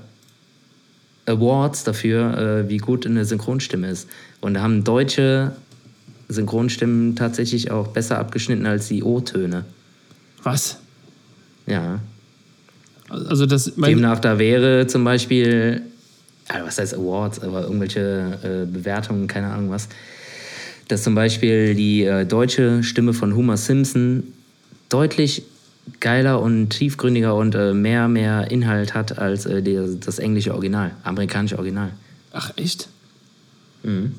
Awards 1.25 1.83
dafür, 1.83 2.65
wie 2.67 2.77
gut 2.77 3.05
eine 3.07 3.25
Synchronstimme 3.25 3.89
ist. 3.89 4.07
Und 4.41 4.53
da 4.53 4.61
haben 4.61 4.83
deutsche 4.83 5.53
Synchronstimmen 6.29 7.15
tatsächlich 7.15 7.71
auch 7.71 7.87
besser 7.87 8.19
abgeschnitten 8.19 8.65
als 8.65 8.87
die 8.87 9.03
O-Töne. 9.03 9.65
Was? 10.45 10.77
Ja. 11.65 11.99
Also, 13.09 13.45
das. 13.45 13.73
Demnach, 13.75 14.19
da 14.19 14.37
wäre 14.39 14.85
zum 14.87 15.03
Beispiel, 15.03 15.81
ja, 16.49 16.63
was 16.63 16.77
heißt 16.77 16.93
Awards, 16.93 17.39
aber 17.41 17.63
irgendwelche 17.63 18.37
äh, 18.43 18.71
Bewertungen, 18.71 19.27
keine 19.27 19.47
Ahnung 19.51 19.71
was, 19.71 19.89
dass 20.87 21.01
zum 21.01 21.15
Beispiel 21.15 21.73
die 21.73 22.03
äh, 22.03 22.25
deutsche 22.25 22.83
Stimme 22.83 23.13
von 23.13 23.35
Homer 23.35 23.57
Simpson 23.57 24.23
deutlich 24.89 25.43
geiler 25.99 26.39
und 26.41 26.69
tiefgründiger 26.69 27.35
und 27.35 27.55
äh, 27.55 27.73
mehr, 27.73 28.07
mehr 28.07 28.51
Inhalt 28.51 28.93
hat 28.93 29.17
als 29.17 29.47
äh, 29.47 29.63
der, 29.63 29.87
das 29.87 30.19
englische 30.19 30.53
Original, 30.53 30.91
amerikanische 31.03 31.57
Original. 31.57 31.89
ach, 32.31 32.51
echt? 32.55 32.87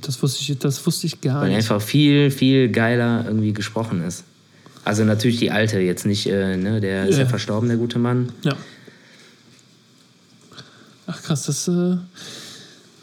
Das, 0.00 0.22
wusste 0.22 0.40
ich, 0.42 0.58
das 0.60 0.86
wusste 0.86 1.08
ich 1.08 1.20
gar 1.20 1.40
Weil 1.42 1.48
nicht. 1.48 1.56
einfach 1.56 1.82
viel, 1.82 2.30
viel 2.30 2.68
geiler 2.68 3.24
irgendwie 3.26 3.52
gesprochen 3.52 4.00
ist. 4.04 4.22
Also 4.86 5.02
natürlich 5.02 5.38
die 5.38 5.50
alte, 5.50 5.80
jetzt 5.80 6.06
nicht, 6.06 6.28
äh, 6.28 6.56
ne, 6.56 6.80
der 6.80 7.06
ist 7.08 7.16
ja 7.16 7.22
Ja. 7.24 7.28
verstorben, 7.28 7.68
der 7.68 7.76
gute 7.76 7.98
Mann. 7.98 8.28
Ja. 8.44 8.52
Ach, 11.08 11.20
krass, 11.24 11.46
das 11.46 11.66
äh, 11.66 11.96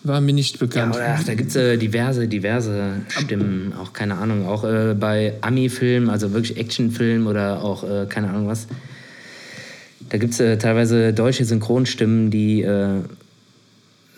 war 0.04 0.22
mir 0.22 0.32
nicht 0.34 0.56
Ja, 0.56 0.60
bekannt. 0.65 0.96
oder 0.96 1.15
ach, 1.17 1.24
da 1.26 1.34
gibt 1.36 1.50
es 1.50 1.58
äh, 1.58 1.76
diverse, 1.78 2.30
diverse 2.30 3.02
Stimmen, 3.10 3.74
auch 3.78 3.91
keine 3.91 4.15
Ahnung, 4.17 4.48
auch 4.48 4.63
äh, 4.63 4.96
bei 4.98 5.34
Ami-Filmen, 5.41 6.10
also 6.10 6.32
wirklich 6.32 6.56
Actionfilmen 6.58 7.28
oder 7.28 7.62
auch 7.62 7.84
äh, 7.84 8.06
keine 8.08 8.30
Ahnung 8.30 8.48
was. 8.48 8.67
Da 10.10 10.17
gibt 10.19 10.34
es 10.36 10.39
äh, 10.39 10.58
teilweise 10.58 11.12
deutsche 11.12 11.43
Synchronstimmen, 11.43 12.32
die 12.32 12.65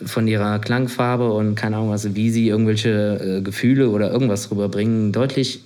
von 0.04 0.28
ihrer 0.28 0.58
Klangfarbe 0.60 1.32
und 1.32 1.56
keine 1.56 1.76
Ahnung 1.78 1.90
was, 1.90 2.14
wie 2.14 2.30
sie 2.30 2.46
irgendwelche 2.48 3.40
Gefühle 3.42 3.88
oder 3.88 4.12
irgendwas 4.12 4.50
rüberbringen, 4.52 5.10
deutlich 5.10 5.62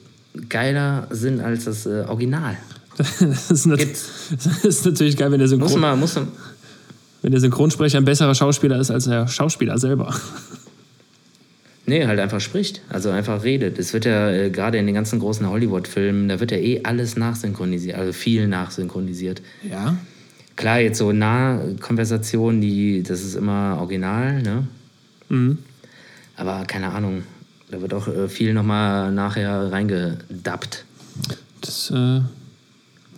geiler 0.48 1.06
sind 1.10 1.40
als 1.40 1.64
das 1.64 1.86
äh, 1.86 2.04
Original. 2.08 2.56
Das 2.98 3.50
ist, 3.50 3.66
das 4.44 4.64
ist 4.64 4.84
natürlich 4.84 5.16
geil, 5.16 5.30
wenn 5.32 5.38
der, 5.38 5.48
Muss 5.48 5.70
Synchron 5.70 5.80
man, 5.80 5.98
muss 5.98 6.14
man, 6.16 6.28
wenn 7.22 7.30
der 7.30 7.40
Synchronsprecher 7.40 7.98
ein 7.98 8.04
besserer 8.04 8.34
Schauspieler 8.34 8.78
ist 8.78 8.90
als 8.90 9.04
der 9.04 9.26
Schauspieler 9.28 9.78
selber. 9.78 10.14
Nee, 11.86 12.06
halt 12.06 12.20
einfach 12.20 12.40
spricht. 12.40 12.82
Also 12.88 13.10
einfach 13.10 13.42
redet. 13.42 13.76
Es 13.76 13.92
wird 13.92 14.04
ja 14.04 14.30
äh, 14.30 14.50
gerade 14.50 14.78
in 14.78 14.86
den 14.86 14.94
ganzen 14.94 15.18
großen 15.18 15.48
Hollywood-Filmen, 15.48 16.28
da 16.28 16.38
wird 16.38 16.52
ja 16.52 16.58
eh 16.58 16.82
alles 16.84 17.16
nachsynchronisiert, 17.16 17.96
also 17.96 18.12
viel 18.12 18.46
nachsynchronisiert. 18.46 19.42
Ja? 19.68 19.96
Klar, 20.54 20.78
jetzt 20.78 20.98
so 20.98 21.10
Nahkonversationen, 21.10 22.60
die, 22.60 23.02
das 23.02 23.22
ist 23.22 23.34
immer 23.34 23.78
original, 23.80 24.40
ne? 24.40 24.68
Mhm. 25.30 25.58
Aber 26.36 26.64
keine 26.64 26.90
Ahnung, 26.90 27.24
da 27.70 27.80
wird 27.80 27.94
auch 27.94 28.08
äh, 28.08 28.28
viel 28.28 28.52
nochmal 28.52 29.12
nachher 29.12 29.70
reingedappt. 29.70 30.84
Das 31.60 31.90
äh, 31.90 32.20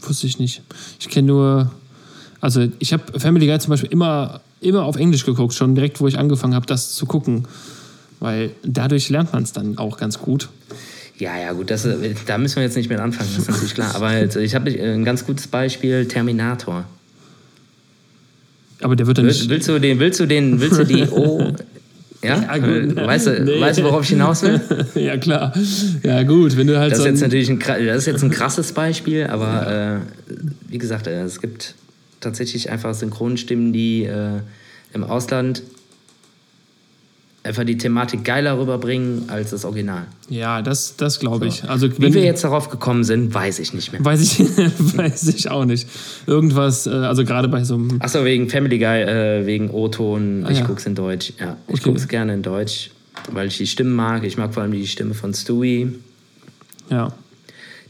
wusste 0.01 0.27
ich 0.27 0.39
nicht. 0.39 0.63
Ich 1.01 1.09
kenne 1.09 1.29
nur, 1.29 1.73
also 2.41 2.67
ich 2.79 2.93
habe 2.93 3.19
Family 3.19 3.47
Guy 3.47 3.59
zum 3.59 3.71
Beispiel 3.71 3.91
immer 3.91 4.41
immer 4.63 4.85
auf 4.85 4.97
Englisch 4.97 5.27
geguckt, 5.27 5.55
schon 5.55 5.75
direkt, 5.75 6.01
wo 6.01 6.09
ich 6.09 6.19
angefangen 6.19 6.55
habe, 6.55 6.67
das 6.67 6.95
zu 6.95 7.07
gucken. 7.07 7.47
Weil 8.21 8.51
dadurch 8.63 9.09
lernt 9.11 9.33
man 9.33 9.43
es 9.43 9.53
dann 9.53 9.79
auch 9.79 9.99
ganz 9.99 10.21
gut. 10.21 10.49
Ja, 11.19 11.39
ja, 11.39 11.53
gut, 11.53 11.71
das, 11.71 11.85
äh, 11.85 12.15
da 12.27 12.39
müssen 12.39 12.57
wir 12.57 12.63
jetzt 12.63 12.77
nicht 12.77 12.89
mit 12.89 12.99
anfangen, 12.99 13.29
das 13.31 13.43
ist 13.43 13.51
natürlich 13.51 13.75
klar. 13.75 13.95
Aber 13.95 14.17
jetzt, 14.17 14.37
ich 14.37 14.55
habe 14.55 14.71
ein 14.71 15.05
ganz 15.05 15.27
gutes 15.27 15.47
Beispiel: 15.47 16.07
Terminator. 16.07 16.85
Aber 18.81 18.97
der 18.97 19.07
wird 19.07 19.19
dann 19.19 19.27
nicht. 19.27 19.49
willst 19.49 19.69
du 19.69 19.79
den, 19.79 19.99
willst 20.01 20.21
du 20.21 20.27
den, 20.27 20.61
willst 20.61 20.79
du 20.79 20.85
die 20.85 21.03
O. 21.11 21.53
Ja, 22.23 22.41
Ja, 22.41 22.59
gut. 22.59 22.97
weißt, 22.97 23.27
du, 23.27 23.41
Nee. 23.45 23.61
weißt 23.61 23.79
du, 23.81 23.85
worauf 23.85 24.03
ich 24.05 24.11
hinaus 24.11 24.43
will? 24.43 24.61
ja, 24.95 25.17
klar. 25.17 25.53
Ja, 26.03 26.23
gut, 26.23 26.57
wenn 26.57 26.67
du 26.67 26.79
halt 26.79 26.93
Das 26.93 26.99
so. 26.99 27.05
ist 27.05 27.11
jetzt 27.11 27.23
Ein, 27.23 27.29
natürlich 27.29 27.51
ein, 27.51 27.59
das 27.87 27.97
ist 27.99 28.07
jetzt 28.07 28.23
ein 28.23 28.31
krasses 28.31 28.73
Beispiel, 28.73 29.27
aber 29.27 30.01
äh, 30.31 30.35
wie 30.69 30.79
gesagt, 30.79 31.07
äh, 31.07 31.23
es 31.23 31.41
gibt 31.41 31.75
tatsächlich 32.21 32.71
einfach 32.71 32.95
Synchronstimmen, 32.95 33.73
die 33.73 34.05
äh, 34.05 34.41
im 34.95 35.05
Ausland 35.05 35.63
einfach 37.45 37.65
die 37.65 37.77
Thematik 37.77 38.25
geiler 38.25 38.59
rüberbringen 38.59 39.25
als 39.29 39.51
das 39.51 39.65
Original. 39.65 40.07
ja, 40.29 40.63
das, 40.63 40.97
das 40.97 41.19
glaube 41.19 41.47
ich. 41.49 41.65
Also, 41.69 41.91
Wie 41.99 42.15
wir 42.15 42.23
jetzt 42.25 42.45
darauf 42.45 42.69
gekommen 42.71 43.03
sind, 43.05 43.35
weiß 43.35 43.59
ich 43.59 43.75
nicht 43.75 43.91
mehr. 43.93 44.05
Weiß 44.05 44.21
ich, 44.21 44.39
weiß 44.97 45.29
ich 45.29 45.51
auch 45.51 45.65
nicht. 45.65 45.89
Irgendwas, 46.27 46.87
äh, 46.87 46.91
also 46.91 47.25
gerade 47.25 47.49
bei 47.49 47.65
so 47.65 47.75
einem. 47.75 48.01
Achso, 48.01 48.25
wegen 48.25 48.49
Family 48.49 48.79
Guy, 48.79 49.03
äh, 49.03 49.45
wegen 49.47 49.71
O-Ton, 49.71 50.47
ich 50.51 50.61
ja. 50.61 50.65
guck's 50.67 50.87
in 50.87 50.95
Deutsch. 50.95 51.33
Ja, 51.41 51.57
ich 51.67 51.75
Okay. 51.81 51.91
guck's 51.91 52.07
gerne 52.07 52.35
in 52.35 52.43
Deutsch, 52.43 52.91
weil 53.33 53.49
ich 53.49 53.59
die 53.59 53.67
Stimmen 53.67 53.95
mag. 53.95 54.23
Ich 54.25 54.37
mag 54.37 54.55
vor 54.55 54.63
allem 54.63 54.73
die 54.73 54.87
Stimme 54.87 55.15
von 55.15 55.35
Stewie. 55.35 55.95
Ja. 56.91 57.13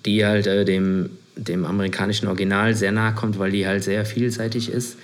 die 0.06 0.24
halt 0.24 0.46
äh, 0.46 0.64
dem, 0.64 1.10
dem 1.36 1.64
amerikanischen 1.64 2.26
Original 2.28 2.74
sehr 2.74 2.92
nahe 2.92 3.14
kommt, 3.14 3.38
weil 3.38 3.50
die 3.50 3.66
halt 3.66 3.84
sehr 3.84 4.04
vielseitig 4.04 4.70
ist. 4.70 4.96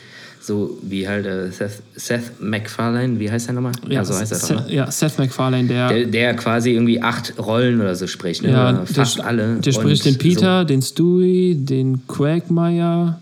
So 0.49 0.78
wie 0.80 1.07
halt 1.07 1.26
äh, 1.26 1.51
Seth, 1.51 1.82
Seth 1.94 2.40
MacFarlane, 2.40 3.20
wie 3.20 3.30
heißt 3.30 3.49
der 3.49 3.55
nochmal? 3.55 3.72
Ja, 3.86 4.03
so 4.03 4.14
heißt 4.14 4.32
er 4.32 4.38
Seth, 4.38 4.66
ne? 4.66 4.74
ja, 4.74 4.90
Seth 4.90 5.18
MacFarlane, 5.18 5.68
der. 5.68 5.88
Der, 5.90 6.07
der 6.07 6.36
quasi 6.36 6.70
irgendwie 6.70 7.03
acht 7.03 7.34
Rollen 7.38 7.82
oder 7.82 7.94
so 7.94 8.07
spricht, 8.07 8.42
ne? 8.42 8.53
ja, 8.53 8.70
Oder 8.70 8.78
der, 8.78 8.86
fast 8.86 9.20
alle. 9.20 9.57
Der 9.57 9.72
spricht 9.72 10.07
den 10.07 10.16
Peter, 10.16 10.64
den 10.64 10.80
Stewie, 10.80 11.55
den 11.55 12.07
Quagmire. 12.07 13.18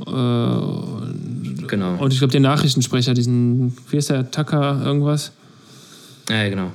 Äh, 0.00 0.10
So, 0.10 1.02
genau. 1.68 2.02
und 2.02 2.12
ich 2.12 2.18
glaube, 2.18 2.32
den 2.32 2.42
Nachrichtensprecher, 2.42 3.14
diesen. 3.14 3.72
Wie 3.88 3.98
ist 3.98 4.10
der? 4.10 4.28
Tucker, 4.28 4.82
irgendwas? 4.84 5.30
Ja, 6.28 6.48
genau. 6.48 6.72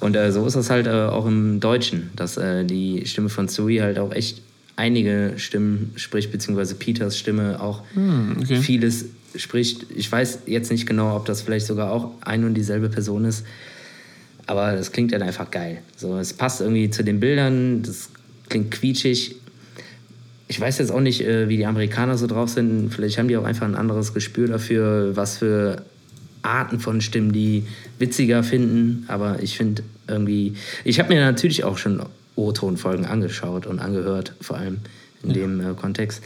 Und 0.00 0.16
äh, 0.16 0.32
so 0.32 0.46
ist 0.46 0.54
das 0.54 0.68
halt 0.68 0.86
äh, 0.86 0.90
auch 0.90 1.24
im 1.24 1.60
Deutschen, 1.60 2.10
dass 2.14 2.36
äh, 2.36 2.66
die 2.66 3.06
Stimme 3.06 3.30
von 3.30 3.48
Stewie 3.48 3.80
halt 3.80 3.98
auch 3.98 4.12
echt 4.12 4.42
einige 4.76 5.34
Stimmen 5.36 5.92
spricht, 5.96 6.32
beziehungsweise 6.32 6.74
Peters 6.74 7.18
Stimme 7.18 7.60
auch 7.60 7.82
Hm, 7.94 8.38
okay. 8.40 8.56
vieles 8.56 9.06
spricht. 9.36 9.86
Ich 9.94 10.10
weiß 10.10 10.40
jetzt 10.46 10.70
nicht 10.70 10.86
genau, 10.86 11.16
ob 11.16 11.26
das 11.26 11.42
vielleicht 11.42 11.66
sogar 11.66 11.90
auch 11.90 12.10
ein 12.22 12.44
und 12.44 12.54
dieselbe 12.54 12.88
Person 12.88 13.24
ist, 13.24 13.44
aber 14.46 14.72
das 14.72 14.92
klingt 14.92 15.12
dann 15.12 15.22
einfach 15.22 15.50
geil. 15.50 15.78
So, 15.96 16.18
es 16.18 16.32
passt 16.32 16.60
irgendwie 16.60 16.90
zu 16.90 17.02
den 17.02 17.20
Bildern, 17.20 17.82
das 17.82 18.10
klingt 18.48 18.70
quietschig. 18.70 19.36
Ich 20.46 20.60
weiß 20.60 20.78
jetzt 20.78 20.92
auch 20.92 21.00
nicht, 21.00 21.22
äh, 21.22 21.48
wie 21.48 21.56
die 21.56 21.66
Amerikaner 21.66 22.18
so 22.18 22.26
drauf 22.26 22.50
sind. 22.50 22.92
Vielleicht 22.92 23.18
haben 23.18 23.28
die 23.28 23.36
auch 23.36 23.44
einfach 23.44 23.66
ein 23.66 23.74
anderes 23.74 24.12
Gespür 24.12 24.46
dafür, 24.46 25.16
was 25.16 25.38
für 25.38 25.82
Arten 26.42 26.78
von 26.78 27.00
Stimmen 27.00 27.32
die 27.32 27.64
witziger 27.98 28.42
finden. 28.42 29.04
Aber 29.08 29.42
ich 29.42 29.56
finde 29.56 29.82
irgendwie, 30.06 30.54
ich 30.84 31.00
habe 31.00 31.14
mir 31.14 31.20
natürlich 31.20 31.64
auch 31.64 31.78
schon 31.78 32.02
O-Ton-Folgen 32.36 33.06
angeschaut 33.06 33.66
und 33.66 33.78
angehört, 33.78 34.32
vor 34.40 34.56
allem 34.56 34.78
in 35.22 35.32
dem 35.32 35.60
äh, 35.60 35.74
Kontext. 35.74 36.22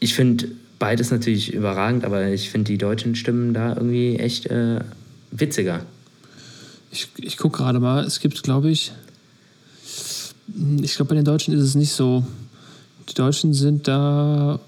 Ich 0.00 0.14
finde 0.14 0.48
beides 0.78 1.10
natürlich 1.10 1.52
überragend, 1.52 2.04
aber 2.04 2.28
ich 2.28 2.50
finde 2.50 2.72
die 2.72 2.78
deutschen 2.78 3.14
Stimmen 3.14 3.54
da 3.54 3.74
irgendwie 3.74 4.16
echt 4.16 4.46
äh, 4.46 4.80
witziger. 5.30 5.86
Ich, 6.90 7.08
ich 7.18 7.36
gucke 7.36 7.58
gerade 7.58 7.80
mal. 7.80 8.04
Es 8.04 8.20
gibt, 8.20 8.42
glaube 8.42 8.70
ich. 8.70 8.92
Ich 10.82 10.96
glaube, 10.96 11.10
bei 11.10 11.14
den 11.14 11.24
Deutschen 11.24 11.54
ist 11.54 11.62
es 11.62 11.74
nicht 11.74 11.92
so. 11.92 12.26
Die 13.08 13.14
Deutschen 13.14 13.54
sind 13.54 13.88
da. 13.88 14.60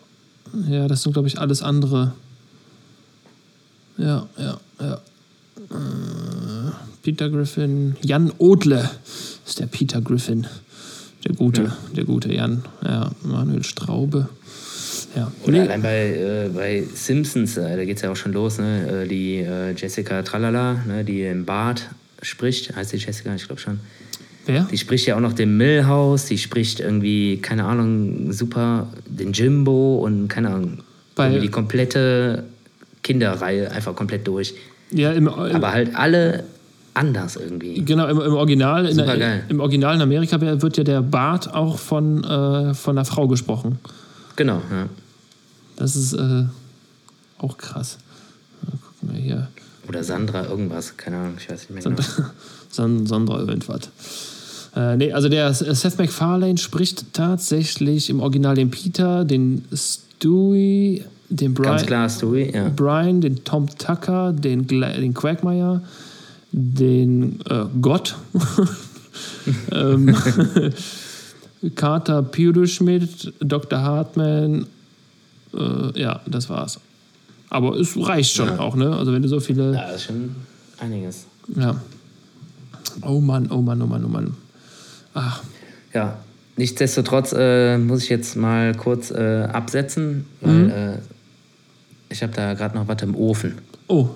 Ja, 0.68 0.88
das 0.88 1.02
sind, 1.02 1.12
glaube 1.12 1.28
ich, 1.28 1.38
alles 1.38 1.62
andere. 1.62 2.14
Ja, 3.98 4.28
ja, 4.38 4.60
ja. 4.80 4.94
Äh, 4.94 6.43
Peter 7.04 7.28
Griffin. 7.28 7.96
Jan 8.02 8.32
Odle 8.38 8.90
ist 9.46 9.60
der 9.60 9.66
Peter 9.66 10.00
Griffin. 10.00 10.46
Der 11.24 11.34
gute, 11.36 11.62
Ja. 11.64 11.76
der 11.94 12.04
gute 12.04 12.32
Jan. 12.32 12.64
Ja, 12.82 13.10
Manuel 13.22 13.62
Straube. 13.62 14.28
Ja. 15.14 15.30
Oder 15.42 15.52
Nee, 15.52 15.60
allein 15.60 15.82
bei, 15.82 16.06
äh, 16.08 16.48
bei 16.48 16.82
Simpsons, 16.94 17.58
äh, 17.58 17.76
da 17.76 17.84
geht 17.84 17.96
es 17.98 18.02
ja 18.02 18.10
auch 18.10 18.16
schon 18.16 18.32
los, 18.32 18.58
ne? 18.58 19.02
äh, 19.04 19.06
die 19.08 19.36
äh, 19.40 19.72
Jessica 19.76 20.22
Tralala, 20.22 20.82
ne? 20.86 21.04
die 21.04 21.22
im 21.24 21.44
Bart 21.44 21.88
spricht, 22.22 22.74
heißt 22.74 22.94
die 22.94 22.96
Jessica, 22.96 23.34
ich 23.34 23.44
glaube 23.46 23.60
schon. 23.60 23.80
wer? 24.46 24.66
Die 24.70 24.78
spricht 24.78 25.06
ja 25.06 25.16
auch 25.16 25.20
noch 25.20 25.34
den 25.34 25.56
Millhouse, 25.58 26.24
die 26.26 26.38
spricht 26.38 26.80
irgendwie, 26.80 27.36
keine 27.36 27.64
Ahnung, 27.64 28.32
super 28.32 28.88
den 29.06 29.32
Jimbo 29.34 29.98
und 29.98 30.28
keine 30.28 30.48
Ahnung, 30.50 30.78
Bei- 31.14 31.38
die 31.38 31.48
komplette 31.48 32.44
Kinderreihe 33.02 33.70
einfach 33.70 33.94
komplett 33.94 34.26
durch. 34.26 34.54
Ja, 34.90 35.12
im, 35.12 35.28
Aber 35.28 35.72
halt 35.72 35.94
alle 35.94 36.44
anders 36.94 37.36
irgendwie. 37.36 37.84
Genau, 37.84 38.06
im, 38.06 38.20
im 38.20 38.34
Original, 38.34 38.86
in 38.86 38.96
der, 38.96 39.48
im 39.50 39.60
Original 39.60 39.96
in 39.96 40.00
Amerika 40.00 40.40
wird 40.40 40.76
ja 40.76 40.84
der 40.84 41.02
Bart 41.02 41.52
auch 41.52 41.78
von, 41.78 42.24
äh, 42.24 42.74
von 42.74 42.96
einer 42.96 43.04
Frau 43.04 43.28
gesprochen. 43.28 43.78
Genau, 44.36 44.62
ja. 44.70 44.88
Das 45.76 45.96
ist 45.96 46.12
äh, 46.12 46.44
auch 47.38 47.58
krass. 47.58 47.98
Mal 48.62 48.78
gucken 48.78 49.14
wir 49.14 49.20
hier. 49.20 49.48
Oder 49.88 50.02
Sandra 50.02 50.46
irgendwas, 50.46 50.96
keine 50.96 51.16
Ahnung, 51.18 51.34
ich 51.38 51.50
weiß 51.50 51.68
nicht 51.68 51.70
mehr 51.70 51.82
genau. 51.82 52.28
Son 52.70 53.06
Sondra 53.06 53.38
irgendwas. 53.46 53.90
Äh, 54.74 54.96
nee, 54.96 55.12
also 55.12 55.28
der 55.28 55.52
Seth 55.52 55.98
MacFarlane 55.98 56.58
spricht 56.58 57.12
tatsächlich 57.12 58.10
im 58.10 58.20
Original 58.20 58.54
den 58.54 58.70
Peter, 58.70 59.24
den 59.24 59.64
Stewie, 59.72 61.04
den 61.28 61.54
Brian, 61.54 61.76
Ganz 61.76 61.86
klar, 61.86 62.08
Stewie, 62.08 62.52
ja. 62.52 62.70
Brian, 62.74 63.20
den 63.20 63.44
Tom 63.44 63.68
Tucker, 63.78 64.32
den, 64.32 64.66
Gla 64.66 64.92
den 64.92 65.14
Quagmire, 65.14 65.82
den 66.56 67.40
äh, 67.50 67.64
Gott, 67.80 68.14
ähm, 69.72 70.14
Carter 71.74 72.22
Puderschmidt, 72.22 73.32
Dr. 73.40 73.80
Hartman, 73.80 74.66
äh, 75.54 76.00
ja, 76.00 76.20
das 76.26 76.48
war's. 76.48 76.78
Aber 77.50 77.76
es 77.78 77.96
reicht 77.96 78.34
schon 78.34 78.48
Ja. 78.48 78.58
auch, 78.60 78.76
ne? 78.76 78.94
Also 78.96 79.12
wenn 79.12 79.22
du 79.22 79.28
so 79.28 79.40
viele. 79.40 79.72
Ja, 79.74 79.86
das 79.88 79.96
ist 79.96 80.04
schon 80.04 80.34
einiges. 80.78 81.26
Ja. 81.56 81.80
Oh 83.02 83.20
Mann, 83.20 83.50
oh 83.50 83.60
Mann, 83.60 83.80
oh 83.82 83.86
Mann, 83.86 84.04
oh 84.04 84.08
Mann. 84.08 84.34
Ach, 85.14 85.42
Ja, 85.92 86.18
nichtsdestotrotz 86.56 87.32
äh, 87.36 87.78
muss 87.78 88.02
ich 88.04 88.08
jetzt 88.10 88.36
mal 88.36 88.74
kurz 88.74 89.10
äh, 89.10 89.48
absetzen, 89.52 90.26
weil 90.40 90.70
äh, 90.70 92.12
ich 92.12 92.22
habe 92.22 92.32
da 92.32 92.54
gerade 92.54 92.76
noch 92.76 92.86
was 92.88 93.02
im 93.02 93.14
Ofen. 93.16 93.54
oh. 93.88 94.08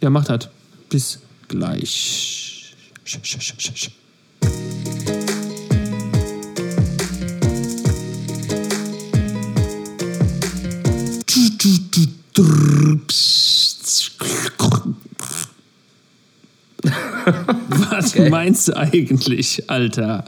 Ja, 0.00 0.10
macht 0.10 0.28
halt. 0.30 0.48
Bis 0.90 1.18
gleich. 1.48 2.74
Was 17.90 18.16
meinst 18.16 18.68
du 18.68 18.76
eigentlich, 18.76 19.68
Alter? 19.68 20.24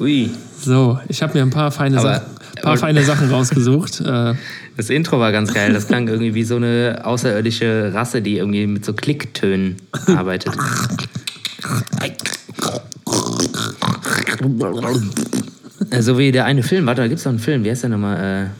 Ui, 0.00 0.30
So, 0.60 0.98
ich 1.08 1.22
habe 1.22 1.34
mir 1.34 1.42
ein 1.42 1.50
paar 1.50 1.70
feine, 1.72 1.98
Aber- 1.98 2.14
Sachen, 2.14 2.26
paar 2.62 2.76
feine 2.76 3.02
Sachen 3.04 3.30
rausgesucht. 3.32 4.00
Äh, 4.00 4.34
das 4.76 4.90
Intro 4.90 5.18
war 5.18 5.32
ganz 5.32 5.52
geil. 5.52 5.72
Das 5.72 5.88
klang 5.88 6.06
irgendwie 6.06 6.34
wie 6.34 6.44
so 6.44 6.56
eine 6.56 7.00
außerirdische 7.04 7.92
Rasse, 7.94 8.22
die 8.22 8.36
irgendwie 8.36 8.66
mit 8.66 8.84
so 8.84 8.92
Klicktönen 8.92 9.76
arbeitet. 10.06 10.52
Äh, 15.90 16.02
so 16.02 16.18
wie 16.18 16.32
der 16.32 16.44
eine 16.44 16.62
Film, 16.62 16.86
warte, 16.86 17.02
da 17.02 17.08
gibt 17.08 17.18
es 17.18 17.24
doch 17.24 17.30
einen 17.30 17.38
Film, 17.38 17.64
wie 17.64 17.70
heißt 17.70 17.82
der 17.82 17.90
nochmal? 17.90 18.50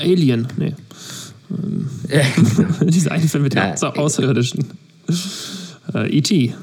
Alien, 0.00 0.48
nee. 0.56 0.74
Äh, 2.08 2.22
Dieser 2.82 3.12
eine 3.12 3.26
Film 3.26 3.42
mit 3.44 3.54
Ja, 3.54 3.70
der 3.74 3.82
Au- 3.88 3.92
Außerirdischen. 4.04 4.64
Äh, 5.94 6.08
E.T. 6.18 6.54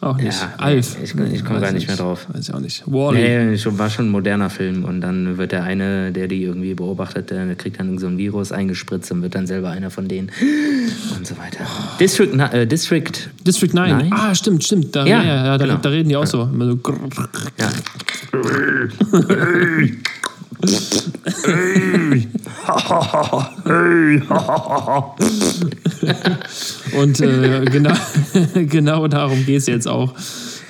Auch 0.00 0.16
nicht. 0.18 0.40
Ja, 0.40 0.52
Alf. 0.58 0.96
ich- 1.02 1.14
ich 1.14 1.44
komm 1.44 1.56
weiß 1.56 1.62
gar 1.62 1.72
nicht 1.72 1.86
mehr 1.88 1.96
drauf. 1.96 2.26
Weiß 2.30 2.48
ich 2.48 2.54
auch 2.54 2.60
nicht. 2.60 2.82
Wally. 2.86 3.46
Nee, 3.50 3.58
schon, 3.58 3.78
war 3.78 3.88
schon 3.88 4.06
ein 4.06 4.10
moderner 4.10 4.50
Film 4.50 4.84
und 4.84 5.00
dann 5.00 5.38
wird 5.38 5.52
der 5.52 5.64
eine, 5.64 6.12
der 6.12 6.28
die 6.28 6.42
irgendwie 6.42 6.74
beobachtet, 6.74 7.30
der 7.30 7.54
kriegt 7.54 7.80
dann 7.80 7.96
so 7.98 8.06
ein 8.06 8.18
Virus 8.18 8.52
eingespritzt 8.52 9.10
und 9.12 9.22
wird 9.22 9.34
dann 9.34 9.46
selber 9.46 9.70
einer 9.70 9.90
von 9.90 10.06
denen 10.06 10.30
und 11.16 11.26
so 11.26 11.36
weiter. 11.38 11.64
District, 11.98 12.28
na- 12.34 12.52
äh, 12.52 12.66
District, 12.66 13.10
District 13.46 13.72
9. 13.72 13.90
Nein? 13.90 14.10
Ah, 14.12 14.34
stimmt, 14.34 14.64
stimmt. 14.64 14.94
Da, 14.94 15.06
Ja, 15.06 15.22
ja, 15.22 15.44
ja, 15.46 15.58
da, 15.58 15.64
genau. 15.66 15.78
da 15.80 15.88
reden 15.88 16.10
die 16.10 16.16
auch 16.16 16.26
so. 16.26 16.42
Immer 16.42 16.66
so. 16.66 16.76
Und 26.98 27.20
äh, 27.20 27.64
genau, 27.66 27.94
genau 28.54 29.06
darum 29.08 29.44
geht 29.44 29.58
es 29.58 29.66
jetzt 29.66 29.86
auch. 29.86 30.14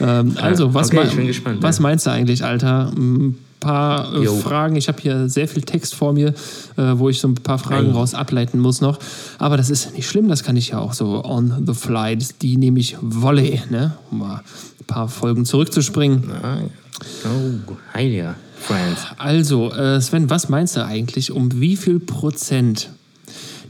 Ähm, 0.00 0.32
also, 0.36 0.74
was, 0.74 0.88
okay, 0.88 0.96
mei- 0.96 1.04
ich 1.04 1.16
bin 1.16 1.26
gespannt, 1.28 1.62
was 1.62 1.80
meinst 1.80 2.06
du 2.06 2.10
eigentlich, 2.10 2.44
Alter? 2.44 2.92
Ein 2.96 3.38
paar 3.60 4.12
äh. 4.14 4.26
Fragen. 4.26 4.76
Ich 4.76 4.88
habe 4.88 5.00
hier 5.00 5.28
sehr 5.28 5.48
viel 5.48 5.62
Text 5.62 5.94
vor 5.94 6.12
mir, 6.12 6.34
äh, 6.76 6.92
wo 6.94 7.08
ich 7.08 7.20
so 7.20 7.28
ein 7.28 7.34
paar 7.34 7.58
Fragen 7.58 7.92
raus 7.92 8.14
ableiten 8.14 8.58
muss 8.58 8.80
noch. 8.80 8.98
Aber 9.38 9.56
das 9.56 9.70
ist 9.70 9.94
nicht 9.94 10.08
schlimm, 10.08 10.28
das 10.28 10.42
kann 10.42 10.56
ich 10.56 10.70
ja 10.70 10.78
auch 10.78 10.94
so 10.94 11.24
on 11.24 11.62
the 11.66 11.74
fly. 11.74 12.18
Die 12.42 12.56
nehme 12.56 12.80
ich 12.80 12.96
Volley, 13.00 13.62
ne? 13.70 13.96
um 14.10 14.18
mal 14.18 14.42
ein 14.80 14.86
paar 14.86 15.08
Folgen 15.08 15.44
zurückzuspringen. 15.44 16.24
Oh, 17.24 17.74
heiliger 17.94 18.34
Friends. 18.66 19.06
Also, 19.16 19.72
äh, 19.72 20.00
Sven, 20.00 20.28
was 20.28 20.48
meinst 20.48 20.74
du 20.76 20.84
eigentlich, 20.84 21.30
um 21.30 21.60
wie 21.60 21.76
viel 21.76 22.00
Prozent 22.00 22.90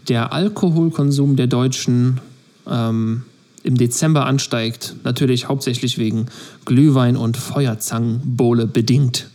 der 0.08 0.32
Alkoholkonsum 0.32 1.36
der 1.36 1.48
Deutschen 1.48 2.20
ähm, 2.66 3.24
im 3.62 3.76
Dezember 3.76 4.24
ansteigt? 4.24 4.96
Natürlich 5.04 5.48
hauptsächlich 5.48 5.98
wegen 5.98 6.26
Glühwein 6.64 7.16
und 7.16 7.36
Feuerzangenbowle 7.36 8.66
bedingt. 8.66 9.28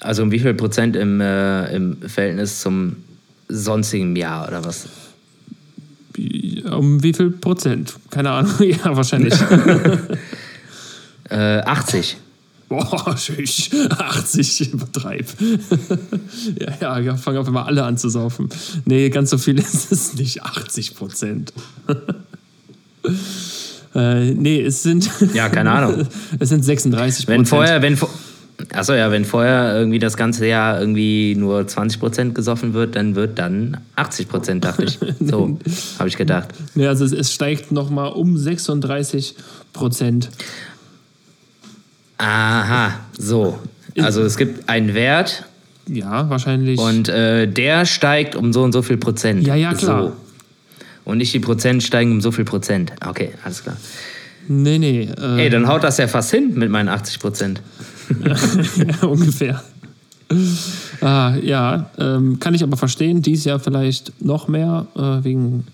Also 0.00 0.22
um 0.22 0.30
wie 0.30 0.38
viel 0.38 0.54
Prozent 0.54 0.94
im, 0.94 1.20
äh, 1.20 1.74
im 1.74 2.00
Verhältnis 2.08 2.60
zum 2.60 2.96
sonstigen 3.48 4.14
Jahr 4.14 4.46
oder 4.46 4.64
was? 4.64 4.88
Um 6.70 7.02
wie 7.02 7.12
viel 7.12 7.30
Prozent? 7.30 7.94
Keine 8.10 8.30
Ahnung. 8.30 8.52
ja, 8.60 8.96
wahrscheinlich. 8.96 9.34
Äh, 11.28 11.58
80. 11.62 12.18
Boah, 12.68 13.16
tschüss. 13.16 13.70
80 13.90 14.72
übertreib. 14.74 15.26
ja, 16.80 17.00
ja, 17.00 17.16
fangen 17.16 17.38
auf 17.38 17.48
einmal 17.48 17.64
alle 17.64 17.82
an 17.82 17.98
zu 17.98 18.08
saufen. 18.08 18.48
Nee, 18.84 19.10
ganz 19.10 19.30
so 19.30 19.38
viel 19.38 19.58
ist 19.58 19.90
es 19.90 20.14
nicht. 20.14 20.44
80 20.44 20.94
Prozent. 20.94 21.52
äh, 23.96 24.30
nee, 24.34 24.62
es 24.62 24.84
sind. 24.84 25.10
Ja, 25.34 25.48
keine 25.48 25.72
Ahnung. 25.72 26.06
es 26.38 26.48
sind 26.48 26.64
36 26.64 27.26
Wenn 27.26 27.38
Prozent. 27.38 27.48
vorher, 27.48 27.82
wenn 27.82 27.98
Achso, 28.72 28.94
ja, 28.94 29.10
wenn 29.10 29.24
vorher 29.26 29.74
irgendwie 29.76 29.98
das 29.98 30.16
ganze 30.16 30.46
Jahr 30.46 30.80
irgendwie 30.80 31.34
nur 31.36 31.60
20% 31.60 32.32
gesoffen 32.32 32.72
wird, 32.72 32.96
dann 32.96 33.14
wird 33.14 33.38
dann 33.38 33.78
80%, 33.96 34.60
dachte 34.60 34.84
ich. 34.84 34.98
So, 35.20 35.58
habe 35.98 36.08
ich 36.08 36.16
gedacht. 36.16 36.48
Nee, 36.74 36.86
also 36.86 37.04
es, 37.04 37.12
es 37.12 37.32
steigt 37.32 37.70
nochmal 37.72 38.12
um 38.12 38.36
36 38.38 39.34
Prozent. 39.72 40.30
Aha, 42.18 42.92
so. 43.18 43.58
Also 43.98 44.22
es 44.22 44.36
gibt 44.36 44.68
einen 44.68 44.94
Wert 44.94 45.44
Ja, 45.88 46.28
wahrscheinlich. 46.30 46.78
und 46.78 47.08
äh, 47.08 47.46
der 47.46 47.84
steigt 47.86 48.34
um 48.36 48.52
so 48.52 48.62
und 48.62 48.72
so 48.72 48.82
viel 48.82 48.96
Prozent. 48.96 49.46
Ja, 49.46 49.54
ja, 49.54 49.74
klar. 49.74 50.02
So. 50.08 50.12
Und 51.04 51.18
nicht 51.18 51.32
die 51.34 51.40
Prozent 51.40 51.82
steigen 51.82 52.12
um 52.12 52.20
so 52.20 52.32
viel 52.32 52.44
Prozent. 52.44 52.92
Okay, 53.06 53.32
alles 53.44 53.62
klar. 53.62 53.76
nee, 54.48 54.78
nee. 54.78 55.08
Äh, 55.18 55.44
Ey, 55.44 55.50
dann 55.50 55.68
haut 55.68 55.84
das 55.84 55.98
ja 55.98 56.08
fast 56.08 56.30
hin 56.30 56.52
mit 56.54 56.70
meinen 56.70 56.88
80 56.88 57.20
Prozent. 57.20 57.60
Ja, 58.24 59.06
ungefähr. 59.08 59.62
Ah, 61.00 61.36
ja, 61.36 61.90
ähm, 61.98 62.40
kann 62.40 62.54
ich 62.54 62.62
aber 62.62 62.76
verstehen. 62.76 63.22
Dies 63.22 63.44
Jahr 63.44 63.60
vielleicht 63.60 64.12
noch 64.22 64.48
mehr, 64.48 64.86
äh, 64.96 65.24
wegen. 65.24 65.66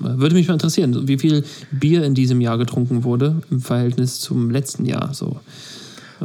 äh, 0.00 0.18
Würde 0.18 0.34
mich 0.34 0.48
mal 0.48 0.54
interessieren, 0.54 1.06
wie 1.06 1.18
viel 1.18 1.44
Bier 1.70 2.04
in 2.04 2.14
diesem 2.14 2.40
Jahr 2.40 2.56
getrunken 2.56 3.04
wurde 3.04 3.42
im 3.50 3.60
Verhältnis 3.60 4.20
zum 4.20 4.50
letzten 4.50 4.86
Jahr. 4.86 5.12
So. 5.12 5.40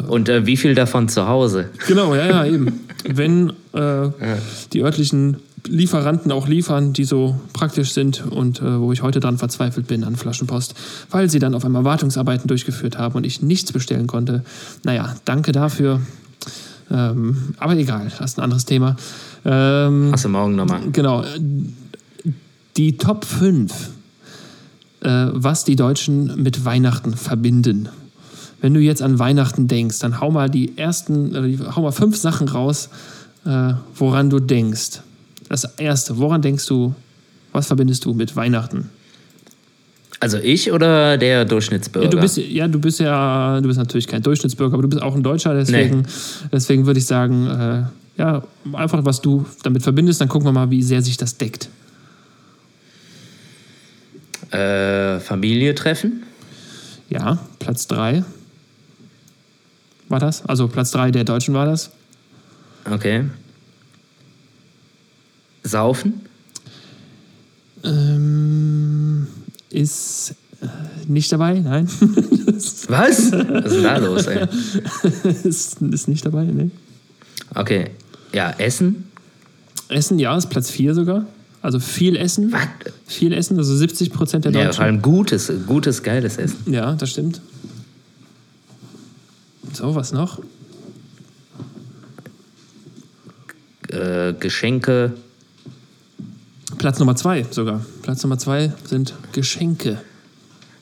Und 0.07 0.29
äh, 0.29 0.45
wie 0.45 0.57
viel 0.57 0.75
davon 0.75 1.09
zu 1.09 1.27
Hause? 1.27 1.69
Genau, 1.87 2.15
ja, 2.15 2.27
ja, 2.27 2.45
eben. 2.45 2.81
Wenn 3.07 3.51
äh, 3.73 4.09
die 4.73 4.81
örtlichen 4.81 5.37
Lieferanten 5.67 6.31
auch 6.31 6.47
liefern, 6.47 6.93
die 6.93 7.05
so 7.05 7.39
praktisch 7.53 7.91
sind 7.93 8.25
und 8.25 8.61
äh, 8.61 8.79
wo 8.79 8.91
ich 8.91 9.01
heute 9.01 9.19
dran 9.19 9.37
verzweifelt 9.37 9.87
bin 9.87 10.03
an 10.03 10.15
Flaschenpost, 10.15 10.75
weil 11.09 11.29
sie 11.29 11.39
dann 11.39 11.55
auf 11.55 11.65
einmal 11.65 11.83
Wartungsarbeiten 11.83 12.47
durchgeführt 12.47 12.97
haben 12.97 13.15
und 13.15 13.25
ich 13.25 13.41
nichts 13.41 13.71
bestellen 13.71 14.07
konnte. 14.07 14.43
Naja, 14.83 15.15
danke 15.25 15.51
dafür. 15.51 16.01
Ähm, 16.91 17.55
aber 17.57 17.75
egal, 17.75 18.11
das 18.17 18.31
ist 18.31 18.37
ein 18.39 18.43
anderes 18.43 18.65
Thema. 18.65 18.95
Ähm, 19.43 20.09
Hast 20.11 20.25
du 20.25 20.29
morgen 20.29 20.55
nochmal? 20.55 20.81
Genau. 20.91 21.23
Die 22.77 22.97
Top 22.97 23.25
5, 23.25 23.89
äh, 25.01 25.27
was 25.31 25.63
die 25.63 25.75
Deutschen 25.75 26.41
mit 26.41 26.65
Weihnachten 26.65 27.15
verbinden. 27.15 27.89
Wenn 28.61 28.73
du 28.73 28.79
jetzt 28.79 29.01
an 29.01 29.19
Weihnachten 29.19 29.67
denkst, 29.67 29.99
dann 29.99 30.19
hau 30.19 30.31
mal 30.31 30.49
die 30.49 30.77
ersten, 30.77 31.35
äh, 31.35 31.57
hau 31.75 31.81
mal 31.81 31.91
fünf 31.91 32.17
Sachen 32.17 32.47
raus, 32.47 32.89
äh, 33.45 33.73
woran 33.95 34.29
du 34.29 34.39
denkst. 34.39 35.01
Das 35.49 35.63
erste, 35.77 36.17
woran 36.17 36.41
denkst 36.41 36.65
du, 36.65 36.95
was 37.51 37.67
verbindest 37.67 38.05
du 38.05 38.13
mit 38.13 38.35
Weihnachten? 38.35 38.89
Also 40.19 40.37
ich 40.37 40.71
oder 40.71 41.17
der 41.17 41.45
Durchschnittsbürger? 41.45 42.05
Ja, 42.05 42.11
du 42.11 42.19
bist 42.19 42.37
ja, 42.37 42.67
du 42.67 42.79
bist 42.79 42.99
ja, 42.99 43.59
du 43.61 43.67
bist 43.67 43.77
natürlich 43.77 44.07
kein 44.07 44.21
Durchschnittsbürger, 44.23 44.73
aber 44.73 44.83
du 44.83 44.89
bist 44.89 45.01
auch 45.01 45.15
ein 45.15 45.23
Deutscher, 45.23 45.53
deswegen, 45.53 46.05
deswegen 46.51 46.85
würde 46.85 46.99
ich 46.99 47.05
sagen, 47.05 47.47
äh, 47.47 47.83
ja, 48.17 48.43
einfach 48.73 49.03
was 49.03 49.21
du 49.21 49.45
damit 49.63 49.83
verbindest, 49.83 50.21
dann 50.21 50.29
gucken 50.29 50.47
wir 50.47 50.53
mal, 50.53 50.71
wie 50.71 50.81
sehr 50.81 51.01
sich 51.01 51.17
das 51.17 51.37
deckt. 51.37 51.69
äh, 54.51 55.19
Familie 55.19 55.75
treffen? 55.75 56.23
Ja, 57.09 57.39
Platz 57.59 57.87
3 57.87 58.23
war 60.09 60.19
das. 60.19 60.45
Also 60.45 60.67
Platz 60.67 60.91
3 60.91 61.11
der 61.11 61.23
Deutschen 61.23 61.53
war 61.53 61.65
das. 61.65 61.91
Okay. 62.89 63.25
Saufen? 65.69 66.21
Ähm, 67.83 69.27
ist 69.69 70.35
äh, 70.61 70.67
nicht 71.07 71.31
dabei, 71.31 71.59
nein. 71.59 71.87
Was? 72.47 72.87
Was 72.87 73.21
ist 73.21 73.31
denn 73.31 73.83
da 73.83 73.97
los, 73.97 74.27
ey? 74.27 74.47
ist, 75.43 75.81
ist 75.81 76.07
nicht 76.07 76.25
dabei, 76.25 76.45
ne? 76.45 76.71
Okay. 77.53 77.91
Ja, 78.31 78.51
Essen? 78.57 79.05
Essen, 79.89 80.19
ja, 80.19 80.35
ist 80.37 80.49
Platz 80.49 80.69
4 80.69 80.93
sogar. 80.95 81.25
Also 81.61 81.79
viel 81.79 82.15
Essen. 82.15 82.51
Was? 82.51 82.67
Viel 83.07 83.33
Essen, 83.33 83.57
also 83.57 83.75
70 83.75 84.11
Prozent 84.11 84.45
der 84.45 84.51
Ja, 84.51 84.59
vor 84.59 84.65
Deutschen. 84.67 84.83
allem 84.83 85.01
gutes, 85.01 85.51
gutes, 85.67 86.03
geiles 86.03 86.37
Essen. 86.37 86.57
Ja, 86.71 86.93
das 86.93 87.09
stimmt. 87.09 87.41
So, 89.73 89.95
was 89.95 90.11
noch? 90.11 90.39
Äh, 93.89 94.33
Geschenke. 94.39 95.13
Platz 96.85 96.99
Nummer 96.99 97.15
2 97.15 97.47
sogar. 97.49 97.83
Platz 98.03 98.21
Nummer 98.21 98.37
2 98.37 98.71
sind 98.87 99.15
Geschenke. 99.31 99.99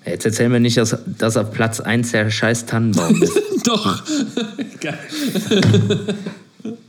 Jetzt 0.05 0.25
erzähl 0.25 0.49
mir 0.49 0.59
nicht, 0.59 0.75
dass, 0.75 0.97
dass 1.17 1.37
auf 1.37 1.53
Platz 1.53 1.79
1 1.79 2.11
der 2.11 2.29
scheiß 2.29 2.65
Tannenbaum 2.65 3.23
ist. 3.23 3.31
Doch. 3.63 4.03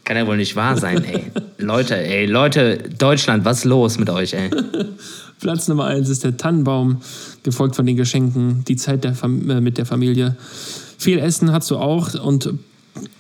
Kann 0.02 0.16
ja 0.16 0.26
wohl 0.26 0.36
nicht 0.36 0.56
wahr 0.56 0.76
sein, 0.76 1.04
ey. 1.04 1.30
Leute, 1.58 1.96
ey, 1.96 2.26
Leute, 2.26 2.78
Deutschland, 2.98 3.44
was 3.44 3.58
ist 3.58 3.66
los 3.66 4.00
mit 4.00 4.10
euch, 4.10 4.34
ey? 4.34 4.50
Platz 5.38 5.68
Nummer 5.68 5.84
1 5.84 6.08
ist 6.08 6.24
der 6.24 6.36
Tannenbaum, 6.36 7.00
gefolgt 7.44 7.76
von 7.76 7.86
den 7.86 7.96
Geschenken, 7.96 8.64
die 8.64 8.74
Zeit 8.74 9.04
der 9.04 9.14
Fam 9.14 9.48
äh, 9.48 9.60
mit 9.60 9.78
der 9.78 9.86
Familie. 9.86 10.34
Viel 10.98 11.20
Essen 11.20 11.52
hast 11.52 11.70
du 11.70 11.76
auch 11.76 12.14
und 12.14 12.52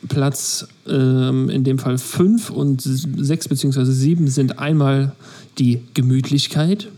Platz 0.08 0.66
ähm, 0.86 1.48
in 1.48 1.64
dem 1.64 1.78
Fall 1.78 1.98
5 1.98 2.50
und 2.50 2.82
6 2.82 3.48
bzw. 3.48 3.84
7 3.84 4.28
sind 4.28 4.58
einmal 4.58 5.12
die 5.58 5.82
Gemütlichkeit. 5.94 6.88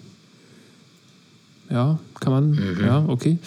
Ja, 1.70 1.98
kann 2.20 2.32
man, 2.32 2.76
ja, 2.80 3.04
okay. 3.08 3.38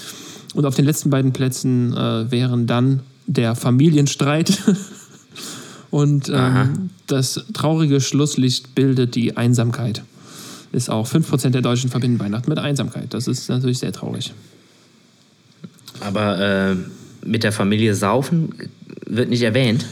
Und 0.54 0.66
auf 0.66 0.76
den 0.76 0.86
letzten 0.86 1.10
beiden 1.10 1.32
Plätzen 1.32 1.94
äh, 1.96 2.32
wären 2.32 2.68
dann 2.68 3.02
der 3.28 3.56
Familienstreit 3.56 4.58
und 5.92 6.30
ähm, 6.34 6.90
das 7.08 7.46
traurige 7.54 8.02
Schlusslicht 8.02 8.76
bildet 8.76 9.16
die 9.16 9.38
Einsamkeit. 9.38 10.04
Ist 10.72 10.90
auch 10.90 11.08
5% 11.08 11.50
der 11.50 11.62
Deutschen 11.62 11.90
verbinden 11.90 12.20
Weihnachten 12.20 12.50
mit 12.50 12.60
Einsamkeit. 12.60 13.14
Das 13.14 13.28
ist 13.28 13.50
natürlich 13.50 13.80
sehr 13.80 13.92
traurig. 13.92 14.34
Aber 16.02 16.40
äh, 16.40 16.76
mit 17.24 17.44
der 17.44 17.52
Familie 17.52 17.96
saufen 17.96 18.54
wird 19.10 19.30
nicht 19.30 19.42
erwähnt. 19.42 19.86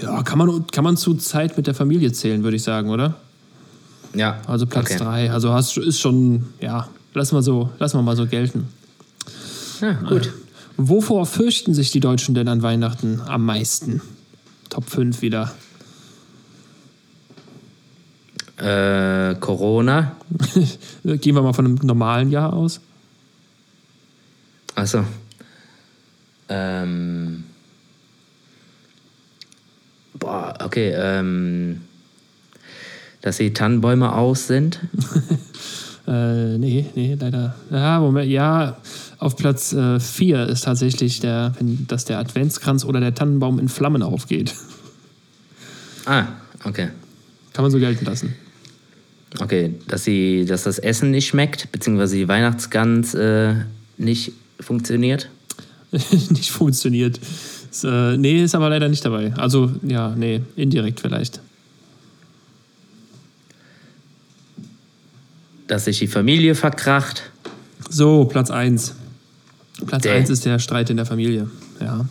Ja, 0.00 0.22
kann 0.22 0.38
man, 0.38 0.66
kann 0.68 0.84
man 0.84 0.96
zu 0.96 1.14
Zeit 1.14 1.56
mit 1.56 1.66
der 1.66 1.74
Familie 1.74 2.12
zählen, 2.12 2.42
würde 2.42 2.56
ich 2.56 2.62
sagen, 2.62 2.90
oder? 2.90 3.16
Ja. 4.14 4.40
Also 4.46 4.66
Platz 4.66 4.92
Okay. 4.92 4.98
3. 4.98 5.30
Also 5.30 5.52
hast, 5.52 5.76
ist 5.76 6.00
schon, 6.00 6.46
ja, 6.60 6.88
lassen 7.14 7.36
wir, 7.36 7.42
so, 7.42 7.70
lassen 7.78 7.98
wir 7.98 8.02
mal 8.02 8.16
so 8.16 8.26
gelten. 8.26 8.68
Ja, 9.80 9.92
gut. 9.92 10.32
Wovor 10.76 11.26
fürchten 11.26 11.74
sich 11.74 11.90
die 11.90 12.00
Deutschen 12.00 12.34
denn 12.34 12.48
an 12.48 12.62
Weihnachten 12.62 13.20
am 13.26 13.44
meisten? 13.44 14.00
Top 14.70 14.88
5 14.88 15.20
wieder. 15.20 15.52
Äh, 18.56 19.34
Corona. 19.40 20.16
Gehen 21.04 21.34
wir 21.34 21.42
mal 21.42 21.52
von 21.52 21.66
einem 21.66 21.74
normalen 21.82 22.30
Jahr 22.30 22.52
aus. 22.52 22.80
Achso. 24.74 25.04
Ähm. 26.52 27.44
Boah, 30.14 30.54
okay. 30.62 30.92
Ähm, 30.94 31.80
dass 33.22 33.38
die 33.38 33.52
Tannenbäume 33.52 34.12
aus 34.12 34.46
sind. 34.46 34.80
Äh, 36.04 36.58
nee, 36.58 36.84
nee, 36.96 37.16
leider. 37.18 37.54
Ja, 37.70 38.00
Moment, 38.00 38.28
ja, 38.28 38.76
auf 39.18 39.36
Platz 39.36 39.70
4 39.70 40.36
äh, 40.36 40.50
ist 40.50 40.64
tatsächlich 40.64 41.20
der, 41.20 41.54
wenn, 41.58 41.86
dass 41.86 42.04
der 42.04 42.18
Adventskranz 42.18 42.84
oder 42.84 42.98
der 42.98 43.14
Tannenbaum 43.14 43.60
in 43.60 43.68
Flammen 43.68 44.02
aufgeht. 44.02 44.52
Ah, 46.04 46.26
okay. 46.64 46.88
Kann 47.52 47.62
man 47.62 47.70
so 47.70 47.78
gelten 47.78 48.04
lassen. 48.04 48.34
Okay, 49.40 49.74
dass, 49.86 50.04
sie, 50.04 50.44
dass 50.44 50.64
das 50.64 50.78
Essen 50.80 51.12
nicht 51.12 51.28
schmeckt, 51.28 51.70
beziehungsweise 51.70 52.16
die 52.16 52.26
Weihnachtsgans 52.26 53.14
äh, 53.14 53.54
nicht 53.96 54.32
funktioniert. 54.58 55.30
nicht 56.30 56.50
funktioniert. 56.50 57.20
Ist, 57.70 57.84
äh, 57.84 58.16
nee, 58.16 58.42
ist 58.42 58.54
aber 58.54 58.70
leider 58.70 58.88
nicht 58.88 59.04
dabei. 59.04 59.32
Also, 59.34 59.70
ja, 59.82 60.14
nee, 60.16 60.40
indirekt 60.56 61.00
vielleicht. 61.00 61.40
Dass 65.66 65.84
sich 65.84 65.98
die 65.98 66.06
Familie 66.06 66.54
verkracht. 66.54 67.30
So, 67.88 68.24
Platz 68.24 68.50
1. 68.50 68.94
Platz 69.86 70.02
Däh. 70.02 70.12
1 70.12 70.30
ist 70.30 70.44
der 70.44 70.58
Streit 70.58 70.90
in 70.90 70.96
der 70.96 71.06
Familie. 71.06 71.50
Ja. 71.80 72.06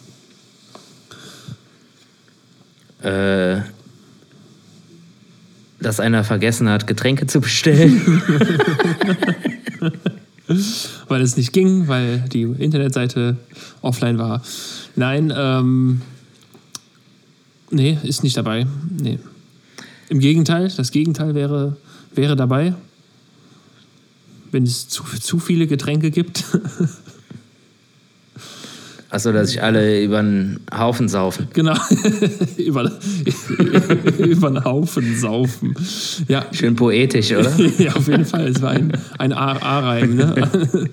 Äh, 3.08 3.62
dass 5.80 6.00
einer 6.00 6.24
vergessen 6.24 6.70
hat, 6.70 6.86
Getränke 6.86 7.26
zu 7.26 7.42
bestellen. 7.42 8.22
weil 11.08 11.22
es 11.22 11.38
nicht 11.38 11.54
ging, 11.54 11.88
weil 11.88 12.20
die 12.32 12.44
Internetseite 12.44 13.38
offline 13.82 14.18
war. 14.18 14.42
Nein, 14.96 15.34
ähm, 15.36 16.02
nee, 17.70 17.98
ist 18.04 18.24
nicht 18.24 18.38
dabei. 18.38 18.68
Nee. 19.02 19.20
Im 20.10 20.20
Gegenteil, 20.20 20.72
das 20.76 20.92
Gegenteil 20.92 21.36
wäre, 21.36 21.78
wäre 22.14 22.36
dabei, 22.36 22.74
wenn 24.52 24.64
es 24.64 24.88
zu, 24.90 25.04
zu 25.04 25.40
viele 25.40 25.68
Getränke 25.68 26.12
gibt. 26.12 26.44
Achso, 29.12 29.34
dass 29.34 29.50
sich 29.50 29.62
alle 29.62 30.02
über 30.04 30.22
den 30.22 30.62
Haufen 30.74 31.10
saufen. 31.10 31.48
genau. 31.54 31.76
über, 32.58 32.90
über 34.18 34.50
den 34.52 34.64
Haufen 34.64 35.18
saufen. 35.20 35.76
Ja, 36.30 36.46
Schön 36.54 36.76
poetisch, 36.78 37.32
oder? 37.34 37.54
ja, 37.78 37.94
auf 37.94 38.08
jeden 38.08 38.24
Fall. 38.26 38.48
Es 38.48 38.62
war 38.62 38.70
ein, 38.72 38.94
ein 39.18 39.34
A- 39.34 39.58
A-Reim. 39.62 40.16
Ne? 40.16 40.90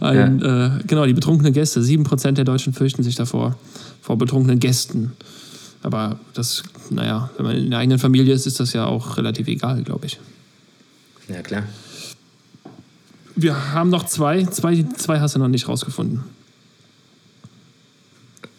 Ein, 0.00 0.42
äh, 0.42 0.70
genau, 0.86 1.06
die 1.06 1.12
betrunkenen 1.12 1.52
Gäste. 1.52 1.80
7% 1.80 2.32
der 2.32 2.44
Deutschen 2.44 2.72
fürchten 2.72 3.02
sich 3.02 3.16
davor, 3.16 3.58
vor 4.00 4.16
betrunkenen 4.16 4.60
Gästen. 4.60 5.12
Aber 5.82 6.20
das, 6.34 6.62
naja, 6.90 7.30
wenn 7.36 7.46
man 7.46 7.56
in 7.56 7.70
der 7.70 7.80
eigenen 7.80 7.98
Familie 7.98 8.32
ist, 8.32 8.46
ist 8.46 8.60
das 8.60 8.72
ja 8.74 8.86
auch 8.86 9.16
relativ 9.16 9.48
egal, 9.48 9.82
glaube 9.82 10.06
ich. 10.06 10.20
Ja, 11.28 11.42
klar. 11.42 11.64
Wir 13.34 13.72
haben 13.74 13.90
noch 13.90 14.06
zwei. 14.06 14.44
Zwei, 14.44 14.84
zwei 14.96 15.18
hast 15.20 15.34
du 15.34 15.40
noch 15.40 15.48
nicht 15.48 15.68
rausgefunden. 15.68 16.20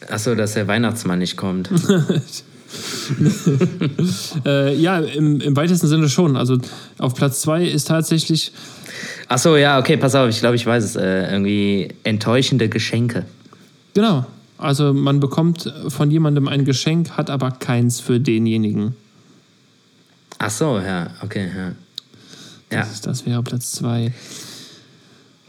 Achso, 0.09 0.35
dass 0.35 0.53
der 0.53 0.67
Weihnachtsmann 0.67 1.19
nicht 1.19 1.37
kommt. 1.37 1.69
Äh, 4.45 4.75
ja, 4.75 4.99
im, 4.99 5.39
im 5.39 5.55
weitesten 5.55 5.87
Sinne 5.87 6.09
schon. 6.09 6.35
Also 6.35 6.57
auf 6.97 7.15
Platz 7.15 7.41
zwei 7.41 7.65
ist 7.65 7.87
tatsächlich, 7.87 8.51
Achso, 9.29 9.55
ja, 9.55 9.79
okay, 9.79 9.97
pass 9.97 10.15
auf, 10.15 10.29
ich 10.29 10.39
glaube, 10.39 10.55
ich 10.57 10.65
weiß 10.65 10.83
es. 10.83 10.95
Äh, 10.95 11.31
irgendwie 11.31 11.89
enttäuschende 12.03 12.67
Geschenke. 12.69 13.25
genau, 13.93 14.25
also 14.57 14.93
man 14.93 15.19
bekommt 15.19 15.71
von 15.87 16.09
jemandem 16.11 16.47
ein 16.47 16.65
Geschenk, 16.65 17.11
hat 17.11 17.29
aber 17.29 17.51
keins 17.51 17.99
für 17.99 18.19
denjenigen. 18.19 18.95
Achso, 20.39 20.79
ja, 20.79 21.11
okay, 21.21 21.47
ja. 21.55 21.67
Ja, 22.71 22.79
Das, 22.85 23.01
das 23.01 23.25
wäre 23.25 23.41
Platz 23.43 23.71
zwei. 23.71 24.13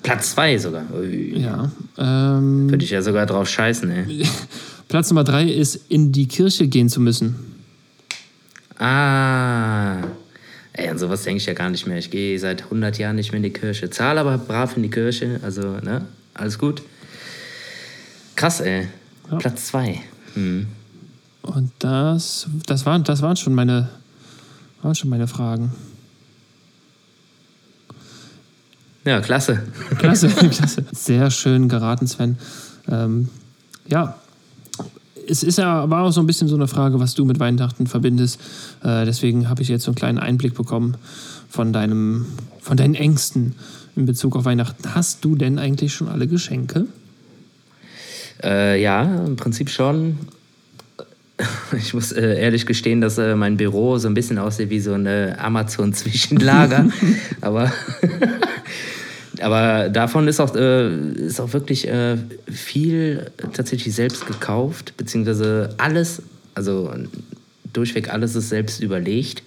Platz 0.03 0.33
zwei 0.33 0.57
sogar. 0.59 0.85
Ui. 0.95 1.39
Ja. 1.39 1.71
Ähm, 1.99 2.71
Würde 2.71 2.85
ich 2.85 2.91
ja 2.91 3.03
sogar 3.03 3.27
drauf 3.27 3.49
scheißen, 3.49 3.91
ey. 3.91 4.27
Platz 4.89 5.11
Nummer 5.11 5.25
drei 5.25 5.45
ist, 5.45 5.77
in 5.89 6.13
die 6.13 6.29
Kirche 6.29 6.67
gehen 6.67 6.89
zu 6.89 7.01
müssen. 7.01 7.37
Ah. 8.79 9.99
Ey, 10.73 10.89
an 10.89 10.99
sowas 10.99 11.25
denke 11.25 11.39
ich 11.39 11.47
ja 11.47 11.55
gar 11.55 11.71
nicht 11.71 11.87
mehr. 11.87 11.99
Ich 11.99 12.11
gehe 12.11 12.39
seit 12.39 12.65
100 12.65 12.99
Jahren 12.99 13.17
nicht 13.17 13.33
mehr 13.33 13.39
in 13.39 13.43
die 13.43 13.53
Kirche. 13.53 13.91
Zahle 13.91 14.21
aber 14.21 14.39
brav 14.39 14.77
in 14.77 14.85
die 14.85 14.91
Kirche. 14.91 15.41
Also, 15.43 15.63
ne? 15.83 16.07
Alles 16.35 16.59
gut. 16.59 16.83
Krass, 18.37 18.61
ey. 18.61 18.87
Ja. 19.31 19.39
Platz 19.39 19.67
zwei. 19.67 20.01
Hm. 20.35 20.69
Und 21.43 21.73
das, 21.81 22.47
das, 22.67 22.87
waren, 22.87 23.03
das 23.05 23.23
waren, 23.23 23.37
schon 23.37 23.55
meine, 23.55 23.89
waren 24.83 24.95
schon 24.95 25.11
meine 25.11 25.27
Fragen. 25.27 25.73
Ja, 29.09 29.23
klasse. 29.23 29.63
Klasse, 29.97 30.29
klasse. 30.51 30.85
Sehr 30.93 31.31
schön 31.31 31.71
geraten, 31.71 32.07
Sven. 32.07 32.37
Ähm, 32.91 33.31
ja, 33.87 34.17
es 35.27 35.43
ist 35.43 35.57
ja, 35.57 35.89
war 35.89 36.05
auch 36.05 36.11
so 36.11 36.21
ein 36.21 36.27
bisschen 36.27 36.47
so 36.47 36.57
eine 36.57 36.69
Frage, 36.69 37.01
was 37.01 37.15
du 37.15 37.25
mit 37.25 37.41
Weihnachten 37.41 37.87
verbindest. 37.87 38.39
Äh, 38.85 39.07
deswegen 39.07 39.49
habe 39.49 39.63
ich 39.63 39.69
jetzt 39.71 39.85
so 39.85 39.93
einen 39.93 39.97
kleinen 39.97 40.19
Einblick 40.19 40.53
bekommen 40.53 40.99
von, 41.49 41.73
deinem, 41.73 42.27
von 42.61 42.77
deinen 42.77 42.95
Ängsten 42.95 43.55
in 43.97 44.05
Bezug 44.05 44.37
auf 44.37 44.45
Weihnachten. 44.45 44.95
Hast 44.95 45.25
du 45.25 45.37
denn 45.37 45.59
eigentlich 45.59 45.95
schon 45.95 46.09
alle 46.09 46.27
Geschenke? 46.27 46.85
Äh, 48.45 48.83
ja, 48.83 49.25
im 49.25 49.37
Prinzip 49.37 49.71
schon. 49.71 50.19
Ich 51.77 51.95
muss 51.95 52.11
äh, 52.11 52.41
ehrlich 52.41 52.67
gestehen, 52.67 53.01
dass 53.01 53.17
äh, 53.17 53.37
mein 53.37 53.57
Büro 53.57 53.97
so 53.99 54.09
ein 54.09 54.15
bisschen 54.15 54.39
aussieht 54.39 54.71
wie 54.71 54.81
so 54.81 54.95
eine 54.95 55.37
Amazon-Zwischenlager. 55.39 56.87
aber, 57.41 57.73
aber 59.41 59.89
davon 59.89 60.29
ist 60.29 60.41
auch, 60.41 60.55
äh, 60.55 60.91
ist 61.13 61.41
auch 61.41 61.53
wirklich 61.53 61.87
äh, 61.89 62.17
viel 62.51 63.31
tatsächlich 63.53 63.95
selbst 63.95 64.27
gekauft, 64.27 64.95
beziehungsweise 64.97 65.75
alles, 65.79 66.23
also 66.55 66.93
durchweg 67.73 68.13
alles 68.13 68.35
ist 68.35 68.49
selbst 68.49 68.83
überlegt. 68.83 69.43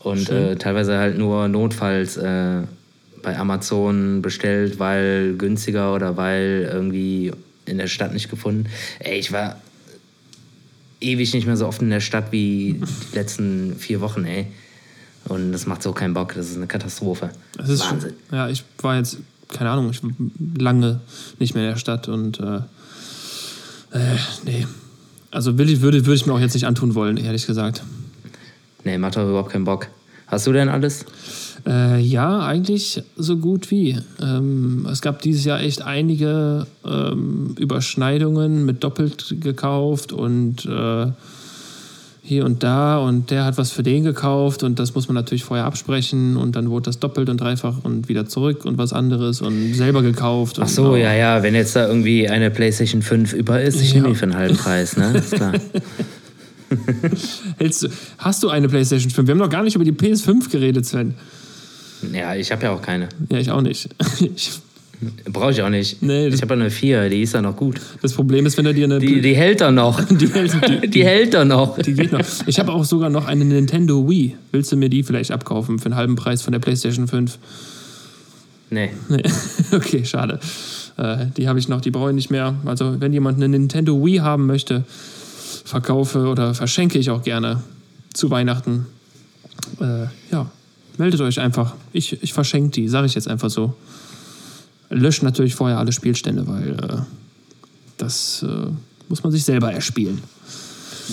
Und 0.00 0.28
äh, 0.30 0.56
teilweise 0.56 0.98
halt 0.98 1.18
nur 1.18 1.48
notfalls 1.48 2.16
äh, 2.16 2.62
bei 3.22 3.38
Amazon 3.38 4.20
bestellt, 4.22 4.78
weil 4.78 5.34
günstiger 5.36 5.94
oder 5.94 6.16
weil 6.16 6.68
irgendwie 6.70 7.32
in 7.64 7.78
der 7.78 7.86
Stadt 7.86 8.12
nicht 8.12 8.28
gefunden. 8.30 8.66
Ey, 8.98 9.18
ich 9.18 9.32
war 9.32 9.60
ewig 11.00 11.32
nicht 11.34 11.46
mehr 11.46 11.56
so 11.56 11.66
oft 11.66 11.82
in 11.82 11.90
der 11.90 12.00
Stadt 12.00 12.32
wie 12.32 12.80
die 12.80 13.16
letzten 13.16 13.76
vier 13.76 14.00
Wochen, 14.00 14.24
ey. 14.24 14.46
Und 15.28 15.52
das 15.52 15.66
macht 15.66 15.82
so 15.82 15.92
keinen 15.92 16.14
Bock. 16.14 16.34
Das 16.34 16.50
ist 16.50 16.56
eine 16.56 16.66
Katastrophe. 16.66 17.30
Das 17.56 17.68
ist 17.68 17.80
Wahnsinn. 17.80 18.14
Schon, 18.28 18.38
ja, 18.38 18.48
ich 18.48 18.64
war 18.78 18.96
jetzt, 18.96 19.18
keine 19.48 19.70
Ahnung, 19.70 19.90
ich 19.90 20.02
war 20.02 20.10
lange 20.58 21.00
nicht 21.38 21.54
mehr 21.54 21.64
in 21.64 21.70
der 21.70 21.78
Stadt 21.78 22.08
und 22.08 22.40
äh, 22.40 22.56
äh, 23.92 24.18
nee. 24.44 24.66
Also 25.30 25.58
will 25.58 25.70
ich, 25.70 25.80
würde, 25.80 26.04
würde 26.06 26.16
ich 26.16 26.26
mir 26.26 26.34
auch 26.34 26.40
jetzt 26.40 26.54
nicht 26.54 26.66
antun 26.66 26.94
wollen, 26.94 27.16
ehrlich 27.16 27.46
gesagt. 27.46 27.82
Nee, 28.84 28.98
macht 28.98 29.16
doch 29.16 29.28
überhaupt 29.28 29.50
keinen 29.50 29.64
Bock. 29.64 29.88
Hast 30.26 30.46
du 30.46 30.52
denn 30.52 30.68
alles? 30.68 31.06
Äh, 31.66 32.00
ja, 32.00 32.40
eigentlich 32.40 33.02
so 33.16 33.36
gut 33.38 33.70
wie. 33.70 33.98
Ähm, 34.20 34.86
es 34.90 35.00
gab 35.00 35.22
dieses 35.22 35.44
Jahr 35.44 35.60
echt 35.60 35.82
einige 35.82 36.66
ähm, 36.84 37.54
Überschneidungen 37.58 38.64
mit 38.64 38.84
doppelt 38.84 39.36
gekauft 39.40 40.12
und 40.12 40.66
äh, 40.66 41.06
hier 42.26 42.46
und 42.46 42.62
da 42.62 42.96
und 42.98 43.30
der 43.30 43.44
hat 43.44 43.58
was 43.58 43.70
für 43.70 43.82
den 43.82 44.02
gekauft 44.02 44.62
und 44.62 44.78
das 44.78 44.94
muss 44.94 45.08
man 45.08 45.14
natürlich 45.14 45.44
vorher 45.44 45.66
absprechen 45.66 46.38
und 46.38 46.56
dann 46.56 46.70
wurde 46.70 46.84
das 46.86 46.98
doppelt 46.98 47.28
und 47.28 47.38
dreifach 47.38 47.84
und 47.84 48.08
wieder 48.08 48.24
zurück 48.26 48.64
und 48.64 48.78
was 48.78 48.94
anderes 48.94 49.42
und 49.42 49.74
selber 49.74 50.00
gekauft. 50.00 50.58
Ach 50.58 50.66
so, 50.66 50.92
auch- 50.92 50.96
ja, 50.96 51.12
ja. 51.12 51.42
Wenn 51.42 51.54
jetzt 51.54 51.76
da 51.76 51.86
irgendwie 51.86 52.26
eine 52.28 52.50
PlayStation 52.50 53.02
5 53.02 53.34
über 53.34 53.60
ist, 53.60 53.78
ich 53.82 53.90
Ja. 53.90 53.96
nehme 53.96 54.08
die 54.08 54.14
für 54.14 54.22
einen 54.24 54.36
halben 54.36 54.56
Preis, 54.56 54.96
ne? 54.96 55.12
Ist 55.18 55.32
klar. 55.32 55.52
Hältst 57.58 57.82
du, 57.82 57.88
hast 58.18 58.42
du 58.42 58.48
eine 58.48 58.68
PlayStation 58.68 59.10
5? 59.10 59.26
Wir 59.28 59.32
haben 59.32 59.38
noch 59.38 59.50
gar 59.50 59.62
nicht 59.62 59.74
über 59.76 59.84
die 59.84 59.92
PS5 59.92 60.50
geredet, 60.50 60.86
Sven. 60.86 61.14
Ja, 62.12 62.34
ich 62.34 62.50
habe 62.52 62.64
ja 62.64 62.70
auch 62.72 62.82
keine. 62.82 63.08
Ja, 63.30 63.38
ich 63.38 63.50
auch 63.50 63.60
nicht. 63.60 63.88
Ich, 64.34 64.60
Brauche 65.32 65.50
ich 65.52 65.62
auch 65.62 65.68
nicht. 65.68 66.02
Nee, 66.02 66.28
ich 66.28 66.40
habe 66.42 66.54
ja 66.54 66.60
eine 66.60 66.70
4, 66.70 67.08
die 67.08 67.22
ist 67.22 67.34
ja 67.34 67.42
noch 67.42 67.56
gut. 67.56 67.80
das 68.02 68.12
Problem 68.12 68.46
ist, 68.46 68.56
wenn 68.56 68.66
er 68.66 68.72
dir 68.72 68.84
eine. 68.84 68.98
Die, 68.98 69.20
die 69.20 69.34
hält 69.36 69.60
doch 69.60 69.70
noch. 69.70 70.00
Die 70.08 70.26
hält- 70.28 70.82
die- 70.82 70.88
die 70.90 71.04
hält 71.04 71.34
doch 71.34 71.44
noch. 71.44 71.78
Die 71.78 71.94
geht 71.94 72.12
noch. 72.12 72.20
Ich 72.46 72.58
habe 72.58 72.72
auch 72.72 72.84
sogar 72.84 73.10
noch 73.10 73.26
eine 73.26 73.44
Nintendo 73.44 74.08
Wii. 74.08 74.36
Willst 74.52 74.70
du 74.72 74.76
mir 74.76 74.88
die 74.88 75.02
vielleicht 75.02 75.30
abkaufen 75.30 75.78
für 75.78 75.86
einen 75.86 75.96
halben 75.96 76.16
Preis 76.16 76.42
von 76.42 76.52
der 76.52 76.58
PlayStation 76.60 77.08
5? 77.08 77.38
Nee. 78.70 78.90
Nee. 79.08 79.22
Okay, 79.72 80.04
schade. 80.04 80.38
Äh, 80.96 81.26
die 81.36 81.48
habe 81.48 81.58
ich 81.58 81.68
noch, 81.68 81.80
die 81.80 81.90
brauche 81.90 82.10
ich 82.10 82.14
nicht 82.14 82.30
mehr. 82.30 82.54
Also, 82.64 83.00
wenn 83.00 83.12
jemand 83.12 83.36
eine 83.38 83.48
Nintendo 83.48 84.04
Wii 84.04 84.18
haben 84.18 84.46
möchte, 84.46 84.84
verkaufe 85.64 86.26
oder 86.26 86.54
verschenke 86.54 86.98
ich 86.98 87.10
auch 87.10 87.22
gerne 87.22 87.62
zu 88.12 88.30
Weihnachten. 88.30 88.86
Äh, 89.80 90.06
ja, 90.30 90.50
meldet 90.98 91.20
euch 91.20 91.40
einfach. 91.40 91.74
Ich, 91.92 92.22
ich 92.22 92.32
verschenke 92.32 92.70
die, 92.70 92.88
sage 92.88 93.06
ich 93.06 93.14
jetzt 93.14 93.26
einfach 93.28 93.50
so. 93.50 93.74
Löscht 94.90 95.22
natürlich 95.22 95.54
vorher 95.54 95.78
alle 95.78 95.92
Spielstände, 95.92 96.46
weil 96.46 96.72
äh, 96.72 97.02
das 97.96 98.44
äh, 98.48 98.70
muss 99.08 99.22
man 99.22 99.32
sich 99.32 99.44
selber 99.44 99.72
erspielen. 99.72 100.22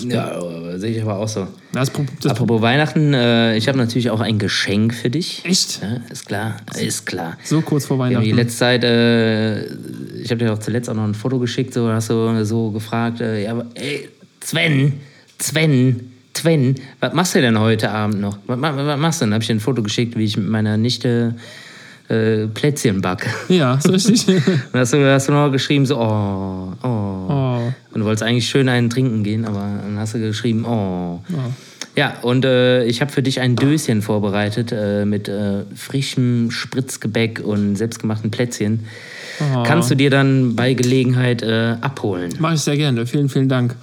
Ja, 0.04 0.40
sehe 0.78 0.90
ich 0.96 1.02
aber 1.02 1.16
auch 1.16 1.28
so. 1.28 1.46
Das, 1.72 1.92
das, 2.20 2.32
Apropos 2.32 2.62
Weihnachten, 2.62 3.12
äh, 3.12 3.56
ich 3.56 3.68
habe 3.68 3.76
natürlich 3.78 4.10
auch 4.10 4.20
ein 4.20 4.38
Geschenk 4.38 4.94
für 4.94 5.10
dich. 5.10 5.44
Echt? 5.44 5.82
Ja, 5.82 6.00
ist 6.10 6.26
klar, 6.26 6.56
ist 6.80 7.04
klar. 7.04 7.36
so 7.44 7.60
kurz 7.60 7.86
vor 7.86 7.98
Wir 7.98 8.04
haben 8.04 8.10
die 8.10 8.30
Weihnachten. 8.30 8.36
letzte 8.36 8.58
Zeit, 8.58 8.84
äh, 8.84 9.66
ich 10.22 10.30
habe 10.30 10.38
dir 10.38 10.52
auch 10.52 10.58
zuletzt 10.58 10.88
auch 10.88 10.94
noch 10.94 11.04
ein 11.04 11.14
Foto 11.14 11.38
geschickt, 11.38 11.74
so 11.74 11.88
hast 11.88 12.10
du 12.10 12.44
so 12.44 12.70
gefragt, 12.70 13.20
äh, 13.20 13.44
ja, 13.44 13.50
aber, 13.50 13.66
ey, 13.74 14.08
Sven, 14.40 14.94
Sven, 15.38 16.12
Sven, 16.34 16.76
was 17.00 17.12
machst 17.12 17.34
du 17.34 17.40
denn 17.40 17.58
heute 17.58 17.90
Abend 17.90 18.20
noch? 18.20 18.38
Was, 18.46 18.60
was, 18.60 18.76
was 18.76 18.98
machst 18.98 19.20
du 19.20 19.26
denn? 19.26 19.34
habe 19.34 19.42
ich 19.42 19.48
dir 19.48 19.56
ein 19.56 19.60
Foto 19.60 19.82
geschickt, 19.82 20.16
wie 20.16 20.24
ich 20.24 20.36
mit 20.36 20.48
meiner 20.48 20.76
Nichte 20.76 21.36
äh, 22.12 22.46
Plätzchen 22.48 23.00
backe. 23.00 23.28
Ja, 23.48 23.78
so 23.80 23.90
richtig. 23.92 24.26
Und 24.72 24.78
hast 24.78 24.92
du, 24.92 25.12
hast 25.12 25.28
du 25.28 25.32
noch 25.32 25.50
geschrieben, 25.50 25.86
so, 25.86 25.98
oh, 25.98 26.72
oh. 26.82 26.86
oh, 26.88 27.72
Und 27.92 28.00
du 28.00 28.04
wolltest 28.04 28.22
eigentlich 28.22 28.48
schön 28.48 28.68
einen 28.68 28.90
trinken 28.90 29.22
gehen, 29.24 29.44
aber 29.44 29.80
dann 29.82 29.98
hast 29.98 30.14
du 30.14 30.20
geschrieben, 30.20 30.64
oh. 30.66 31.20
oh. 31.32 31.50
Ja, 31.94 32.14
und 32.22 32.46
äh, 32.46 32.84
ich 32.84 33.02
habe 33.02 33.12
für 33.12 33.22
dich 33.22 33.40
ein 33.40 33.54
Döschen 33.54 34.00
vorbereitet 34.00 34.72
äh, 34.72 35.04
mit 35.04 35.28
äh, 35.28 35.64
frischem 35.74 36.50
Spritzgebäck 36.50 37.40
und 37.44 37.76
selbstgemachten 37.76 38.30
Plätzchen. 38.30 38.86
Oh. 39.40 39.62
Kannst 39.62 39.90
du 39.90 39.94
dir 39.94 40.08
dann 40.08 40.56
bei 40.56 40.72
Gelegenheit 40.72 41.42
äh, 41.42 41.76
abholen. 41.80 42.32
Mache 42.38 42.54
ich 42.54 42.60
sehr 42.60 42.76
gerne. 42.76 43.06
Vielen, 43.06 43.28
vielen 43.28 43.48
Dank. 43.48 43.74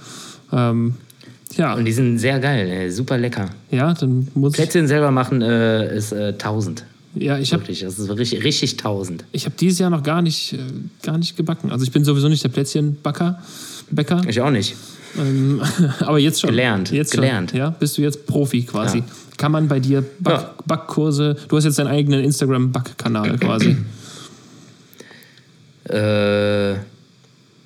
Ähm, 0.52 0.94
ja, 1.56 1.74
Und 1.74 1.84
die 1.84 1.92
sind 1.92 2.18
sehr 2.18 2.38
geil, 2.38 2.90
super 2.90 3.18
lecker. 3.18 3.50
ja, 3.70 3.92
dann 3.94 4.28
muss 4.34 4.52
ich. 4.52 4.56
Plätzchen 4.56 4.86
selber 4.86 5.10
machen 5.10 5.42
äh, 5.42 5.94
ist 5.96 6.12
äh, 6.12 6.28
1000. 6.28 6.84
Ja, 7.14 7.38
ich 7.38 7.52
habe 7.52 7.64
das 7.66 7.80
ist 7.98 8.08
richtig, 8.10 8.44
richtig 8.44 8.72
1000. 8.72 9.24
ich 9.32 9.44
hab 9.44 9.56
dieses 9.56 9.78
Jahr 9.80 9.90
noch 9.90 10.02
gar 10.04 10.22
nicht, 10.22 10.52
äh, 10.52 10.58
gar 11.02 11.18
nicht 11.18 11.36
gebacken. 11.36 11.70
Also 11.72 11.84
ich 11.84 11.90
bin 11.90 12.04
sowieso 12.04 12.28
nicht 12.28 12.44
der 12.44 12.50
Plätzchenbacker, 12.50 13.42
Bäcker, 13.90 14.22
Ich 14.28 14.40
auch 14.40 14.50
nicht. 14.50 14.76
ähm, 15.18 15.60
aber 16.00 16.18
jetzt 16.20 16.40
schon. 16.40 16.50
Gelernt, 16.50 16.92
Jetzt 16.92 17.12
gelernt. 17.12 17.50
Schon, 17.50 17.58
ja, 17.58 17.70
bist 17.70 17.98
du 17.98 18.02
jetzt 18.02 18.26
Profi 18.26 18.62
quasi. 18.62 18.98
Ja. 18.98 19.04
Kann 19.38 19.50
man 19.52 19.66
bei 19.66 19.80
dir 19.80 20.02
Back, 20.20 20.34
Ja. 20.34 20.54
Backkurse, 20.66 21.36
du 21.48 21.56
hast 21.56 21.64
jetzt 21.64 21.78
deinen 21.80 21.88
eigenen 21.88 22.22
Instagram-Backkanal 22.22 23.38
quasi. 23.40 23.76
Äh, 25.88 26.74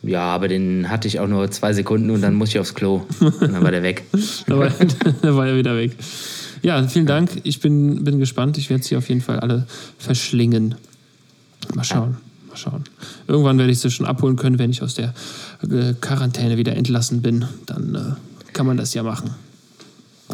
ja, 0.02 0.20
aber 0.22 0.48
den 0.48 0.88
hatte 0.88 1.08
ich 1.08 1.18
auch 1.20 1.26
nur 1.28 1.50
zwei 1.50 1.72
Sekunden 1.72 2.10
und 2.10 2.20
dann 2.22 2.34
musste 2.34 2.56
ich 2.56 2.60
aufs 2.60 2.74
Klo. 2.74 3.02
Und 3.20 3.40
dann 3.42 3.62
war 3.62 3.70
der 3.70 3.82
weg. 3.82 4.04
da, 4.46 4.58
war, 4.58 4.70
da 5.22 5.36
war 5.36 5.46
er 5.48 5.56
wieder 5.56 5.76
weg. 5.76 5.92
Ja, 6.64 6.82
vielen 6.88 7.04
Dank. 7.04 7.42
Ich 7.44 7.60
bin, 7.60 8.04
bin 8.04 8.18
gespannt. 8.18 8.56
Ich 8.56 8.70
werde 8.70 8.82
sie 8.82 8.96
auf 8.96 9.10
jeden 9.10 9.20
Fall 9.20 9.38
alle 9.38 9.66
verschlingen. 9.98 10.74
Mal 11.74 11.84
schauen. 11.84 12.16
Mal 12.48 12.56
schauen. 12.56 12.84
Irgendwann 13.26 13.58
werde 13.58 13.70
ich 13.70 13.80
sie 13.80 13.90
schon 13.90 14.06
abholen 14.06 14.36
können, 14.36 14.58
wenn 14.58 14.70
ich 14.70 14.82
aus 14.82 14.94
der 14.94 15.12
äh, 15.62 15.92
Quarantäne 16.00 16.56
wieder 16.56 16.74
entlassen 16.74 17.20
bin. 17.20 17.44
Dann 17.66 17.94
äh, 17.94 18.52
kann 18.54 18.66
man 18.66 18.78
das 18.78 18.94
ja 18.94 19.02
machen. 19.02 19.34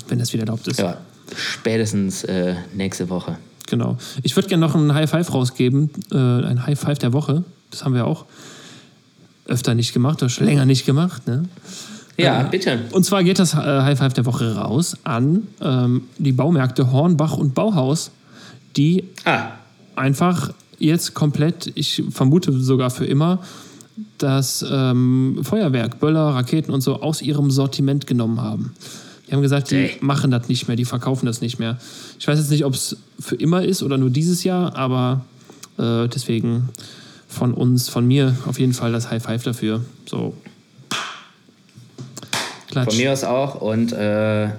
Wenn 0.07 0.21
das 0.21 0.33
wieder 0.33 0.45
erlaubt 0.45 0.69
ist. 0.69 0.79
Ja, 0.79 0.99
spätestens 1.37 2.23
äh, 2.23 2.55
nächste 2.75 3.09
Woche. 3.09 3.37
Genau. 3.67 3.99
Ich 4.23 4.37
würde 4.37 4.49
gerne 4.49 4.65
noch 4.65 4.77
ein 4.77 4.95
High 4.95 5.11
Five 5.11 5.35
rausgeben. 5.35 5.91
Äh, 6.13 6.17
ein 6.17 6.65
High 6.65 6.79
Five 6.79 6.99
der 6.99 7.13
Woche. 7.13 7.43
Das 7.73 7.85
haben 7.85 7.95
wir 7.95 8.07
auch 8.07 8.27
öfter 9.47 9.75
nicht 9.75 9.93
gemacht, 9.93 10.23
oder 10.23 10.29
schon 10.29 10.47
länger 10.47 10.65
nicht 10.65 10.87
gemacht. 10.87 11.27
Ne? 11.27 11.43
Ja, 12.25 12.43
bitte. 12.43 12.81
Und 12.93 13.05
zwar 13.05 13.25
geht 13.25 13.39
das 13.39 13.55
äh, 13.55 13.57
High 13.57 13.99
Five 13.99 14.13
der 14.15 14.27
Woche 14.27 14.57
raus 14.57 14.97
an 15.05 15.47
ähm, 15.61 16.03
die 16.19 16.33
Baumärkte 16.33 16.93
Hornbach 16.93 17.37
und 17.37 17.55
Bauhaus, 17.55 18.11
die 18.77 19.05
Ah, 19.25 19.53
einfach 19.97 20.53
jetzt 20.79 21.15
komplett, 21.15 21.73
ich 21.75 22.03
vermute 22.11 22.53
sogar 22.53 22.91
für 22.91 23.05
immer, 23.05 23.41
das 24.19 24.65
ähm, 24.69 25.41
Feuerwerk, 25.43 26.01
Böller, 26.01 26.35
Raketen 26.35 26.73
und 26.73 26.81
so 26.81 27.01
aus 27.03 27.23
ihrem 27.23 27.51
Sortiment 27.51 28.07
genommen 28.07 28.41
haben. 28.41 28.73
Die 29.27 29.33
haben 29.33 29.43
gesagt, 29.43 29.71
die 29.71 29.77
Ey. 29.77 29.97
machen 30.01 30.31
das 30.31 30.49
nicht 30.49 30.67
mehr, 30.67 30.77
die 30.77 30.85
verkaufen 30.85 31.27
das 31.27 31.41
nicht 31.41 31.59
mehr. 31.59 31.79
Ich 32.19 32.27
weiß 32.27 32.39
jetzt 32.39 32.51
nicht, 32.51 32.65
ob 32.65 32.75
es 32.75 32.97
für 33.19 33.37
immer 33.37 33.63
ist 33.63 33.83
oder 33.83 33.97
nur 33.97 34.11
dieses 34.11 34.43
Jahr, 34.43 34.75
aber 34.77 35.25
äh, 35.79 36.09
deswegen 36.09 36.71
von 37.29 37.55
uns, 37.55 37.89
von 37.89 38.07
mir 38.07 38.37
auf 38.47 38.59
jeden 38.59 38.73
Fall 38.73 38.91
das 38.91 39.11
High 39.11 39.23
Five 39.23 39.45
dafür. 39.45 39.85
So. 40.07 40.35
Klatsch. 42.71 42.91
von 42.91 42.97
mir 42.97 43.13
aus 43.13 43.25
auch. 43.25 43.61
Und 43.61 43.93
äh, 43.93 44.51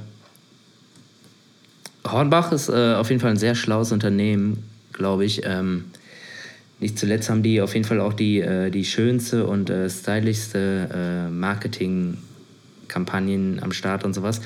Hornbach 2.06 2.52
ist 2.52 2.70
äh, 2.70 2.94
auf 2.96 3.10
jeden 3.10 3.20
Fall 3.22 3.32
ein 3.32 3.38
sehr 3.38 3.56
schlaues 3.56 3.92
Unternehmen, 3.92 4.64
glaube 4.94 5.26
ich. 5.26 5.42
Ähm, 5.46 5.86
nicht 6.80 7.00
zuletzt 7.00 7.30
haben 7.30 7.44
die 7.44 7.62
auf 7.62 7.74
jeden 7.74 7.86
Fall 7.86 8.02
auch 8.02 8.14
die, 8.14 8.40
äh, 8.40 8.72
die 8.72 8.86
schönste 8.86 9.46
und 9.46 9.70
äh, 9.70 9.88
stylischste 9.90 10.90
äh, 10.92 11.30
Marketingkampagnen 11.30 13.62
am 13.62 13.72
Start 13.72 14.04
und 14.04 14.14
sowas. 14.14 14.42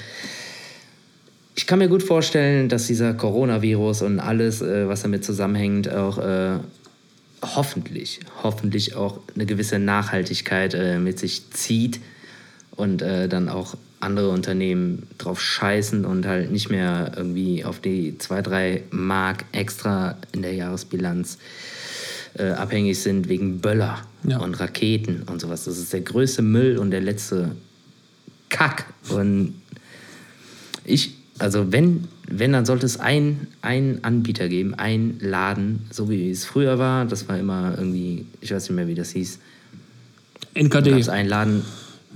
Ich 1.56 1.66
kann 1.68 1.80
mir 1.80 1.88
gut 1.88 2.04
vorstellen, 2.04 2.68
dass 2.68 2.88
dieser 2.88 3.14
Coronavirus 3.14 4.02
und 4.02 4.20
alles, 4.20 4.62
äh, 4.62 4.90
was 4.90 5.04
damit 5.04 5.24
zusammenhängt, 5.24 5.90
auch 5.90 6.18
äh, 6.18 6.58
hoffentlich, 7.42 8.20
hoffentlich 8.44 8.96
auch 8.96 9.22
eine 9.34 9.46
gewisse 9.46 9.80
Nachhaltigkeit 9.80 10.74
äh, 10.74 11.00
mit 11.00 11.20
sich 11.20 11.50
zieht 11.52 12.02
und 12.76 13.02
äh, 13.02 13.28
dann 13.30 13.50
auch 13.50 13.76
andere 14.00 14.30
Unternehmen 14.30 15.08
drauf 15.18 15.42
scheißen 15.42 16.06
und 16.06 16.26
halt 16.28 16.52
nicht 16.52 16.70
mehr 16.70 17.14
irgendwie 17.16 17.64
auf 17.66 17.80
die 17.80 18.18
2, 18.18 18.42
3 18.42 18.84
Mark 18.92 19.46
extra 19.52 20.18
in 20.34 20.42
der 20.42 20.54
Jahresbilanz 20.54 21.38
äh, 22.38 22.50
abhängig 22.50 23.00
sind 23.00 23.30
wegen 23.30 23.60
Böller 23.62 24.00
Ja. 24.28 24.40
und 24.40 24.56
Raketen 24.60 25.24
und 25.24 25.40
sowas. 25.42 25.64
Das 25.66 25.78
ist 25.78 25.94
der 25.94 26.02
größte 26.02 26.42
Müll 26.42 26.78
und 26.78 26.92
der 26.92 27.02
letzte 27.02 27.56
Kack. 28.50 28.86
Und 29.10 29.56
ich, 30.84 31.16
also 31.40 31.72
wenn, 31.72 32.04
wenn, 32.30 32.52
dann 32.52 32.66
sollte 32.66 32.86
es 32.86 33.00
ein- 33.00 33.48
einen 33.62 34.04
Anbieter 34.04 34.50
geben, 34.50 34.74
einen 34.76 35.18
Laden, 35.22 35.88
so 35.92 36.10
wie 36.10 36.30
es 36.30 36.46
früher 36.46 36.78
war. 36.78 37.06
Das 37.06 37.28
war 37.30 37.40
immer 37.40 37.76
irgendwie, 37.78 38.26
ich 38.42 38.52
weiß 38.54 38.64
nicht 38.70 38.76
mehr, 38.76 38.88
wie 38.88 38.96
das 38.96 39.12
hieß. 39.12 39.40
Da 40.54 40.62
gab 40.68 40.86
es 40.86 40.92
NKD. 41.08 41.10
einen 41.12 41.30
Laden, 41.30 41.64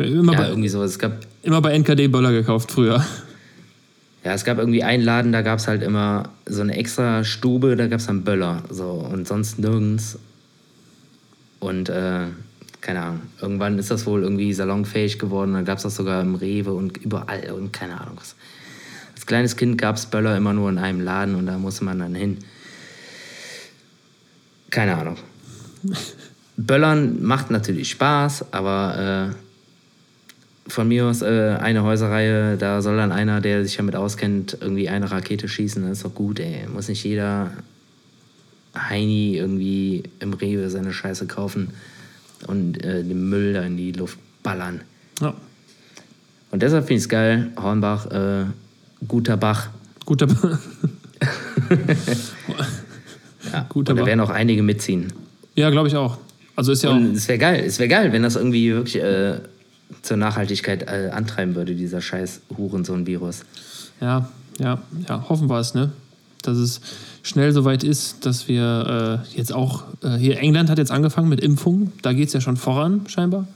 Immer, 0.03 0.33
ja, 0.33 0.39
bei, 0.39 0.49
irgendwie 0.49 0.69
sowas. 0.69 0.91
Es 0.91 0.99
gab, 0.99 1.13
immer 1.43 1.61
bei 1.61 1.71
NKD 1.77 2.07
Böller 2.07 2.31
gekauft 2.31 2.71
früher. 2.71 3.03
ja, 4.23 4.33
es 4.33 4.43
gab 4.43 4.57
irgendwie 4.57 4.83
einen 4.83 5.03
Laden, 5.03 5.31
da 5.31 5.41
gab 5.41 5.59
es 5.59 5.67
halt 5.67 5.83
immer 5.83 6.29
so 6.45 6.61
eine 6.61 6.75
extra 6.75 7.23
Stube, 7.23 7.75
da 7.75 7.87
gab 7.87 7.99
es 7.99 8.07
dann 8.07 8.23
Böller. 8.23 8.63
So, 8.69 8.91
und 8.91 9.27
sonst 9.27 9.59
nirgends. 9.59 10.17
Und 11.59 11.89
äh, 11.89 12.27
keine 12.81 13.01
Ahnung, 13.01 13.21
irgendwann 13.41 13.77
ist 13.77 13.91
das 13.91 14.05
wohl 14.05 14.23
irgendwie 14.23 14.53
salonfähig 14.53 15.19
geworden. 15.19 15.53
Dann 15.53 15.65
gab 15.65 15.77
es 15.77 15.83
das 15.83 15.95
sogar 15.95 16.21
im 16.21 16.35
Rewe 16.35 16.73
und 16.73 16.97
überall 16.97 17.51
und 17.51 17.73
keine 17.73 17.99
Ahnung 17.99 18.15
was. 18.17 18.35
Als 19.13 19.25
kleines 19.25 19.57
Kind 19.57 19.77
gab 19.77 19.97
es 19.97 20.05
Böller 20.05 20.37
immer 20.37 20.53
nur 20.53 20.69
in 20.69 20.77
einem 20.77 21.01
Laden 21.01 21.35
und 21.35 21.45
da 21.45 21.57
musste 21.57 21.83
man 21.83 21.99
dann 21.99 22.15
hin. 22.15 22.37
Keine 24.69 24.97
Ahnung. 24.97 25.17
Böllern 26.57 27.21
macht 27.23 27.51
natürlich 27.51 27.89
Spaß, 27.91 28.53
aber 28.53 29.33
äh, 29.33 29.48
von 30.69 30.87
mir 30.87 31.05
aus 31.07 31.21
äh, 31.21 31.57
eine 31.59 31.83
Häuserreihe, 31.83 32.55
da 32.57 32.81
soll 32.81 32.95
dann 32.97 33.11
einer, 33.11 33.41
der 33.41 33.63
sich 33.65 33.75
damit 33.77 33.95
auskennt, 33.95 34.57
irgendwie 34.61 34.87
eine 34.87 35.11
Rakete 35.11 35.47
schießen. 35.49 35.81
Das 35.83 35.97
ist 35.97 36.05
doch 36.05 36.13
gut, 36.15 36.39
ey. 36.39 36.67
Muss 36.71 36.87
nicht 36.87 37.03
jeder 37.03 37.51
Heini 38.77 39.35
irgendwie 39.35 40.03
im 40.19 40.33
Rewe 40.33 40.69
seine 40.69 40.93
Scheiße 40.93 41.25
kaufen 41.27 41.71
und 42.47 42.83
äh, 42.83 43.03
den 43.03 43.29
Müll 43.29 43.53
da 43.53 43.63
in 43.63 43.75
die 43.77 43.91
Luft 43.91 44.17
ballern. 44.43 44.81
Ja. 45.21 45.33
Und 46.51 46.61
deshalb 46.63 46.85
finde 46.85 46.95
ich 46.99 47.03
es 47.03 47.09
geil, 47.09 47.51
Hornbach, 47.61 48.05
äh, 48.11 48.45
guter 49.07 49.37
Bach. 49.37 49.69
Guter, 50.05 50.27
Ja. 53.51 53.65
Guter 53.69 53.91
und 53.91 53.97
da 53.97 54.01
Bach. 54.03 54.07
werden 54.07 54.19
auch 54.19 54.29
einige 54.29 54.61
mitziehen. 54.63 55.11
ja, 55.55 55.69
glaube 55.69 55.87
ich 55.87 55.95
auch. 55.95 56.17
Also 56.55 56.71
ist 56.73 56.83
ja 56.83 56.89
auch. 56.91 56.95
Und 56.95 57.15
es 57.15 57.27
wäre 57.27 57.39
geil, 57.39 57.63
es 57.65 57.79
wäre 57.79 57.87
geil, 57.89 58.11
wenn 58.11 58.21
das 58.23 58.35
irgendwie 58.35 58.73
wirklich 58.73 59.01
äh, 59.01 59.39
zur 60.01 60.17
Nachhaltigkeit 60.17 60.83
äh, 60.83 61.09
antreiben 61.11 61.55
würde, 61.55 61.75
dieser 61.75 62.01
scheiß 62.01 62.41
Hurensohn-Virus. 62.57 63.41
Ja, 64.01 64.29
ja, 64.59 64.81
ja, 65.07 65.29
hoffen 65.29 65.49
wir 65.49 65.59
es, 65.59 65.73
ne? 65.73 65.91
Dass 66.41 66.57
es 66.57 66.81
schnell 67.23 67.51
soweit 67.51 67.83
ist, 67.83 68.25
dass 68.25 68.47
wir 68.47 69.23
äh, 69.33 69.37
jetzt 69.37 69.53
auch, 69.53 69.83
äh, 70.03 70.15
hier 70.17 70.39
England 70.39 70.69
hat 70.69 70.77
jetzt 70.77 70.91
angefangen 70.91 71.29
mit 71.29 71.41
Impfungen, 71.41 71.91
da 72.01 72.13
geht 72.13 72.27
es 72.27 72.33
ja 72.33 72.41
schon 72.41 72.57
voran, 72.57 73.01
scheinbar. 73.07 73.47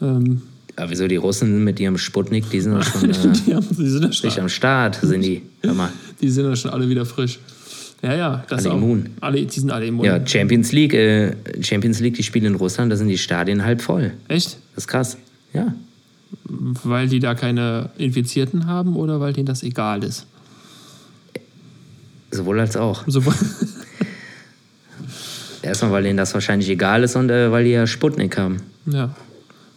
Ähm, 0.00 0.42
Aber 0.76 0.90
wieso 0.90 1.06
die 1.06 1.16
Russen 1.16 1.64
mit 1.64 1.80
ihrem 1.80 1.98
Sputnik, 1.98 2.48
die 2.50 2.60
sind 2.60 2.74
doch 2.74 2.84
schon 2.84 3.10
äh, 3.10 3.14
die, 3.46 3.54
haben, 3.54 3.66
die, 3.70 3.88
sind 3.88 4.04
ja 4.04 4.12
schon, 4.12 4.42
am 4.42 4.48
Start, 4.48 4.98
sind 5.02 5.22
die. 5.22 5.42
Hör 5.62 5.74
mal. 5.74 5.92
die 6.20 6.30
sind 6.30 6.46
ja 6.46 6.56
schon 6.56 6.70
alle 6.70 6.88
wieder 6.88 7.04
frisch. 7.04 7.38
Ja, 8.02 8.14
ja, 8.14 8.44
das 8.48 8.64
Alle 8.64 8.74
auch. 8.74 8.78
immun. 8.78 9.10
Alle, 9.20 9.44
die 9.44 9.60
sind 9.60 9.70
alle 9.70 9.86
immun. 9.86 10.04
Ja, 10.04 10.24
Champions 10.26 10.72
League, 10.72 10.94
äh, 10.94 11.34
Champions 11.62 12.00
League, 12.00 12.14
die 12.14 12.22
spielen 12.22 12.44
in 12.44 12.54
Russland, 12.54 12.92
da 12.92 12.96
sind 12.96 13.08
die 13.08 13.18
Stadien 13.18 13.64
halb 13.64 13.80
voll. 13.80 14.12
Echt? 14.28 14.58
Das 14.74 14.84
ist 14.84 14.88
krass. 14.88 15.16
Ja. 15.52 15.74
Weil 16.44 17.08
die 17.08 17.18
da 17.20 17.34
keine 17.34 17.90
Infizierten 17.96 18.66
haben 18.66 18.96
oder 18.96 19.20
weil 19.20 19.32
denen 19.32 19.46
das 19.46 19.62
egal 19.62 20.04
ist? 20.04 20.26
Sowohl 22.30 22.60
als 22.60 22.76
auch. 22.76 23.04
So, 23.06 23.22
Erstmal, 25.62 25.90
weil 25.90 26.02
denen 26.04 26.16
das 26.16 26.34
wahrscheinlich 26.34 26.68
egal 26.68 27.02
ist 27.02 27.16
und 27.16 27.30
äh, 27.30 27.50
weil 27.50 27.64
die 27.64 27.70
ja 27.70 27.86
Sputnik 27.86 28.36
haben. 28.38 28.58
Ja. 28.86 29.14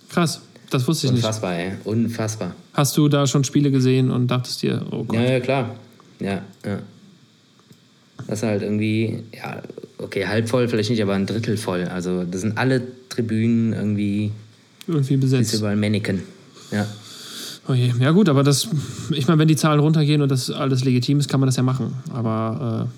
Krass. 0.10 0.42
Das 0.70 0.88
wusste 0.88 1.08
ich 1.08 1.14
Unfassbar, 1.14 1.56
ey. 1.56 1.72
Unfassbar. 1.84 2.50
nicht. 2.50 2.58
Hast 2.74 2.96
du 2.98 3.08
da 3.10 3.26
schon 3.26 3.44
Spiele 3.44 3.72
gesehen 3.72 4.12
und 4.12 4.28
dachtest 4.28 4.62
dir, 4.62 4.86
oh 4.92 5.04
Gott. 5.04 5.16
Ja, 5.16 5.24
ja, 5.24 5.40
klar. 5.40 5.76
Ja, 6.20 6.42
ja. 6.66 6.80
Das 8.28 8.40
ist 8.40 8.44
halt 8.44 8.62
irgendwie, 8.62 9.24
ja, 9.36 9.62
okay, 9.98 10.28
halb 10.28 10.50
voll 10.50 10.68
vielleicht 10.68 10.90
nicht, 10.90 11.02
aber 11.02 11.14
ein 11.14 11.26
Drittel 11.26 11.58
voll. 11.58 11.86
Also 11.86 12.24
das 12.24 12.42
sind 12.42 12.58
alle 12.58 12.82
Tribünen 13.10 13.74
irgendwie, 13.74 14.32
Irgendwie 14.88 15.14
ist 15.16 15.22
besetzt. 15.22 15.54
überall 15.56 15.76
Mannequin. 15.76 16.22
Ja. 16.72 16.86
Oh 17.68 17.74
je. 17.74 17.94
Ja 18.00 18.12
gut, 18.12 18.30
aber 18.30 18.44
das, 18.44 18.68
ich 19.12 19.28
meine, 19.28 19.40
wenn 19.40 19.48
die 19.48 19.56
Zahlen 19.56 19.80
runtergehen 19.80 20.22
und 20.22 20.30
das 20.30 20.50
alles 20.50 20.84
legitim 20.84 21.20
ist, 21.20 21.30
kann 21.30 21.40
man 21.40 21.48
das 21.48 21.56
ja 21.56 21.64
machen. 21.64 21.94
Aber 22.14 22.90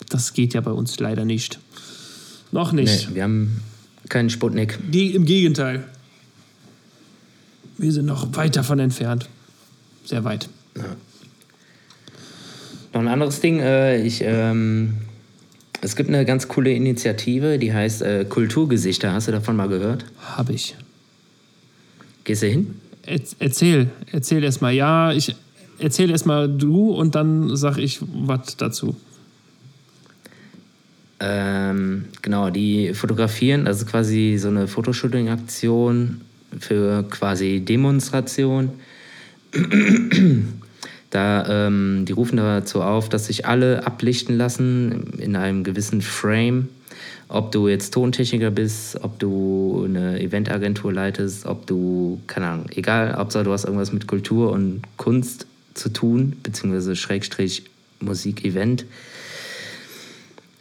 äh, 0.00 0.04
das 0.08 0.32
geht 0.32 0.54
ja 0.54 0.60
bei 0.60 0.70
uns 0.72 0.98
leider 0.98 1.24
nicht. 1.24 1.58
Noch 2.50 2.72
Nee, 2.72 2.82
nicht. 2.82 3.14
wir 3.14 3.22
haben 3.22 3.60
keinen 4.08 4.28
Sputnik. 4.30 4.78
Ge 4.90 5.10
Im 5.10 5.24
Gegenteil. 5.24 5.84
Wir 7.78 7.92
sind 7.92 8.06
noch 8.06 8.34
weit 8.36 8.56
davon 8.56 8.78
entfernt. 8.78 9.28
Sehr 10.04 10.24
weit. 10.24 10.48
Noch 12.92 13.00
ein 13.00 13.08
anderes 13.08 13.40
Ding, 13.40 13.60
äh, 13.60 14.02
ich, 14.02 14.22
ähm, 14.22 14.94
es 15.80 15.96
gibt 15.96 16.10
eine 16.10 16.24
ganz 16.24 16.48
coole 16.48 16.72
Initiative, 16.72 17.58
die 17.58 17.72
heißt 17.72 18.02
äh, 18.02 18.24
Kulturgesichter. 18.28 19.12
Hast 19.12 19.28
du 19.28 19.32
davon 19.32 19.56
mal 19.56 19.68
gehört? 19.68 20.04
Habe 20.20 20.52
ich. 20.52 20.76
Gehst 22.24 22.42
du 22.42 22.48
hin? 22.48 22.76
Er 23.04 23.20
erzähl, 23.38 23.90
erzähl 24.12 24.44
erst 24.44 24.62
mal. 24.62 24.72
Ja, 24.72 25.12
ich 25.12 25.34
erzähl 25.78 26.10
erst 26.10 26.26
mal 26.26 26.48
du 26.48 26.90
und 26.90 27.14
dann 27.14 27.56
sag 27.56 27.78
ich 27.78 27.98
was 28.00 28.56
dazu. 28.56 28.94
Ähm, 31.18 32.06
genau, 32.20 32.50
die 32.50 32.94
fotografieren, 32.94 33.66
also 33.66 33.86
quasi 33.86 34.36
so 34.38 34.48
eine 34.48 34.66
Fotoshooting-Aktion 34.68 36.20
für 36.58 37.04
quasi 37.04 37.60
Demonstration. 37.60 38.70
Da, 41.12 41.66
ähm, 41.66 42.06
die 42.06 42.12
rufen 42.12 42.38
dazu 42.38 42.80
auf, 42.80 43.10
dass 43.10 43.26
sich 43.26 43.44
alle 43.46 43.86
ablichten 43.86 44.38
lassen 44.38 45.12
in 45.18 45.36
einem 45.36 45.62
gewissen 45.62 46.00
Frame. 46.00 46.68
Ob 47.28 47.52
du 47.52 47.68
jetzt 47.68 47.92
Tontechniker 47.92 48.50
bist, 48.50 48.98
ob 49.02 49.18
du 49.18 49.84
eine 49.84 50.20
Eventagentur 50.20 50.90
leitest, 50.90 51.44
ob 51.44 51.66
du, 51.66 52.18
keine 52.26 52.46
Ahnung, 52.46 52.66
egal, 52.74 53.14
Hauptsache 53.14 53.44
du 53.44 53.52
hast 53.52 53.64
irgendwas 53.64 53.92
mit 53.92 54.06
Kultur 54.06 54.52
und 54.52 54.82
Kunst 54.96 55.46
zu 55.74 55.90
tun, 55.90 56.36
beziehungsweise 56.42 56.96
Schrägstrich 56.96 57.64
Musik, 58.00 58.44
Event 58.44 58.86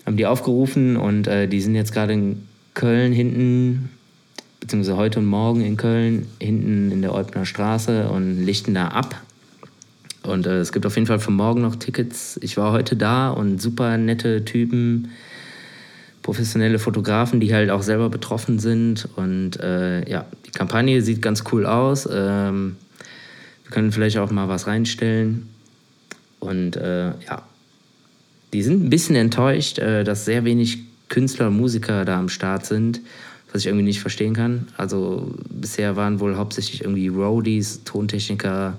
haben 0.05 0.17
die 0.17 0.25
aufgerufen 0.25 0.97
und 0.97 1.27
äh, 1.27 1.47
die 1.47 1.61
sind 1.61 1.75
jetzt 1.75 1.93
gerade 1.93 2.11
in 2.11 2.47
Köln 2.73 3.13
hinten, 3.13 3.89
beziehungsweise 4.59 4.97
heute 4.97 5.19
und 5.19 5.25
morgen 5.25 5.61
in 5.61 5.77
Köln, 5.77 6.27
hinten 6.41 6.91
in 6.91 7.01
der 7.01 7.13
Eubner 7.13 7.45
Straße 7.45 8.09
und 8.09 8.45
lichten 8.45 8.73
da 8.73 8.89
ab. 8.89 9.21
Und 10.24 10.45
äh, 10.45 10.59
es 10.59 10.72
gibt 10.72 10.86
auf 10.86 10.95
jeden 10.95 11.07
Fall 11.07 11.19
für 11.19 11.32
morgen 11.32 11.61
noch 11.61 11.76
Tickets. 11.76 12.39
Ich 12.41 12.57
war 12.57 12.72
heute 12.72 12.95
da 12.95 13.30
und 13.32 13.61
super 13.61 13.97
nette 13.97 14.45
Typen, 14.45 15.11
professionelle 16.22 16.80
Fotografen, 16.80 17.39
die 17.39 17.53
halt 17.53 17.72
auch 17.72 17.82
selber 17.82 18.09
betroffen 18.09 18.59
sind. 18.59 19.07
Und 19.15 19.59
äh, 19.59 20.07
ja, 20.09 20.26
die 20.45 20.51
Kampagne 20.51 21.01
sieht 21.01 21.22
ganz 21.22 21.43
cool 21.51 21.65
aus. 21.65 22.07
Ähm, 22.11 22.76
wir 23.63 23.72
können 23.72 23.91
vielleicht 23.91 24.17
auch 24.17 24.32
mal 24.32 24.47
was 24.47 24.67
reinstellen. 24.67 25.49
Und 26.39 26.76
äh, 26.76 27.09
ja, 27.09 27.43
die 28.53 28.63
sind 28.63 28.84
ein 28.84 28.89
bisschen 28.89 29.15
enttäuscht, 29.15 29.80
äh, 29.80 30.03
dass 30.03 30.26
sehr 30.26 30.45
wenig 30.45 30.80
Künstler 31.09 31.47
und 31.47 31.57
Musiker 31.57 32.05
da 32.05 32.19
am 32.19 32.30
Start 32.30 32.65
sind, 32.65 33.01
was 33.51 33.61
ich 33.61 33.67
irgendwie 33.67 33.86
nicht 33.86 34.01
verstehen 34.01 34.34
kann. 34.34 34.67
Also 34.78 35.34
bisher 35.49 35.95
waren 35.95 36.19
wohl 36.19 36.38
hauptsächlich 36.38 36.82
irgendwie 36.82 37.07
Roadies, 37.07 37.84
Tontechniker, 37.84 38.78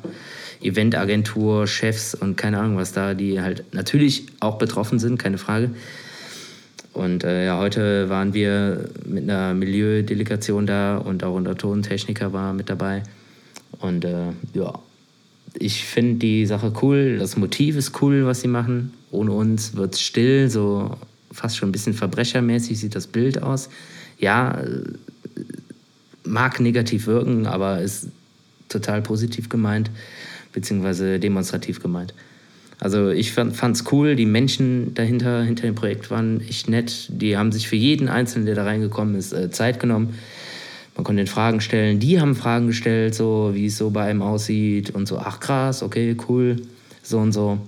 Eventagentur, 0.63 1.67
Chefs 1.67 2.15
und 2.15 2.37
keine 2.37 2.59
Ahnung 2.59 2.77
was 2.77 2.93
da, 2.93 3.15
die 3.15 3.41
halt 3.41 3.65
natürlich 3.73 4.27
auch 4.41 4.59
betroffen 4.59 4.99
sind, 4.99 5.19
keine 5.19 5.39
Frage. 5.39 5.71
Und 6.93 7.25
äh, 7.25 7.47
ja, 7.47 7.59
heute 7.59 8.11
waren 8.11 8.35
wir 8.35 8.91
mit 9.07 9.25
einer 9.25 9.55
Milieudelegation 9.55 10.67
da 10.67 10.99
und 10.99 11.25
auch 11.25 11.35
unser 11.35 11.57
Tontechniker 11.57 12.33
war 12.33 12.53
mit 12.53 12.69
dabei. 12.69 13.03
Und 13.79 14.05
äh, 14.05 14.33
ja, 14.53 14.79
ich 15.59 15.85
finde 15.85 16.17
die 16.17 16.47
Sache 16.47 16.73
cool. 16.83 17.17
Das 17.19 17.37
Motiv 17.37 17.77
ist 17.77 18.03
cool, 18.03 18.27
was 18.27 18.43
sie 18.43 18.49
machen. 18.49 18.93
Ohne 19.11 19.33
uns 19.33 19.75
wird 19.75 19.95
es 19.95 20.01
still, 20.01 20.51
so 20.51 20.97
fast 21.31 21.57
schon 21.57 21.71
ein 21.71 21.73
bisschen 21.73 21.95
verbrechermäßig 21.95 22.79
sieht 22.79 22.95
das 22.95 23.07
Bild 23.07 23.43
aus. 23.43 23.71
Ja, 24.19 24.61
äh, 24.61 24.83
mag 26.25 26.61
negativ 26.61 27.07
wirken, 27.07 27.47
aber 27.47 27.81
ist 27.81 28.09
total 28.69 29.03
positiv 29.03 29.49
gemeint, 29.49 29.91
beziehungsweise 30.53 31.19
demonstrativ 31.19 31.81
gemeint. 31.81 32.15
Also 32.83 33.11
ich 33.11 33.33
fand 33.33 33.63
es 33.63 33.85
cool, 33.93 34.17
die 34.17 34.27
Menschen 34.27 34.93
dahinter, 34.95 35.45
hinter 35.45 35.63
dem 35.69 35.77
Projekt 35.77 36.11
waren 36.11 36.41
echt 36.41 36.69
nett. 36.69 37.07
Die 37.11 37.37
haben 37.37 37.53
sich 37.53 37.69
für 37.69 37.77
jeden 37.77 38.09
Einzelnen, 38.09 38.47
der 38.47 38.57
da 38.57 38.65
reingekommen 38.65 39.15
ist, 39.15 39.33
äh, 39.33 39.53
Zeit 39.53 39.79
genommen. 39.79 40.19
Man 40.97 41.05
konnte 41.05 41.23
den 41.23 41.29
Fragen 41.29 41.61
stellen. 41.61 42.01
Die 42.01 42.21
haben 42.21 42.35
Fragen 42.35 42.67
gestellt, 42.67 43.15
so 43.15 43.51
wie 43.55 43.67
es 43.67 43.79
so 43.79 43.91
bei 43.91 44.05
einem 44.05 44.21
aussieht 44.21 44.91
und 44.91 45.07
so, 45.07 45.19
ach 45.19 45.39
krass, 45.39 45.85
okay, 45.85 46.17
cool, 46.29 46.57
so 47.03 47.19
und 47.19 47.33
so. 47.33 47.59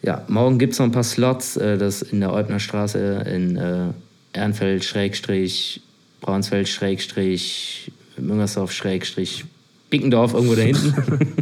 Ja, 0.00 0.24
morgen 0.28 0.58
gibt 0.58 0.72
es 0.72 0.78
noch 0.78 0.86
ein 0.86 0.92
paar 0.92 1.04
Slots, 1.04 1.58
äh, 1.58 1.76
das 1.76 2.00
in 2.00 2.20
der 2.20 2.32
Eubner 2.32 2.60
Straße 2.60 3.26
in 3.30 3.56
äh, 3.56 3.88
Ehrenfeld, 4.32 4.84
Schrägstrich, 4.84 5.82
Braunsfeld, 6.22 6.68
Schrägstrich, 6.68 7.92
Müngersdorf, 8.16 8.72
Schrägstrich, 8.72 9.44
Bickendorf, 9.90 10.34
irgendwo 10.34 10.54
da 10.54 10.62
hinten. 10.62 10.94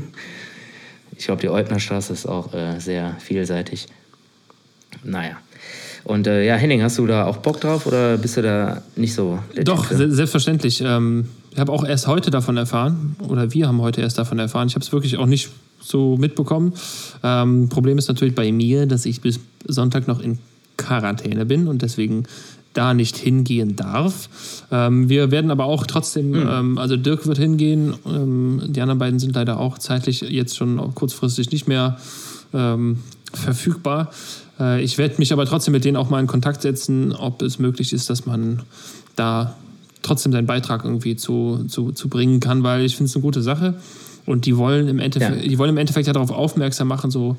ich 1.17 1.25
glaube, 1.27 1.41
die 1.41 1.49
Eubner 1.49 1.81
Straße 1.81 2.13
ist 2.13 2.27
auch 2.27 2.53
äh, 2.55 2.79
sehr 2.79 3.17
vielseitig. 3.19 3.87
Naja. 5.05 5.37
Und 6.05 6.29
äh, 6.29 6.47
ja, 6.47 6.55
Henning, 6.55 6.83
hast 6.83 6.99
du 6.99 7.07
da 7.07 7.27
auch 7.27 7.39
Bock 7.39 7.61
drauf 7.61 7.87
oder 7.87 8.17
bist 8.17 8.37
du 8.37 8.43
da 8.43 8.83
nicht 8.95 9.15
so? 9.15 9.41
Doch, 9.65 9.91
se 9.91 10.13
selbstverständlich. 10.13 10.81
Ähm, 10.85 11.29
ich 11.51 11.59
habe 11.59 11.73
auch 11.73 11.85
erst 11.85 12.07
heute 12.07 12.31
davon 12.31 12.57
erfahren, 12.57 13.17
oder 13.29 13.53
wir 13.53 13.67
haben 13.67 13.81
heute 13.81 14.03
erst 14.03 14.19
davon 14.19 14.39
erfahren. 14.39 14.69
Ich 14.69 14.75
habe 14.75 14.85
es 14.85 14.93
wirklich 14.93 15.17
auch 15.17 15.27
nicht 15.27 15.49
so 15.81 16.17
mitbekommen. 16.17 16.75
Ähm, 17.25 17.69
Problem 17.69 17.99
ist 17.99 18.09
natürlich 18.09 18.35
bei 18.35 18.53
mir, 18.53 18.87
dass 18.87 19.05
ich 19.05 19.21
bis 19.21 19.41
Sonntag 19.67 20.07
noch 20.07 20.21
in 20.21 20.39
Quarantäne 20.77 21.47
bin 21.47 21.67
und 21.67 21.83
deswegen 21.83 22.25
da 22.77 22.95
nicht 22.95 23.17
hingehen 23.17 23.77
darf. 23.77 24.29
Ähm, 24.71 25.09
wir 25.09 25.31
werden 25.31 25.51
aber 25.51 25.65
auch 25.65 25.87
trotzdem, 25.87 26.35
ähm, 26.35 26.79
also 26.79 26.97
Dirk 26.97 27.27
wird 27.27 27.39
hingehen, 27.39 27.95
ähm, 28.07 28.63
die 28.67 28.81
anderen 28.81 28.99
beiden 28.99 29.19
sind 29.19 29.35
leider 29.35 29.59
auch 29.59 29.79
zeitlich 29.79 30.21
jetzt 30.21 30.57
schon 30.57 30.95
kurzfristig 30.95 31.51
nicht 31.53 31.69
mehr 31.69 31.99
ähm, 32.53 32.99
verfügbar. 33.33 34.11
Äh, 34.59 34.83
ich 34.83 34.99
werde 34.99 35.17
mich 35.19 35.33
aber 35.33 35.47
trotzdem 35.47 35.73
mit 35.73 35.85
denen 35.85 35.97
auch 35.97 36.11
mal 36.11 36.21
in 36.21 36.27
Kontakt 36.27 36.63
setzen, 36.63 37.13
ob 37.13 37.43
es 37.43 37.59
möglich 37.59 37.93
ist, 37.93 38.11
dass 38.11 38.27
man 38.27 38.63
da 39.17 39.57
trotzdem 40.03 40.33
seinen 40.33 40.47
Beitrag 40.47 40.85
irgendwie 40.85 41.17
zu, 41.17 41.65
zu, 41.69 41.93
zu 41.93 42.09
bringen 42.09 42.41
kann, 42.41 42.63
weil 42.63 42.85
ich 42.85 42.97
finde 42.97 43.09
es 43.11 43.17
eine 43.17 43.23
gute 43.23 43.43
Sache. 43.43 43.75
Und 44.25 44.45
die 44.47 44.57
wollen 44.57 44.89
im 44.89 44.99
Endeffekt, 44.99 45.43
Ja. 45.43 45.49
die 45.49 45.59
wollen 45.59 45.71
im 45.71 45.77
Endeffekt 45.79 46.07
ja 46.07 46.13
darauf 46.13 46.31
aufmerksam 46.31 46.89
machen, 46.89 47.11
so 47.11 47.37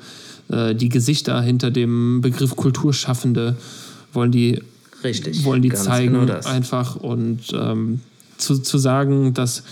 äh, 0.50 0.74
die 0.74 0.88
Gesichter 0.88 1.40
hinter 1.42 1.70
dem 1.70 2.20
Begriff 2.22 2.56
Kulturschaffende 2.56 3.56
wollen 4.12 4.32
die 4.32 4.62
Richtig. 5.04 5.44
wollen 5.44 5.62
die 5.62 5.72
zeigen 5.72 6.26
genau 6.26 6.40
einfach 6.44 6.96
und 6.96 7.40
ähm, 7.52 8.00
zu, 8.36 8.58
zu 8.58 8.78
sagen, 8.78 9.34
dass 9.34 9.62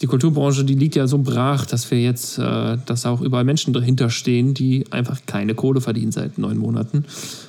die 0.00 0.06
Kulturbranche, 0.06 0.64
die 0.64 0.74
liegt 0.74 0.96
ja 0.96 1.06
so 1.06 1.18
brach, 1.18 1.66
dass 1.66 1.90
wir 1.90 2.00
jetzt, 2.00 2.38
äh, 2.38 2.78
dass 2.86 3.04
auch 3.04 3.20
überall 3.20 3.44
Menschen 3.44 3.72
dahinter 3.72 4.08
stehen, 4.08 4.54
die 4.54 4.90
einfach 4.90 5.20
keine 5.26 5.54
Kohle 5.54 5.80
verdienen 5.80 6.12
seit 6.12 6.38
neun 6.38 6.56
Monaten, 6.56 7.04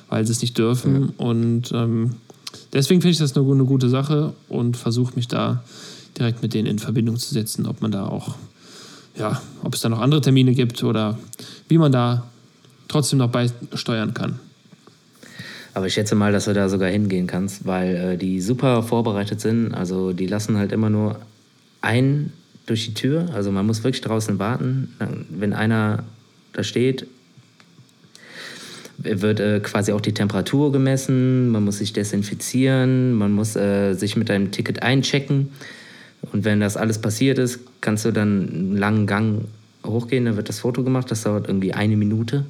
weil 0.08 0.26
sie 0.26 0.32
es 0.32 0.42
nicht 0.42 0.58
dürfen. 0.58 1.10
Und 1.16 1.72
ähm, 1.72 2.16
deswegen 2.72 3.00
finde 3.00 3.12
ich 3.12 3.18
das 3.18 3.34
eine, 3.36 3.50
eine 3.50 3.64
gute 3.64 3.88
Sache 3.88 4.34
und 4.48 4.76
versuche 4.76 5.14
mich 5.16 5.28
da 5.28 5.64
direkt 6.18 6.42
mit 6.42 6.52
denen 6.52 6.66
in 6.66 6.78
Verbindung 6.78 7.16
zu 7.16 7.32
setzen, 7.32 7.66
ob 7.66 7.80
man 7.80 7.90
da 7.90 8.06
auch, 8.06 8.34
ja, 9.18 9.40
ob 9.62 9.74
es 9.74 9.80
da 9.80 9.88
noch 9.88 10.00
andere 10.00 10.20
Termine 10.20 10.52
gibt 10.52 10.84
oder 10.84 11.18
wie 11.68 11.78
man 11.78 11.90
da 11.90 12.24
trotzdem 12.88 13.18
noch 13.18 13.30
beisteuern 13.30 14.12
kann. 14.12 14.38
Aber 15.74 15.86
ich 15.86 15.94
schätze 15.94 16.14
mal, 16.14 16.32
dass 16.32 16.44
du 16.44 16.52
da 16.52 16.68
sogar 16.68 16.90
hingehen 16.90 17.26
kannst, 17.26 17.66
weil 17.66 17.96
äh, 17.96 18.16
die 18.16 18.40
super 18.40 18.82
vorbereitet 18.82 19.40
sind. 19.40 19.72
Also 19.74 20.12
die 20.12 20.26
lassen 20.26 20.58
halt 20.58 20.72
immer 20.72 20.90
nur 20.90 21.20
einen 21.80 22.32
durch 22.66 22.86
die 22.86 22.94
Tür. 22.94 23.26
Also 23.34 23.50
man 23.50 23.66
muss 23.66 23.82
wirklich 23.82 24.02
draußen 24.02 24.38
warten. 24.38 24.94
Wenn 25.30 25.52
einer 25.52 26.04
da 26.52 26.62
steht, 26.62 27.06
wird 28.98 29.40
äh, 29.40 29.60
quasi 29.60 29.92
auch 29.92 30.00
die 30.00 30.14
Temperatur 30.14 30.70
gemessen, 30.70 31.48
man 31.48 31.64
muss 31.64 31.78
sich 31.78 31.92
desinfizieren, 31.92 33.14
man 33.14 33.32
muss 33.32 33.56
äh, 33.56 33.94
sich 33.94 34.16
mit 34.16 34.28
deinem 34.28 34.50
Ticket 34.50 34.82
einchecken. 34.82 35.50
Und 36.30 36.44
wenn 36.44 36.60
das 36.60 36.76
alles 36.76 37.00
passiert 37.00 37.38
ist, 37.38 37.60
kannst 37.80 38.04
du 38.04 38.12
dann 38.12 38.48
einen 38.48 38.76
langen 38.76 39.06
Gang 39.06 39.46
hochgehen, 39.84 40.26
dann 40.26 40.36
wird 40.36 40.48
das 40.48 40.60
Foto 40.60 40.84
gemacht, 40.84 41.10
das 41.10 41.22
dauert 41.22 41.48
irgendwie 41.48 41.72
eine 41.72 41.96
Minute. 41.96 42.44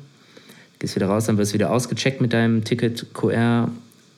Gehst 0.83 0.97
wieder 0.97 1.07
raus, 1.07 1.27
dann 1.27 1.39
wirst 1.39 1.53
du 1.53 1.55
wieder 1.55 1.71
ausgecheckt 1.71 2.21
mit 2.21 2.33
deinem 2.33 2.65
Ticket, 2.65 3.15
QR 3.15 3.71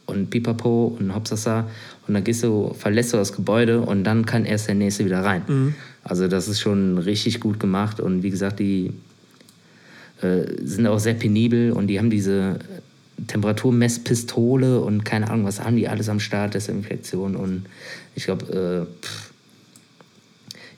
und 0.07 0.31
Pipapo 0.31 0.97
und 0.99 1.15
Hopsasa 1.15 1.69
und 2.09 2.15
dann 2.15 2.25
gehst 2.25 2.43
du, 2.43 2.75
verlässt 2.77 3.13
du 3.13 3.19
das 3.19 3.35
Gebäude 3.35 3.83
und 3.83 4.03
dann 4.05 4.25
kann 4.25 4.47
erst 4.47 4.69
der 4.69 4.75
nächste 4.75 5.05
wieder 5.05 5.23
rein. 5.23 5.43
Also 6.03 6.27
das 6.27 6.49
ist 6.49 6.61
schon 6.61 6.99
richtig 6.99 7.41
gut 7.41 7.61
gemacht 7.61 8.01
und 8.01 8.23
wie 8.23 8.31
gesagt, 8.31 8.61
die 8.61 8.93
äh, 10.23 10.45
sind 10.63 10.87
auch 10.87 10.99
sehr 10.99 11.15
penibel 11.15 11.73
und 11.73 11.87
die 11.89 11.99
haben 11.99 12.09
diese 12.11 12.59
Temperaturmesspistole 13.27 14.81
und 14.81 15.05
keine 15.05 15.31
Ahnung, 15.31 15.45
was 15.45 15.63
haben 15.63 15.77
die 15.77 15.87
alles 15.87 16.09
am 16.09 16.19
Start, 16.19 16.55
Desinfektion 16.55 17.37
und 17.37 17.67
ich 18.15 18.25
glaube, 18.25 18.89
äh, 18.91 19.05
pff. 19.05 19.34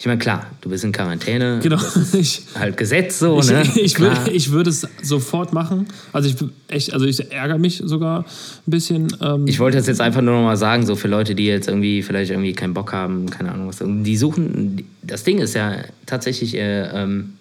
Ich 0.06 0.08
meine, 0.08 0.20
klar, 0.20 0.46
du 0.60 0.68
bist 0.68 0.84
in 0.84 0.92
Quarantäne, 0.92 1.58
Genau. 1.60 1.80
Ich, 2.12 2.42
halt 2.54 2.76
Gesetz 2.76 3.18
so, 3.18 3.40
ich, 3.40 3.50
ne? 3.50 3.64
ich, 3.74 3.98
würde, 3.98 4.30
ich 4.30 4.52
würde 4.52 4.70
es 4.70 4.86
sofort 5.02 5.52
machen. 5.52 5.88
Also 6.12 6.28
ich 6.28 6.36
echt, 6.68 6.92
also 6.92 7.06
ich 7.06 7.32
ärgere 7.32 7.58
mich 7.58 7.82
sogar 7.84 8.20
ein 8.20 8.70
bisschen. 8.70 9.08
Ähm, 9.20 9.48
Ich 9.48 9.58
wollte 9.58 9.78
das 9.78 9.88
jetzt 9.88 10.00
einfach 10.00 10.20
nur 10.20 10.34
noch 10.34 10.44
mal 10.44 10.56
sagen, 10.56 10.86
so 10.86 10.94
für 10.94 11.08
Leute, 11.08 11.34
die 11.34 11.46
jetzt 11.46 11.66
irgendwie 11.66 12.04
vielleicht 12.04 12.30
irgendwie 12.30 12.52
keinen 12.52 12.72
Bock 12.72 12.92
haben, 12.92 13.28
keine 13.30 13.50
Ahnung 13.50 13.66
was. 13.66 13.78
Die 13.82 14.16
suchen, 14.16 14.84
das 15.02 15.24
Ding 15.24 15.38
ist 15.38 15.56
ja 15.56 15.74
tatsächlich, 16.06 16.54
äh, 16.54 16.82
ähm, 16.84 17.32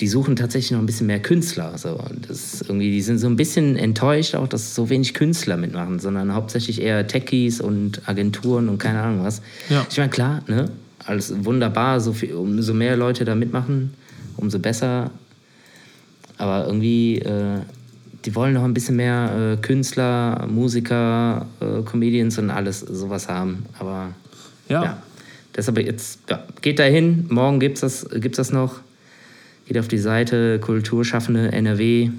die 0.00 0.06
suchen 0.08 0.36
tatsächlich 0.36 0.72
noch 0.72 0.80
ein 0.80 0.86
bisschen 0.86 1.06
mehr 1.06 1.20
Künstler. 1.20 1.78
So. 1.78 1.98
Das 2.28 2.52
ist 2.52 2.62
irgendwie, 2.68 2.90
die 2.90 3.00
sind 3.00 3.20
so 3.20 3.26
ein 3.26 3.36
bisschen 3.36 3.76
enttäuscht 3.76 4.34
auch, 4.34 4.48
dass 4.48 4.74
so 4.74 4.90
wenig 4.90 5.14
Künstler 5.14 5.56
mitmachen, 5.56 5.98
sondern 5.98 6.34
hauptsächlich 6.34 6.82
eher 6.82 7.06
Techies 7.06 7.62
und 7.62 8.02
Agenturen 8.06 8.68
und 8.68 8.76
keine 8.76 9.00
Ahnung 9.00 9.24
was. 9.24 9.40
Ja. 9.70 9.86
Ich 9.90 9.96
meine, 9.96 10.10
klar, 10.10 10.42
ne? 10.46 10.70
Alles 11.06 11.32
wunderbar, 11.44 12.00
so 12.00 12.12
viel, 12.12 12.34
umso 12.34 12.74
mehr 12.74 12.96
Leute 12.96 13.24
da 13.24 13.34
mitmachen, 13.34 13.94
umso 14.36 14.58
besser. 14.58 15.10
Aber 16.36 16.66
irgendwie, 16.66 17.18
äh, 17.18 17.60
die 18.24 18.34
wollen 18.34 18.54
noch 18.54 18.64
ein 18.64 18.74
bisschen 18.74 18.96
mehr 18.96 19.54
äh, 19.54 19.60
Künstler, 19.60 20.46
Musiker, 20.48 21.46
äh, 21.60 21.82
Comedians 21.82 22.38
und 22.38 22.50
alles 22.50 22.80
sowas 22.80 23.28
haben. 23.28 23.64
Aber 23.78 24.12
ja. 24.68 24.84
ja. 24.84 25.02
Deshalb 25.56 25.78
jetzt, 25.78 26.20
ja, 26.30 26.44
geht 26.62 26.78
da 26.78 26.84
hin. 26.84 27.26
Morgen 27.30 27.58
gibt's 27.58 27.80
das, 27.80 28.06
gibt's 28.14 28.36
das 28.36 28.52
noch. 28.52 28.76
Geht 29.66 29.78
auf 29.78 29.88
die 29.88 29.98
Seite 29.98 30.60
Kulturschaffende 30.60 31.50
NRW 31.52 32.10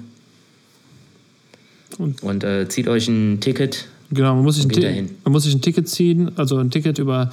Und- 1.98 2.22
und 2.22 2.44
äh, 2.44 2.68
zieht 2.68 2.86
euch 2.86 3.08
ein 3.08 3.40
Ticket. 3.40 3.88
Genau, 4.12 4.34
man 4.34 4.44
muss, 4.44 4.56
sich 4.56 4.66
ein 4.66 4.82
dahin. 4.82 5.10
man 5.24 5.32
muss 5.32 5.44
sich 5.44 5.54
ein 5.54 5.62
Ticket 5.62 5.88
ziehen, 5.88 6.32
also 6.36 6.58
ein 6.58 6.70
Ticket 6.70 6.98
über 6.98 7.32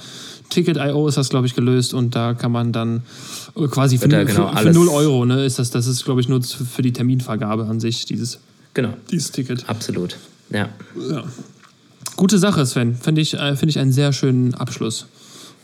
Ticket.io 0.50 1.06
ist 1.08 1.16
das, 1.18 1.28
glaube 1.28 1.46
ich, 1.46 1.54
gelöst 1.54 1.92
und 1.94 2.14
da 2.14 2.34
kann 2.34 2.52
man 2.52 2.72
dann 2.72 3.02
äh, 3.56 3.66
quasi 3.68 3.98
für, 3.98 4.08
da 4.08 4.18
null- 4.18 4.26
genau 4.26 4.46
für, 4.48 4.52
für 4.52 4.58
alles- 4.58 4.74
0 4.76 4.88
Euro, 4.88 5.24
ne, 5.24 5.44
ist 5.44 5.58
das, 5.58 5.70
das 5.70 5.86
ist, 5.86 6.04
glaube 6.04 6.20
ich, 6.20 6.28
nur 6.28 6.42
für 6.42 6.82
die 6.82 6.92
Terminvergabe 6.92 7.64
an 7.66 7.80
sich, 7.80 8.04
dieses, 8.06 8.38
Genau, 8.74 8.94
dieses 9.10 9.30
Ticket. 9.32 9.68
absolut. 9.68 10.16
Ja. 10.50 10.68
Ja. 11.10 11.24
Gute 12.16 12.38
Sache, 12.38 12.64
Sven. 12.66 12.94
Finde 12.96 13.20
ich, 13.20 13.34
äh, 13.34 13.54
find 13.56 13.70
ich 13.70 13.78
einen 13.78 13.92
sehr 13.92 14.12
schönen 14.12 14.54
Abschluss. 14.54 15.06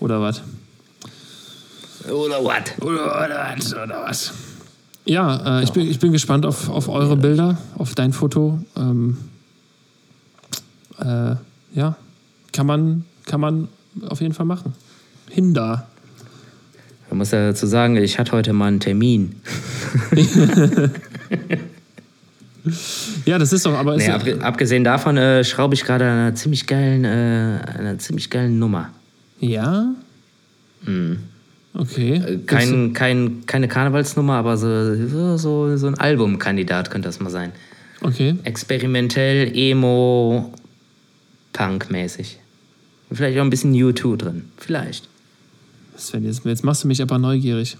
Oder 0.01 0.21
was? 0.21 0.43
Oder 2.09 2.45
what? 2.45 2.75
Oder 2.83 3.55
was? 3.57 3.73
Oder 3.73 4.05
was? 4.07 4.33
Ja, 5.07 5.61
äh, 5.61 5.65
ich, 5.65 5.73
bin, 5.73 5.89
ich 5.91 5.99
bin 5.99 6.13
gespannt 6.13 6.45
auf, 6.47 6.69
auf 6.69 6.89
eure 6.89 7.17
Bilder, 7.17 7.59
auf 7.77 7.95
dein 7.95 8.13
Foto. 8.13 8.59
Ähm, 8.77 9.17
äh, 10.99 11.35
ja, 11.75 11.97
kann 12.53 12.67
man, 12.67 13.05
kann 13.27 13.41
man 13.41 13.69
auf 14.09 14.21
jeden 14.21 14.35
Fall 14.35 14.47
machen. 14.47 14.75
Hin 15.31 15.55
da. 15.55 15.87
Man 17.11 17.19
muss 17.19 17.31
ja 17.31 17.47
dazu 17.49 17.67
sagen, 17.67 17.97
ich 17.97 18.19
hatte 18.19 18.33
heute 18.33 18.53
mal 18.53 18.67
einen 18.69 18.81
Termin. 18.81 19.37
Ja, 23.27 23.39
das 23.39 23.53
ist 23.53 23.67
doch, 23.67 23.75
aber 23.75 23.95
ist 23.97 24.07
Nee, 24.07 24.13
abge 24.13 24.41
abgesehen 24.43 24.85
davon 24.85 25.19
äh, 25.19 25.45
schraube 25.45 25.75
ich 25.75 25.85
gerade 25.85 26.07
an 26.07 26.19
einer 26.19 26.35
ziemlich 26.35 26.67
geilen, 26.67 27.05
äh, 27.05 27.59
einer 27.79 27.99
ziemlich 27.99 28.31
geilen 28.31 28.59
Nummer. 28.59 28.91
ja? 29.41 29.93
Mhm. 30.83 31.19
Okay. 31.75 32.15
Äh, 32.15 32.39
Kein, 32.47 32.93
kein, 32.93 33.43
keine 33.47 33.69
Karnevalsnummer, 33.69 34.35
aber 34.35 34.57
so, 34.57 35.37
so, 35.37 35.77
so 35.77 35.87
ein 35.89 35.99
Albumkandidat 35.99 36.91
könnte 36.91 37.09
das 37.09 37.21
mal 37.21 37.31
sein. 37.31 37.53
Okay. 38.01 38.37
Experimentell, 38.45 39.51
Emo, 39.57 40.53
Punk-mäßig. 41.53 42.39
Vielleicht 43.13 43.39
auch 43.39 43.43
ein 43.43 43.51
bisschen 43.51 43.73
U2 43.75 44.17
drin. 44.17 44.45
Vielleicht. 44.57 45.09
Sven, 45.97 46.25
jetzt, 46.25 46.45
jetzt 46.45 46.65
machst 46.65 46.85
du 46.85 46.89
mich 46.89 47.01
aber 47.01 47.19
neugierig. 47.19 47.77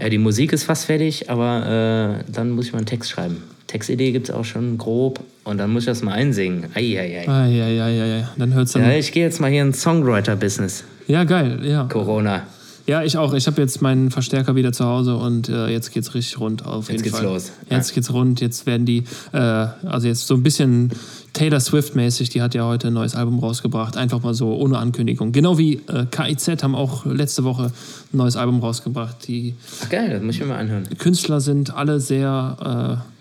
Ja, 0.00 0.08
die 0.08 0.18
Musik 0.18 0.52
ist 0.52 0.64
fast 0.64 0.86
fertig, 0.86 1.30
aber 1.30 2.20
äh, 2.26 2.32
dann 2.32 2.50
muss 2.50 2.66
ich 2.66 2.72
mal 2.72 2.78
einen 2.78 2.86
Text 2.86 3.10
schreiben. 3.10 3.42
Textidee 3.68 4.12
gibt 4.12 4.28
es 4.28 4.34
auch 4.34 4.44
schon 4.44 4.76
grob 4.78 5.20
und 5.44 5.58
dann 5.58 5.72
muss 5.72 5.84
ich 5.84 5.86
das 5.86 6.02
mal 6.02 6.12
einsingen. 6.12 6.66
Eieiei. 6.74 7.24
Ja, 7.24 7.46
ja, 7.46 7.88
ja, 7.88 7.88
ja. 8.06 8.30
Dann 8.36 8.54
hört's 8.54 8.72
dann. 8.72 8.82
Ja, 8.82 8.92
Ja, 8.92 8.98
ich 8.98 9.12
gehe 9.12 9.24
jetzt 9.24 9.40
mal 9.40 9.50
hier 9.50 9.62
ins 9.62 9.80
Songwriter-Business. 9.82 10.84
geil, 11.24 11.60
ja. 11.62 11.84
Corona. 11.84 12.44
Ja, 12.86 13.02
ich 13.02 13.16
auch. 13.16 13.32
Ich 13.32 13.46
habe 13.46 13.62
jetzt 13.62 13.80
meinen 13.80 14.10
Verstärker 14.10 14.56
wieder 14.56 14.72
zu 14.72 14.84
Hause 14.84 15.16
und 15.16 15.48
äh, 15.48 15.68
jetzt 15.68 15.92
geht's 15.92 16.14
richtig 16.14 16.38
rund 16.38 16.66
auf 16.66 16.88
jeden 16.88 16.96
Jetzt 16.96 17.04
geht's 17.04 17.16
Fall. 17.16 17.24
los. 17.24 17.52
Jetzt 17.70 17.94
geht's 17.94 18.12
rund. 18.12 18.42
Jetzt 18.42 18.66
werden 18.66 18.84
die, 18.84 19.04
äh, 19.32 19.38
also 19.38 20.06
jetzt 20.06 20.26
so 20.26 20.34
ein 20.34 20.42
bisschen 20.42 20.90
Taylor 21.32 21.60
Swift-mäßig, 21.60 22.28
die 22.28 22.42
hat 22.42 22.54
ja 22.54 22.66
heute 22.66 22.88
ein 22.88 22.92
neues 22.92 23.14
Album 23.14 23.38
rausgebracht. 23.38 23.96
Einfach 23.96 24.22
mal 24.22 24.34
so 24.34 24.54
ohne 24.54 24.78
Ankündigung. 24.78 25.32
Genau 25.32 25.56
wie 25.56 25.80
äh, 25.88 26.04
KIZ 26.10 26.62
haben 26.62 26.74
auch 26.74 27.06
letzte 27.06 27.44
Woche 27.44 27.72
ein 28.12 28.16
neues 28.16 28.36
Album 28.36 28.60
rausgebracht. 28.60 29.28
Die 29.28 29.54
Ach 29.82 29.88
geil, 29.88 30.10
das 30.10 30.22
muss 30.22 30.34
ich 30.34 30.40
mir 30.42 30.48
mal 30.48 30.58
anhören. 30.58 30.86
Künstler 30.98 31.40
sind 31.40 31.74
alle 31.74 32.00
sehr 32.00 33.00
äh, 33.00 33.13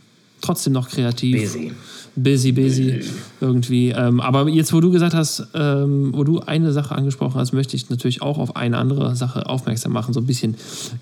trotzdem 0.43 0.73
noch 0.73 0.89
kreativ. 0.89 1.41
Busy. 1.41 1.71
Busy, 2.15 2.51
busy, 2.51 2.99
irgendwie. 3.41 3.89
Ähm, 3.89 4.21
aber 4.21 4.47
jetzt, 4.47 4.71
wo 4.71 4.79
du 4.79 4.91
gesagt 4.91 5.15
hast, 5.15 5.47
ähm, 5.55 6.11
wo 6.13 6.23
du 6.23 6.41
eine 6.41 6.71
Sache 6.71 6.93
angesprochen 6.93 7.39
hast, 7.39 7.53
möchte 7.53 7.75
ich 7.75 7.89
natürlich 7.89 8.21
auch 8.21 8.37
auf 8.37 8.55
eine 8.55 8.77
andere 8.77 9.15
Sache 9.15 9.47
aufmerksam 9.49 9.93
machen, 9.93 10.13
so 10.13 10.19
ein 10.19 10.27
bisschen 10.27 10.53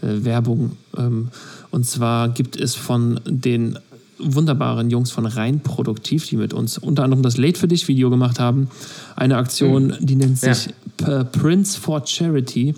äh, 0.01 0.23
Werbung. 0.23 0.71
Ähm, 0.97 1.27
und 1.69 1.85
zwar 1.85 2.29
gibt 2.29 2.55
es 2.55 2.75
von 2.75 3.19
den 3.27 3.77
wunderbaren 4.19 4.89
Jungs 4.89 5.11
von 5.11 5.25
Rein 5.25 5.59
Produktiv, 5.59 6.27
die 6.29 6.37
mit 6.37 6.53
uns 6.53 6.77
unter 6.77 7.03
anderem 7.03 7.23
das 7.23 7.35
Late 7.37 7.59
für 7.59 7.67
dich 7.67 7.89
Video 7.89 8.09
gemacht 8.09 8.39
haben, 8.39 8.69
eine 9.17 9.35
Aktion, 9.35 9.93
die 9.99 10.15
nennt 10.15 10.41
Ja. 10.41 10.53
sich 10.53 10.73
P- 10.95 11.23
Prince 11.25 11.77
for 11.77 12.05
Charity. 12.05 12.73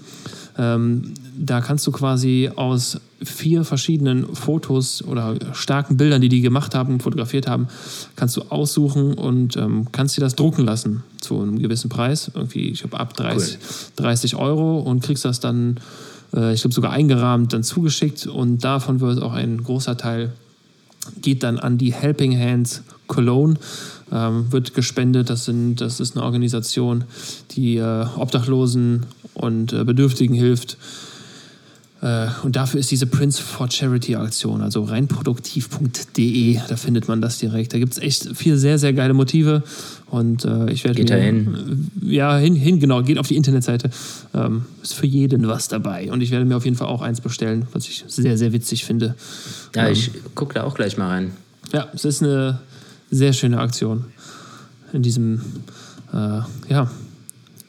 Ähm, 0.58 1.14
da 1.38 1.62
kannst 1.62 1.86
du 1.88 1.92
quasi 1.92 2.50
aus 2.56 3.00
vier 3.22 3.64
verschiedenen 3.64 4.36
Fotos 4.36 5.04
oder 5.04 5.36
starken 5.54 5.98
Bildern, 5.98 6.22
die 6.22 6.30
die 6.30 6.42
gemacht 6.42 6.76
haben, 6.76 7.00
fotografiert 7.00 7.48
haben, 7.48 7.68
kannst 8.16 8.38
du 8.38 8.42
aussuchen 8.50 9.14
und 9.14 9.58
ähm, 9.58 9.88
kannst 9.92 10.18
dir 10.18 10.22
das 10.22 10.36
drucken 10.36 10.64
lassen 10.66 11.04
zu 11.20 11.42
einem 11.42 11.60
gewissen 11.60 11.90
Preis. 11.90 12.32
Irgendwie, 12.34 12.70
ich 12.70 12.82
glaube, 12.82 13.00
ab 13.00 13.16
30, 13.16 13.58
30 13.96 14.36
Euro 14.36 14.80
und 14.80 15.04
kriegst 15.04 15.26
das 15.26 15.40
dann, 15.40 15.80
äh, 16.34 16.54
ich 16.54 16.62
glaube, 16.62 16.74
sogar 16.74 16.92
eingerahmt 16.92 17.54
dann 17.54 17.64
zugeschickt 17.64 18.28
und 18.28 18.64
davon 18.64 19.00
wird 19.00 19.22
auch 19.22 19.34
ein 19.34 19.64
großer 19.64 19.98
Teil 19.98 20.34
geht 21.22 21.44
dann 21.44 21.60
an 21.60 21.78
die 21.78 21.94
Helping 21.94 22.38
Hands 22.38 22.82
Cologne, 23.08 23.56
ähm, 24.12 24.52
wird 24.52 24.74
gespendet. 24.74 25.30
Das, 25.30 25.46
sind, 25.46 25.82
das 25.82 26.00
ist 26.00 26.16
eine 26.16 26.26
Organisation, 26.26 27.04
die 27.52 27.78
äh, 27.78 28.06
Obdachlosen 28.18 29.06
und 29.34 29.74
äh, 29.74 29.84
Bedürftigen 29.84 30.36
hilft. 30.36 30.78
Äh, 32.04 32.28
und 32.44 32.56
dafür 32.58 32.82
ist 32.82 32.92
diese 32.92 33.06
Prince 33.08 33.42
for 33.42 33.72
Charity 33.72 34.18
Aktion, 34.18 34.62
also 34.62 34.84
reinproduktiv.de, 34.84 36.60
da 36.68 36.76
findet 36.76 37.08
man 37.08 37.22
das 37.22 37.38
direkt. 37.40 37.74
Da 37.74 37.80
gibt 37.80 37.94
es 37.94 38.00
echt 38.00 38.36
vier 38.36 38.58
sehr, 38.58 38.78
sehr 38.78 38.92
geile 38.94 39.14
Motive. 39.14 39.64
Und 40.08 40.44
äh, 40.46 40.70
ich 40.72 40.84
werde 40.84 40.98
Geht 41.00 41.10
da 41.10 41.16
mir- 41.16 41.22
hin. 41.24 41.90
Ja, 42.02 42.38
hin, 42.38 42.56
hin, 42.56 42.80
genau, 42.80 43.02
geht 43.04 43.18
auf 43.18 43.28
die 43.28 43.36
Internetseite. 43.36 43.90
Ähm, 44.34 44.66
ist 44.82 44.94
für 44.96 45.06
jeden 45.08 45.48
was 45.48 45.68
dabei. 45.70 46.12
Und 46.12 46.22
ich 46.22 46.32
werde 46.32 46.46
mir 46.46 46.58
auf 46.58 46.66
jeden 46.66 46.76
Fall 46.78 46.88
auch 46.88 47.02
eins 47.02 47.22
bestellen, 47.22 47.68
was 47.72 47.86
ich 47.88 48.04
sehr, 48.08 48.38
sehr 48.38 48.52
witzig 48.54 48.86
finde. 48.86 49.16
Ja, 49.76 49.88
Ähm, 49.88 49.94
ich 49.94 50.12
gucke 50.36 50.54
da 50.56 50.64
auch 50.64 50.76
gleich 50.76 50.98
mal 50.98 51.08
rein. 51.08 51.32
ja, 51.72 51.88
es 51.94 52.06
ist 52.06 52.22
eine 52.22 52.60
sehr 53.12 53.34
schöne 53.34 53.60
Aktion. 53.60 54.06
In 54.92 55.02
diesem, 55.04 55.42
äh, 56.14 56.42
ja, 56.70 56.92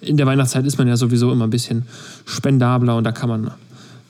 in 0.03 0.16
der 0.18 0.26
Weihnachtszeit 0.26 0.66
ist 0.66 0.76
man 0.76 0.87
ja 0.89 0.97
sowieso 0.99 1.32
immer 1.32 1.45
ein 1.47 1.51
bisschen 1.51 1.85
spendabler 2.26 2.97
und 2.97 3.05
da 3.05 3.12
kann 3.12 3.28
man 3.30 3.51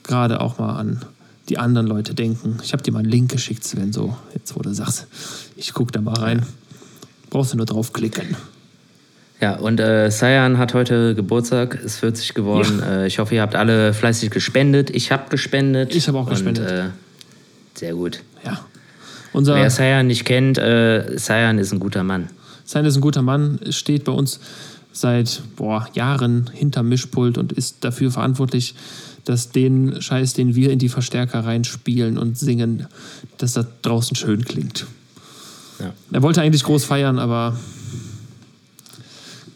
gerade 0.07 0.41
auch 0.41 0.57
mal 0.57 0.77
an 0.77 1.01
die 1.49 1.57
anderen 1.57 1.87
Leute 1.87 2.13
denken. 2.13 2.57
Ich 2.63 2.73
habe 2.73 2.81
dir 2.81 2.91
mal 2.91 2.99
einen 2.99 3.09
Link 3.09 3.31
geschickt, 3.31 3.63
Sven, 3.63 3.93
so, 3.93 4.17
jetzt 4.33 4.55
wo 4.55 4.61
du 4.61 4.73
sagst, 4.73 5.07
ich 5.55 5.73
gucke 5.73 5.91
da 5.91 6.01
mal 6.01 6.15
rein. 6.15 6.45
Brauchst 7.29 7.53
du 7.53 7.57
nur 7.57 7.65
draufklicken. 7.65 8.35
Ja, 9.41 9.57
und 9.57 9.79
äh, 9.79 10.09
Sayan 10.09 10.57
hat 10.57 10.73
heute 10.73 11.13
Geburtstag, 11.13 11.75
ist 11.75 11.97
40 11.97 12.33
geworden. 12.33 12.81
Äh, 12.81 13.07
ich 13.07 13.19
hoffe, 13.19 13.35
ihr 13.35 13.41
habt 13.41 13.55
alle 13.55 13.93
fleißig 13.93 14.31
gespendet. 14.31 14.89
Ich 14.89 15.11
habe 15.11 15.29
gespendet. 15.29 15.93
Ich 15.93 16.07
habe 16.07 16.17
auch 16.17 16.29
gespendet. 16.29 16.63
Und, 16.63 16.77
äh, 16.77 16.89
sehr 17.73 17.93
gut. 17.93 18.21
Ja. 18.45 18.61
Unser 19.33 19.55
Wer 19.55 19.69
Sayan 19.69 20.07
nicht 20.07 20.23
kennt, 20.23 20.57
äh, 20.57 21.17
Sayan 21.17 21.59
ist 21.59 21.73
ein 21.73 21.79
guter 21.79 22.03
Mann. 22.03 22.29
Sein 22.63 22.85
ist 22.85 22.95
ein 22.95 23.01
guter 23.01 23.21
Mann, 23.21 23.59
steht 23.69 24.05
bei 24.05 24.11
uns 24.11 24.39
seit 24.91 25.41
boah, 25.55 25.87
Jahren 25.93 26.49
hinterm 26.53 26.89
Mischpult 26.89 27.37
und 27.37 27.51
ist 27.51 27.83
dafür 27.83 28.11
verantwortlich, 28.11 28.73
dass 29.25 29.51
den 29.51 30.01
Scheiß, 30.01 30.33
den 30.33 30.55
wir 30.55 30.71
in 30.71 30.79
die 30.79 30.89
Verstärker 30.89 31.45
reinspielen 31.45 32.17
und 32.17 32.37
singen, 32.37 32.87
dass 33.37 33.53
das 33.53 33.65
draußen 33.81 34.15
schön 34.15 34.45
klingt. 34.45 34.85
Ja. 35.79 35.93
Er 36.11 36.21
wollte 36.21 36.41
eigentlich 36.41 36.63
groß 36.63 36.85
feiern, 36.85 37.19
aber 37.19 37.57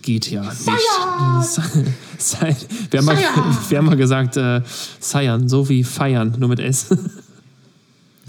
geht 0.01 0.29
ja 0.29 0.43
nicht. 0.43 0.67
Wir 2.91 2.99
haben, 2.99 3.05
mal, 3.05 3.15
wir 3.69 3.77
haben 3.77 3.85
mal 3.85 3.95
gesagt, 3.95 4.35
äh, 4.35 4.61
Seiern, 4.99 5.47
so 5.47 5.69
wie 5.69 5.85
feiern, 5.85 6.35
nur 6.37 6.49
mit 6.49 6.59
S. 6.59 6.87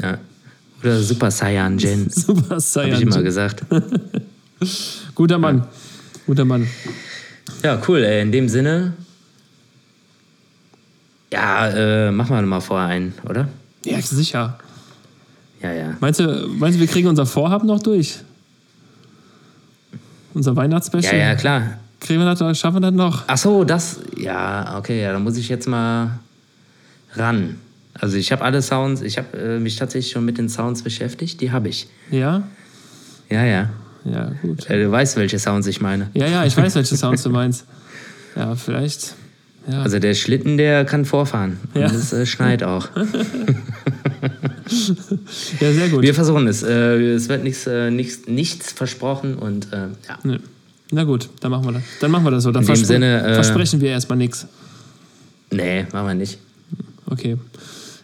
Ja. 0.00 0.18
Oder 0.82 1.02
Super 1.02 1.30
Saiyan 1.30 1.76
Gen. 1.76 2.08
Super 2.10 2.50
Habe 2.50 2.60
Seiern. 2.60 2.96
ich 2.96 3.02
immer 3.02 3.22
gesagt. 3.22 3.64
Guter 5.14 5.38
Mann. 5.38 5.66
Guter 6.26 6.44
Mann. 6.44 6.66
Ja, 7.62 7.80
cool. 7.88 8.04
Ey. 8.04 8.22
In 8.22 8.32
dem 8.32 8.48
Sinne. 8.48 8.94
Ja, 11.32 11.68
äh, 11.68 12.10
machen 12.10 12.34
wir 12.34 12.42
mal 12.42 12.60
vorher 12.60 12.88
einen, 12.88 13.14
oder? 13.28 13.48
Ja, 13.84 14.00
sicher. 14.00 14.58
Ja, 15.62 15.72
ja. 15.72 15.96
Meinst 16.00 16.20
du, 16.20 16.48
meinst 16.58 16.76
du, 16.76 16.80
wir 16.80 16.88
kriegen 16.88 17.08
unser 17.08 17.26
Vorhaben 17.26 17.66
noch 17.66 17.80
durch? 17.82 18.18
Unser 20.34 20.52
Ja, 20.52 20.56
Weihnachtsspecial? 20.56 21.16
ja, 21.18 21.34
klar. 21.34 21.62
Kriegen 22.00 22.20
wir 22.20 22.26
das, 22.26 22.40
noch- 22.40 22.54
schaffen 22.54 22.76
wir 22.76 22.80
das 22.90 22.94
noch? 22.94 23.24
Ach 23.26 23.36
so, 23.36 23.64
das. 23.64 24.00
Ja, 24.16 24.76
okay, 24.78 25.02
ja, 25.02 25.12
da 25.12 25.18
muss 25.18 25.36
ich 25.36 25.48
jetzt 25.48 25.68
mal 25.68 26.18
ran. 27.14 27.56
Also 27.94 28.16
ich 28.16 28.32
habe 28.32 28.42
alle 28.42 28.62
Sounds, 28.62 29.02
ich 29.02 29.18
habe 29.18 29.36
äh, 29.36 29.58
mich 29.58 29.76
tatsächlich 29.76 30.12
schon 30.12 30.24
mit 30.24 30.38
den 30.38 30.48
Sounds 30.48 30.82
beschäftigt, 30.82 31.40
die 31.40 31.50
habe 31.52 31.68
ich. 31.68 31.88
Ja? 32.10 32.42
Ja, 33.28 33.44
ja. 33.44 33.68
Ja, 34.04 34.30
gut. 34.40 34.70
Äh, 34.70 34.82
du 34.82 34.90
weißt, 34.90 35.16
welche 35.16 35.38
Sounds 35.38 35.66
ich 35.66 35.80
meine. 35.82 36.08
Ja, 36.14 36.26
ja, 36.26 36.44
ich 36.44 36.56
weiß, 36.56 36.74
welche 36.76 36.96
Sounds 36.96 37.22
du 37.22 37.30
meinst. 37.30 37.66
Ja, 38.34 38.54
vielleicht. 38.56 39.14
Ja. 39.66 39.82
Also 39.82 39.98
der 39.98 40.14
Schlitten, 40.14 40.56
der 40.56 40.84
kann 40.84 41.04
vorfahren. 41.04 41.58
Ja. 41.74 41.86
Und 41.86 41.94
es 41.94 42.12
äh, 42.12 42.26
schneit 42.26 42.62
auch. 42.62 42.88
ja, 45.60 45.72
sehr 45.72 45.88
gut. 45.88 46.02
Wir 46.02 46.14
versuchen 46.14 46.46
es. 46.46 46.62
Äh, 46.62 47.14
es 47.14 47.28
wird 47.28 47.42
nichts, 47.44 47.66
äh, 47.66 47.90
nichts, 47.90 48.26
nichts 48.26 48.72
versprochen 48.72 49.36
und 49.36 49.72
äh, 49.72 49.88
ja. 50.08 50.18
Nee. 50.22 50.38
Na 50.92 51.04
gut, 51.04 51.28
dann 51.40 51.52
machen 51.52 51.64
wir 51.66 51.72
das. 51.72 51.82
Dann 52.00 52.10
machen 52.10 52.24
wir 52.24 52.30
das 52.30 52.42
so. 52.42 52.50
Dann 52.50 52.62
In 52.62 52.68
dem 52.68 52.84
Sinne, 52.84 53.22
äh, 53.22 53.34
versprechen 53.34 53.80
wir 53.80 53.90
erstmal 53.90 54.18
nichts. 54.18 54.46
Nee, 55.50 55.86
machen 55.92 56.06
wir 56.08 56.14
nicht. 56.14 56.38
Okay. 57.06 57.36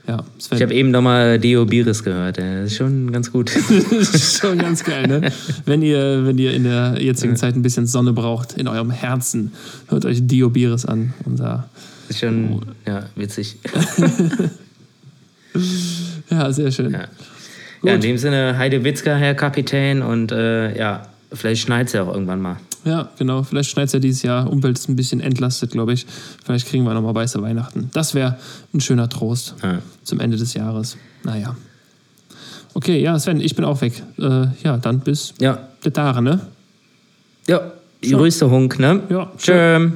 Ja, 0.08 0.24
Sven. 0.38 0.56
Ich 0.56 0.62
habe 0.62 0.72
eben 0.74 0.90
nochmal 0.90 1.38
Dio 1.38 1.64
Biris 1.64 2.04
gehört. 2.04 2.36
Der 2.36 2.64
ist 2.64 2.76
schon 2.76 3.10
ganz 3.10 3.32
gut. 3.32 3.50
Schon 4.40 4.58
ganz 4.58 4.84
geil, 4.84 5.06
ne? 5.08 5.32
Wenn 5.64 5.82
ihr, 5.82 6.24
wenn 6.24 6.38
ihr 6.38 6.54
in 6.54 6.64
der 6.64 7.02
jetzigen 7.02 7.36
Zeit 7.36 7.56
ein 7.56 7.62
bisschen 7.62 7.86
Sonne 7.86 8.12
braucht, 8.12 8.52
in 8.52 8.68
eurem 8.68 8.90
Herzen, 8.90 9.52
hört 9.88 10.04
euch 10.04 10.24
Dio 10.26 10.50
Biris 10.50 10.86
an. 10.86 11.12
Unser, 11.24 11.68
Ist 12.08 12.20
schon 12.20 12.62
ja, 12.86 13.06
witzig. 13.16 13.56
ja, 16.30 16.52
sehr 16.52 16.70
schön. 16.70 16.92
Ja. 16.92 17.08
Ja, 17.82 17.94
in 17.94 18.00
dem 18.00 18.18
Sinne, 18.18 18.56
Heide 18.58 18.84
Witzka, 18.84 19.14
Herr 19.14 19.34
Kapitän. 19.34 20.02
Und 20.02 20.32
äh, 20.32 20.76
ja, 20.76 21.08
vielleicht 21.32 21.62
schneit 21.62 21.88
es 21.88 21.92
ja 21.92 22.02
auch 22.02 22.12
irgendwann 22.12 22.40
mal. 22.40 22.56
Ja, 22.86 23.10
genau. 23.18 23.42
Vielleicht 23.42 23.70
schneit 23.70 23.88
es 23.88 23.92
ja 23.92 23.98
dieses 23.98 24.22
Jahr. 24.22 24.48
Umwelt 24.50 24.78
ist 24.78 24.88
ein 24.88 24.94
bisschen 24.96 25.20
entlastet, 25.20 25.72
glaube 25.72 25.92
ich. 25.92 26.06
Vielleicht 26.44 26.68
kriegen 26.68 26.84
wir 26.84 26.94
nochmal 26.94 27.14
weiße 27.16 27.42
Weihnachten. 27.42 27.90
Das 27.92 28.14
wäre 28.14 28.38
ein 28.72 28.80
schöner 28.80 29.08
Trost 29.08 29.56
Ja. 29.62 29.80
zum 30.04 30.20
Ende 30.20 30.36
des 30.36 30.54
Jahres. 30.54 30.96
Naja. 31.24 31.56
Okay, 32.74 33.00
ja, 33.02 33.18
Sven, 33.18 33.40
ich 33.40 33.56
bin 33.56 33.64
auch 33.64 33.80
weg. 33.80 34.02
Äh, 34.18 34.46
ja, 34.62 34.76
dann 34.76 35.00
bis 35.00 35.34
Ja, 35.40 35.58
der 35.84 35.92
Tage, 35.92 36.22
ne? 36.22 36.40
ja. 37.48 37.72
Grüße 38.02 38.48
Hunk, 38.50 38.78
ne? 38.78 39.02
Ja, 39.08 39.32
Tschö. 39.36 39.90